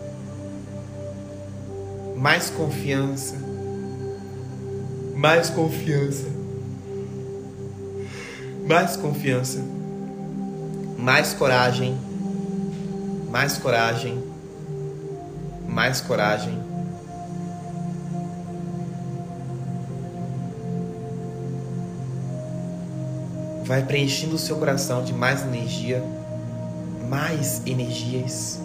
Mais 2.16 2.48
confiança, 2.48 3.34
mais 5.16 5.50
confiança, 5.50 6.26
mais 8.66 8.96
confiança, 8.96 9.58
mais 10.96 11.34
coragem, 11.34 11.98
mais 13.30 13.58
coragem, 13.58 14.22
mais 15.68 16.00
coragem. 16.00 16.63
Vai 23.64 23.82
preenchendo 23.84 24.34
o 24.34 24.38
seu 24.38 24.56
coração 24.56 25.02
de 25.02 25.12
mais 25.12 25.42
energia, 25.42 26.02
mais 27.08 27.62
energias, 27.66 28.60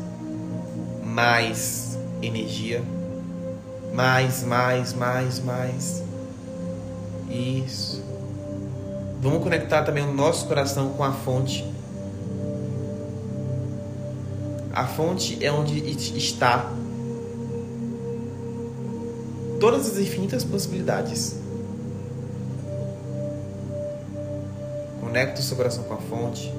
mais 1.03 1.97
energia. 2.21 2.83
Mais, 3.93 4.43
mais, 4.43 4.93
mais, 4.93 5.39
mais. 5.39 6.03
Isso. 7.29 8.03
Vamos 9.21 9.43
conectar 9.43 9.83
também 9.83 10.03
o 10.03 10.13
nosso 10.13 10.47
coração 10.47 10.89
com 10.89 11.03
a 11.03 11.11
fonte. 11.11 11.65
A 14.73 14.85
fonte 14.85 15.43
é 15.43 15.51
onde 15.51 15.77
está 16.17 16.71
todas 19.59 19.87
as 19.87 19.97
infinitas 19.97 20.43
possibilidades. 20.43 21.38
Conecta 25.20 25.41
o 25.41 25.43
seu 25.43 25.57
coração 25.57 25.84
com 25.84 25.93
a 25.95 25.97
fonte. 25.97 26.53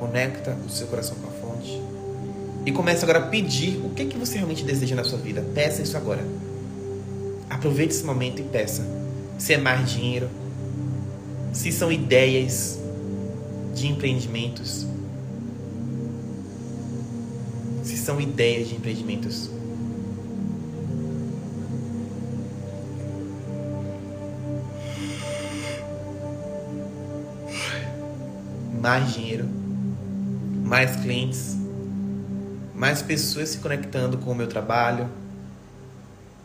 Conecta 0.00 0.56
o 0.66 0.68
seu 0.68 0.88
coração 0.88 1.16
com 1.18 1.28
a 1.28 1.30
fonte. 1.30 1.80
E 2.66 2.72
comece 2.72 3.04
agora 3.04 3.20
a 3.20 3.28
pedir 3.28 3.76
o 3.76 3.90
que, 3.90 4.06
que 4.06 4.18
você 4.18 4.38
realmente 4.38 4.64
deseja 4.64 4.96
na 4.96 5.04
sua 5.04 5.18
vida. 5.18 5.44
Peça 5.54 5.80
isso 5.80 5.96
agora. 5.96 6.26
Aproveite 7.48 7.94
esse 7.94 8.02
momento 8.02 8.40
e 8.40 8.42
peça. 8.42 8.84
Se 9.38 9.54
é 9.54 9.56
mais 9.56 9.88
dinheiro, 9.88 10.28
se 11.52 11.70
são 11.70 11.92
ideias 11.92 12.76
de 13.72 13.86
empreendimentos, 13.86 14.84
se 17.84 17.96
são 17.96 18.20
ideias 18.20 18.68
de 18.68 18.74
empreendimentos. 18.74 19.48
Mais 28.88 29.12
dinheiro, 29.12 29.44
mais 30.64 30.96
clientes 30.96 31.58
mais 32.78 33.02
pessoas 33.02 33.48
se 33.48 33.58
conectando 33.58 34.18
com 34.18 34.30
o 34.30 34.34
meu 34.36 34.46
trabalho, 34.46 35.08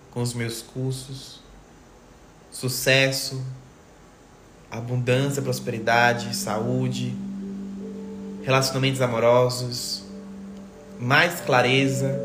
com 0.10 0.20
os 0.20 0.34
meus 0.34 0.64
cursos, 0.64 1.39
sucesso, 2.52 3.39
abundância, 4.72 5.44
prosperidade, 5.44 6.36
saúde, 6.36 7.16
relacionamentos 8.41 9.00
amorosos, 9.00 10.04
mais 11.00 11.39
clareza 11.39 12.20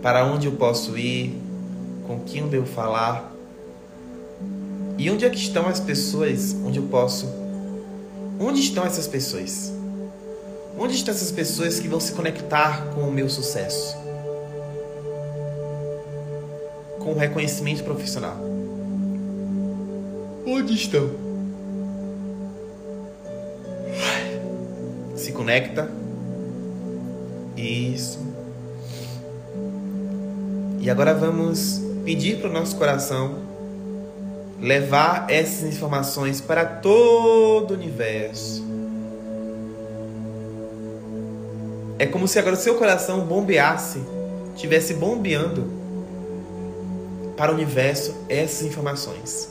para 0.00 0.24
onde 0.24 0.46
eu 0.46 0.52
posso 0.52 0.96
ir, 0.96 1.36
com 2.06 2.20
quem 2.20 2.42
eu 2.42 2.48
devo 2.48 2.66
falar 2.66 3.28
e 4.96 5.10
onde 5.10 5.24
é 5.24 5.30
que 5.30 5.38
estão 5.38 5.66
as 5.66 5.80
pessoas 5.80 6.54
onde 6.64 6.78
eu 6.78 6.84
posso. 6.84 7.39
Onde 8.42 8.60
estão 8.60 8.86
essas 8.86 9.06
pessoas? 9.06 9.70
Onde 10.78 10.94
estão 10.94 11.12
essas 11.12 11.30
pessoas 11.30 11.78
que 11.78 11.86
vão 11.86 12.00
se 12.00 12.12
conectar 12.12 12.86
com 12.94 13.02
o 13.02 13.12
meu 13.12 13.28
sucesso? 13.28 13.94
Com 17.00 17.12
o 17.12 17.18
reconhecimento 17.18 17.84
profissional? 17.84 18.38
Onde 20.46 20.72
estão? 20.72 21.10
Se 25.14 25.32
conecta. 25.32 25.90
Isso. 27.58 28.20
E 30.80 30.88
agora 30.88 31.12
vamos 31.12 31.82
pedir 32.06 32.40
para 32.40 32.48
o 32.48 32.52
nosso 32.54 32.74
coração 32.76 33.49
levar 34.60 35.26
essas 35.28 35.64
informações 35.64 36.40
para 36.40 36.64
todo 36.64 37.72
o 37.72 37.74
universo 37.74 38.70
É 42.00 42.06
como 42.06 42.26
se 42.26 42.38
agora 42.38 42.56
seu 42.56 42.76
coração 42.76 43.20
bombeasse, 43.26 44.02
tivesse 44.56 44.94
bombeando 44.94 45.70
para 47.36 47.52
o 47.52 47.54
universo 47.54 48.16
essas 48.26 48.62
informações. 48.62 49.50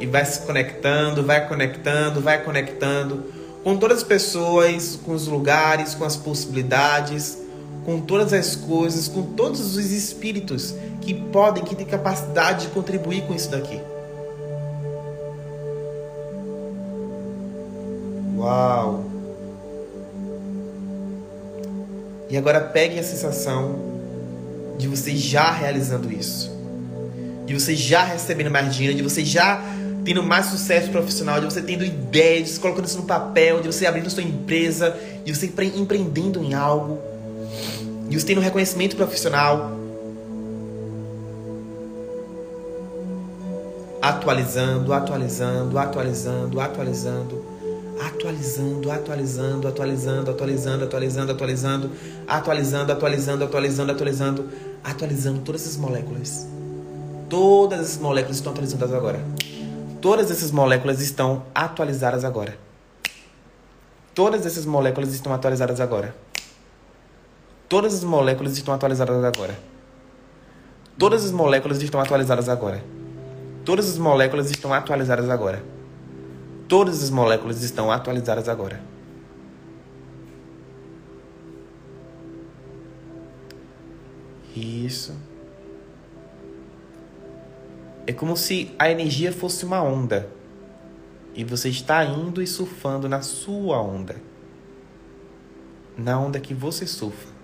E 0.00 0.06
vai 0.06 0.24
se 0.24 0.40
conectando, 0.40 1.24
vai 1.24 1.46
conectando, 1.46 2.20
vai 2.20 2.42
conectando 2.42 3.32
com 3.62 3.76
todas 3.76 3.98
as 3.98 4.02
pessoas, 4.02 4.98
com 5.04 5.12
os 5.12 5.28
lugares, 5.28 5.94
com 5.94 6.04
as 6.04 6.16
possibilidades, 6.16 7.38
com 7.86 8.00
todas 8.00 8.32
as 8.32 8.56
coisas, 8.56 9.06
com 9.06 9.22
todos 9.22 9.76
os 9.76 9.92
espíritos 9.92 10.74
que 11.00 11.14
podem, 11.14 11.62
que 11.62 11.76
têm 11.76 11.86
capacidade 11.86 12.66
de 12.66 12.72
contribuir 12.72 13.22
com 13.28 13.34
isso 13.34 13.48
daqui. 13.48 13.80
Uau. 18.36 19.04
E 22.28 22.36
agora 22.36 22.60
pegue 22.60 22.98
a 22.98 23.04
sensação 23.04 23.78
de 24.76 24.88
você 24.88 25.14
já 25.14 25.52
realizando 25.52 26.12
isso. 26.12 26.50
De 27.46 27.54
você 27.54 27.76
já 27.76 28.02
recebendo 28.02 28.50
mais 28.50 28.74
dinheiro, 28.74 28.96
de 28.96 29.02
você 29.04 29.24
já 29.24 29.62
tendo 30.04 30.24
mais 30.24 30.46
sucesso 30.46 30.90
profissional, 30.90 31.38
de 31.38 31.44
você 31.44 31.62
tendo 31.62 31.84
ideias, 31.84 32.48
de 32.48 32.54
você 32.54 32.60
colocando 32.60 32.86
isso 32.86 32.98
no 32.98 33.04
papel, 33.04 33.60
de 33.60 33.68
você 33.68 33.86
abrindo 33.86 34.10
sua 34.10 34.24
empresa, 34.24 34.96
de 35.24 35.32
você 35.32 35.46
empreendendo 35.76 36.42
em 36.42 36.52
algo, 36.52 36.98
de 38.08 38.18
você 38.18 38.26
tendo 38.26 38.40
reconhecimento 38.40 38.96
profissional. 38.96 39.72
Atualizando, 44.00 44.92
atualizando, 44.92 45.78
atualizando, 45.78 46.60
atualizando, 46.60 47.44
atualizando, 48.00 48.90
atualizando, 48.90 49.68
atualizando, 49.68 50.30
atualizando, 50.30 50.82
atualizando, 50.82 51.32
atualizando, 51.32 51.90
atualizando, 52.28 52.92
atualizando, 52.92 53.44
atualizando, 53.44 53.92
atualizando, 53.92 54.48
atualizando 54.84 55.40
todas 55.40 55.62
essas 55.62 55.76
moléculas. 55.76 56.46
Todas 57.28 57.80
essas 57.80 57.98
moléculas 57.98 58.36
estão 58.36 58.52
atualizadas 58.52 58.92
agora. 58.92 59.20
Todas 60.00 60.30
essas 60.30 60.52
moléculas 60.52 61.00
estão 61.00 61.42
atualizadas 61.52 62.24
agora. 62.24 62.56
Todas 64.14 64.46
essas 64.46 64.64
moléculas 64.64 65.12
estão 65.12 65.34
atualizadas 65.34 65.80
agora. 65.80 66.14
Todas 67.68 67.94
as 67.94 68.04
moléculas 68.04 68.52
estão 68.52 68.72
atualizadas 68.72 69.24
agora. 69.24 69.58
Todas 70.96 71.24
as 71.24 71.32
moléculas 71.32 71.82
estão 71.82 72.00
atualizadas 72.00 72.48
agora. 72.48 72.82
Todas 73.64 73.88
as 73.88 73.98
moléculas 73.98 74.50
estão 74.50 74.72
atualizadas 74.72 75.28
agora. 75.28 75.62
Todas 76.68 77.02
as 77.02 77.10
moléculas 77.10 77.62
estão 77.62 77.90
atualizadas 77.90 78.48
agora. 78.48 78.80
Isso. 84.54 85.12
É 88.06 88.12
como 88.12 88.36
se 88.36 88.74
a 88.78 88.88
energia 88.88 89.32
fosse 89.32 89.66
uma 89.66 89.82
onda. 89.82 90.28
E 91.34 91.44
você 91.44 91.68
está 91.68 92.04
indo 92.04 92.40
e 92.40 92.46
surfando 92.46 93.08
na 93.08 93.20
sua 93.20 93.82
onda. 93.82 94.16
Na 95.98 96.18
onda 96.18 96.38
que 96.38 96.54
você 96.54 96.86
surfa. 96.86 97.35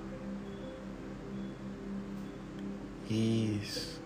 Isso. 3.13 4.01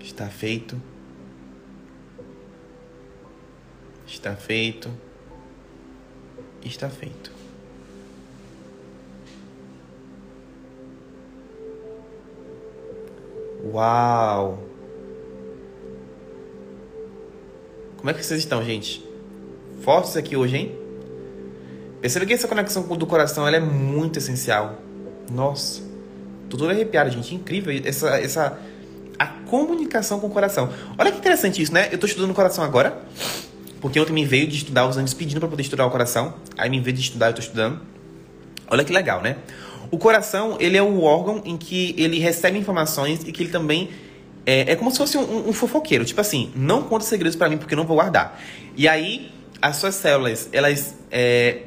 Está 0.00 0.28
feito. 0.28 0.80
Está 4.06 4.36
feito. 4.36 4.88
Está 6.62 6.88
feito. 6.88 7.32
Uau! 13.72 14.62
Como 17.96 18.08
é 18.08 18.14
que 18.14 18.24
vocês 18.24 18.38
estão, 18.38 18.62
gente? 18.64 19.04
Fortes 19.82 20.16
aqui 20.16 20.36
hoje, 20.36 20.56
hein? 20.56 20.85
Perceba 22.06 22.24
que 22.24 22.34
essa 22.34 22.46
conexão 22.46 22.84
do 22.84 23.04
coração 23.04 23.48
ela 23.48 23.56
é 23.56 23.60
muito 23.60 24.20
essencial. 24.20 24.80
Nossa, 25.28 25.82
tô 26.48 26.56
todo 26.56 26.70
arrepiado, 26.70 27.10
gente. 27.10 27.34
Incrível 27.34 27.82
essa, 27.84 28.10
essa 28.20 28.60
a 29.18 29.26
comunicação 29.26 30.20
com 30.20 30.28
o 30.28 30.30
coração. 30.30 30.70
Olha 30.96 31.10
que 31.10 31.18
interessante 31.18 31.60
isso, 31.60 31.74
né? 31.74 31.88
Eu 31.90 31.98
tô 31.98 32.06
estudando 32.06 32.30
o 32.30 32.34
coração 32.34 32.62
agora, 32.62 32.96
porque 33.80 33.98
ontem 33.98 34.12
me 34.12 34.24
veio 34.24 34.46
de 34.46 34.58
estudar 34.58 34.86
os 34.86 34.96
anos 34.96 35.12
pedindo 35.14 35.40
para 35.40 35.48
poder 35.48 35.62
estudar 35.62 35.84
o 35.84 35.90
coração. 35.90 36.34
Aí 36.56 36.70
me 36.70 36.78
veio 36.78 36.94
de 36.96 37.02
estudar, 37.02 37.30
eu 37.30 37.34
tô 37.34 37.40
estudando. 37.40 37.80
Olha 38.68 38.84
que 38.84 38.92
legal, 38.92 39.20
né? 39.20 39.38
O 39.90 39.98
coração, 39.98 40.56
ele 40.60 40.76
é 40.76 40.82
o 40.82 41.02
órgão 41.02 41.42
em 41.44 41.56
que 41.56 41.92
ele 41.98 42.20
recebe 42.20 42.56
informações 42.56 43.24
e 43.26 43.32
que 43.32 43.42
ele 43.42 43.50
também 43.50 43.90
é, 44.46 44.70
é 44.70 44.76
como 44.76 44.92
se 44.92 44.98
fosse 44.98 45.18
um, 45.18 45.48
um, 45.48 45.52
fofoqueiro. 45.52 46.04
Tipo 46.04 46.20
assim, 46.20 46.52
não 46.54 46.84
conta 46.84 47.04
segredos 47.04 47.34
para 47.34 47.48
mim 47.48 47.58
porque 47.58 47.74
eu 47.74 47.78
não 47.78 47.84
vou 47.84 47.96
guardar. 47.96 48.40
E 48.76 48.86
aí, 48.86 49.32
as 49.60 49.74
suas 49.78 49.96
células, 49.96 50.48
elas... 50.52 50.94
É, 51.10 51.62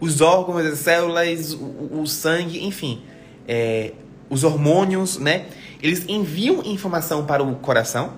os 0.00 0.20
órgãos, 0.20 0.64
as 0.64 0.78
células, 0.78 1.52
o, 1.52 2.00
o 2.00 2.06
sangue, 2.06 2.64
enfim... 2.64 3.02
É, 3.46 3.92
os 4.30 4.44
hormônios, 4.44 5.18
né? 5.18 5.46
Eles 5.82 6.04
enviam 6.08 6.62
informação 6.64 7.26
para 7.26 7.42
o 7.42 7.56
coração 7.56 8.14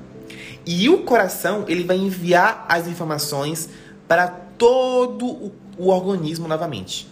e 0.67 0.89
o 0.89 0.99
coração 0.99 1.65
ele 1.67 1.83
vai 1.83 1.97
enviar 1.97 2.67
as 2.69 2.87
informações 2.87 3.69
para 4.07 4.29
todo 4.29 5.27
o, 5.27 5.53
o 5.79 5.89
organismo 5.89 6.47
novamente. 6.47 7.09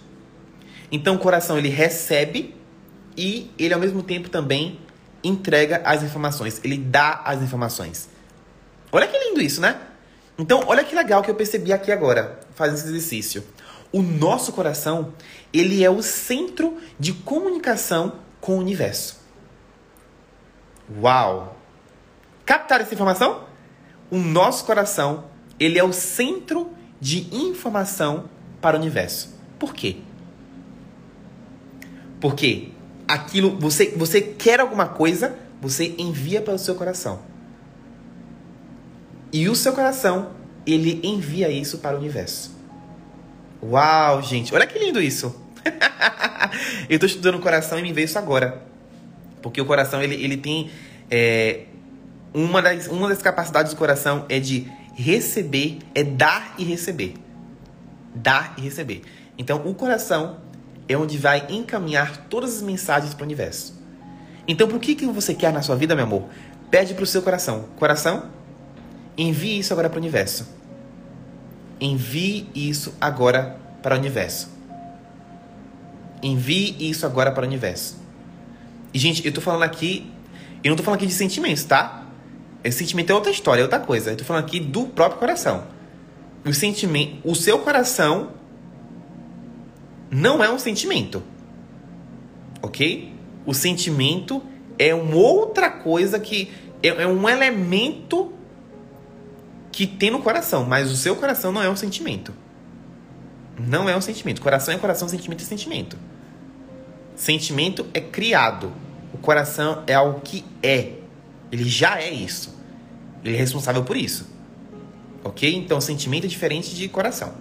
Então 0.92 1.14
o 1.14 1.18
coração 1.18 1.56
ele 1.56 1.70
recebe 1.70 2.54
e 3.16 3.50
ele 3.58 3.72
ao 3.72 3.80
mesmo 3.80 4.02
tempo 4.02 4.28
também 4.28 4.78
entrega 5.24 5.80
as 5.84 6.02
informações, 6.02 6.60
ele 6.62 6.76
dá 6.76 7.22
as 7.24 7.42
informações. 7.42 8.08
Olha 8.92 9.06
que 9.06 9.18
lindo 9.18 9.40
isso, 9.40 9.60
né? 9.60 9.80
Então, 10.38 10.64
olha 10.66 10.82
que 10.82 10.94
legal 10.94 11.22
que 11.22 11.30
eu 11.30 11.34
percebi 11.34 11.70
aqui 11.70 11.92
agora, 11.92 12.40
fazendo 12.54 12.78
esse 12.78 12.88
exercício. 12.88 13.44
O 13.92 14.02
nosso 14.02 14.52
coração, 14.52 15.14
ele 15.52 15.82
é 15.82 15.90
o 15.90 16.02
centro 16.02 16.78
de 16.98 17.12
comunicação 17.12 18.14
com 18.40 18.56
o 18.56 18.58
universo. 18.58 19.20
Uau! 21.00 21.56
Captar 22.44 22.80
essa 22.80 22.94
informação? 22.94 23.44
O 24.10 24.18
nosso 24.18 24.64
coração, 24.64 25.24
ele 25.58 25.78
é 25.78 25.84
o 25.84 25.92
centro 25.92 26.70
de 27.00 27.28
informação 27.34 28.28
para 28.60 28.76
o 28.76 28.80
universo. 28.80 29.34
Por 29.58 29.74
quê? 29.74 29.98
Porque 32.20 32.72
aquilo, 33.08 33.58
você, 33.58 33.92
você 33.96 34.20
quer 34.20 34.60
alguma 34.60 34.86
coisa, 34.86 35.36
você 35.60 35.94
envia 35.98 36.40
para 36.40 36.54
o 36.54 36.58
seu 36.58 36.74
coração. 36.74 37.20
E 39.32 39.48
o 39.48 39.54
seu 39.54 39.72
coração, 39.72 40.30
ele 40.66 41.00
envia 41.02 41.50
isso 41.50 41.78
para 41.78 41.96
o 41.96 41.98
universo. 41.98 42.59
Uau, 43.62 44.22
gente, 44.22 44.54
olha 44.54 44.66
que 44.66 44.78
lindo 44.78 45.00
isso. 45.00 45.34
eu 46.88 46.94
estou 46.94 47.06
estudando 47.06 47.34
o 47.36 47.40
coração 47.40 47.78
e 47.78 47.82
me 47.82 47.92
veio 47.92 48.06
isso 48.06 48.18
agora. 48.18 48.62
Porque 49.42 49.60
o 49.60 49.66
coração, 49.66 50.02
ele, 50.02 50.14
ele 50.14 50.36
tem. 50.36 50.70
É, 51.10 51.64
uma, 52.32 52.62
das, 52.62 52.86
uma 52.86 53.08
das 53.08 53.20
capacidades 53.20 53.72
do 53.72 53.76
coração 53.76 54.24
é 54.28 54.38
de 54.38 54.66
receber, 54.94 55.78
é 55.94 56.02
dar 56.02 56.54
e 56.56 56.64
receber. 56.64 57.14
Dar 58.14 58.54
e 58.56 58.60
receber. 58.62 59.02
Então, 59.36 59.62
o 59.66 59.74
coração 59.74 60.38
é 60.88 60.96
onde 60.96 61.18
vai 61.18 61.46
encaminhar 61.50 62.26
todas 62.28 62.56
as 62.56 62.62
mensagens 62.62 63.14
para 63.14 63.22
o 63.22 63.26
universo. 63.26 63.78
Então, 64.46 64.68
por 64.68 64.80
que, 64.80 64.94
que 64.94 65.06
você 65.06 65.34
quer 65.34 65.52
na 65.52 65.62
sua 65.62 65.76
vida, 65.76 65.94
meu 65.94 66.04
amor? 66.04 66.24
Pede 66.70 66.94
para 66.94 67.04
o 67.04 67.06
seu 67.06 67.22
coração. 67.22 67.66
Coração, 67.76 68.24
envie 69.16 69.58
isso 69.58 69.72
agora 69.72 69.88
para 69.88 69.98
o 69.98 70.00
universo. 70.00 70.59
Envie 71.80 72.46
isso 72.54 72.94
agora 73.00 73.58
para 73.82 73.96
o 73.96 73.98
universo. 73.98 74.50
Envie 76.22 76.76
isso 76.78 77.06
agora 77.06 77.32
para 77.32 77.44
o 77.44 77.46
universo. 77.46 77.98
E, 78.92 78.98
gente, 78.98 79.24
eu 79.24 79.32
tô 79.32 79.40
falando 79.40 79.62
aqui. 79.62 80.10
Eu 80.62 80.70
não 80.70 80.76
tô 80.76 80.82
falando 80.82 80.98
aqui 80.98 81.06
de 81.06 81.14
sentimentos, 81.14 81.64
tá? 81.64 82.06
Esse 82.62 82.78
sentimento 82.78 83.10
é 83.10 83.14
outra 83.14 83.30
história, 83.30 83.62
é 83.62 83.64
outra 83.64 83.80
coisa. 83.80 84.10
Eu 84.10 84.16
tô 84.16 84.24
falando 84.24 84.44
aqui 84.44 84.60
do 84.60 84.86
próprio 84.88 85.18
coração. 85.18 85.64
O 86.44 86.52
sentimento. 86.52 87.16
O 87.24 87.34
seu 87.34 87.60
coração 87.60 88.32
não 90.10 90.44
é 90.44 90.50
um 90.50 90.58
sentimento. 90.58 91.22
Ok? 92.60 93.14
O 93.46 93.54
sentimento 93.54 94.42
é 94.78 94.94
uma 94.94 95.16
outra 95.16 95.70
coisa 95.70 96.18
que. 96.18 96.50
É, 96.82 96.88
é 96.88 97.06
um 97.06 97.28
elemento 97.28 98.32
que 99.72 99.86
tem 99.86 100.10
no 100.10 100.20
coração, 100.20 100.64
mas 100.64 100.90
o 100.90 100.96
seu 100.96 101.16
coração 101.16 101.52
não 101.52 101.62
é 101.62 101.70
um 101.70 101.76
sentimento. 101.76 102.34
Não 103.58 103.88
é 103.88 103.96
um 103.96 104.00
sentimento. 104.00 104.40
Coração 104.40 104.74
é 104.74 104.78
coração, 104.78 105.08
sentimento 105.08 105.42
é 105.42 105.44
sentimento. 105.44 105.96
Sentimento 107.14 107.86
é 107.92 108.00
criado. 108.00 108.72
O 109.12 109.18
coração 109.18 109.82
é 109.86 109.94
algo 109.94 110.20
que 110.20 110.44
é. 110.62 110.94
Ele 111.52 111.68
já 111.68 112.00
é 112.00 112.10
isso. 112.10 112.58
Ele 113.24 113.36
é 113.36 113.38
responsável 113.38 113.84
por 113.84 113.96
isso. 113.96 114.26
Ok? 115.22 115.54
Então, 115.54 115.80
sentimento 115.80 116.24
é 116.24 116.28
diferente 116.28 116.74
de 116.74 116.88
coração. 116.88 117.34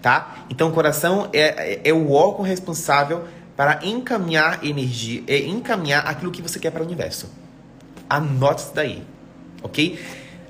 Tá? 0.00 0.46
Então, 0.48 0.70
coração 0.70 1.28
é, 1.32 1.72
é, 1.74 1.80
é 1.84 1.92
o 1.92 2.12
órgão 2.12 2.44
responsável 2.44 3.24
para 3.56 3.84
encaminhar 3.84 4.64
energia, 4.64 5.24
é 5.26 5.38
encaminhar 5.38 6.06
aquilo 6.06 6.30
que 6.30 6.40
você 6.40 6.60
quer 6.60 6.70
para 6.70 6.80
o 6.80 6.86
universo. 6.86 7.28
Anote 8.08 8.62
isso 8.62 8.72
daí. 8.72 9.02
Ok? 9.60 9.98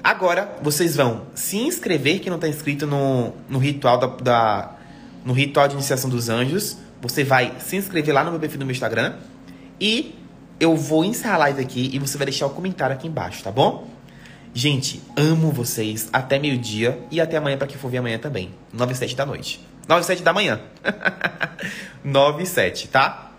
Agora, 0.02 0.56
vocês 0.62 0.96
vão 0.96 1.26
se 1.34 1.58
inscrever, 1.58 2.20
que 2.20 2.28
não 2.28 2.36
está 2.36 2.48
inscrito 2.48 2.86
no, 2.86 3.32
no 3.48 3.58
ritual 3.58 3.98
da, 3.98 4.06
da, 4.06 4.76
no 5.24 5.32
ritual 5.32 5.68
de 5.68 5.74
iniciação 5.74 6.08
dos 6.08 6.28
anjos 6.28 6.78
você 7.00 7.22
vai 7.24 7.54
se 7.60 7.76
inscrever 7.76 8.14
lá 8.14 8.24
no 8.24 8.30
meu 8.30 8.40
perfil 8.40 8.58
do 8.58 8.66
meu 8.66 8.72
Instagram 8.72 9.14
e 9.80 10.14
eu 10.58 10.76
vou 10.76 11.04
encerrar 11.04 11.34
a 11.34 11.38
live 11.38 11.62
aqui 11.62 11.90
e 11.92 11.98
você 11.98 12.18
vai 12.18 12.26
deixar 12.26 12.46
o 12.46 12.50
comentário 12.50 12.94
aqui 12.94 13.06
embaixo, 13.06 13.42
tá 13.42 13.50
bom? 13.50 13.88
Gente, 14.52 15.00
amo 15.16 15.52
vocês. 15.52 16.08
Até 16.12 16.38
meio-dia 16.38 16.98
e 17.10 17.20
até 17.20 17.36
amanhã 17.36 17.56
para 17.56 17.68
quem 17.68 17.76
for 17.76 17.88
ver 17.88 17.98
amanhã 17.98 18.18
também. 18.18 18.52
9 18.72 18.92
e 18.92 18.96
7 18.96 19.14
da 19.14 19.24
noite. 19.24 19.64
9 19.86 20.00
e 20.00 20.04
7 20.04 20.22
da 20.22 20.32
manhã. 20.32 20.60
9 22.02 22.42
e 22.42 22.46
7, 22.46 22.88
tá? 22.88 23.30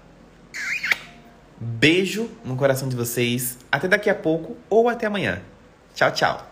Beijo 1.60 2.30
no 2.46 2.56
coração 2.56 2.88
de 2.88 2.96
vocês. 2.96 3.58
Até 3.70 3.88
daqui 3.90 4.10
a 4.10 4.16
pouco 4.16 4.56
ou 4.70 4.88
até 4.88 5.08
amanhã. 5.08 5.42
Tchau, 5.94 6.12
tchau. 6.12 6.49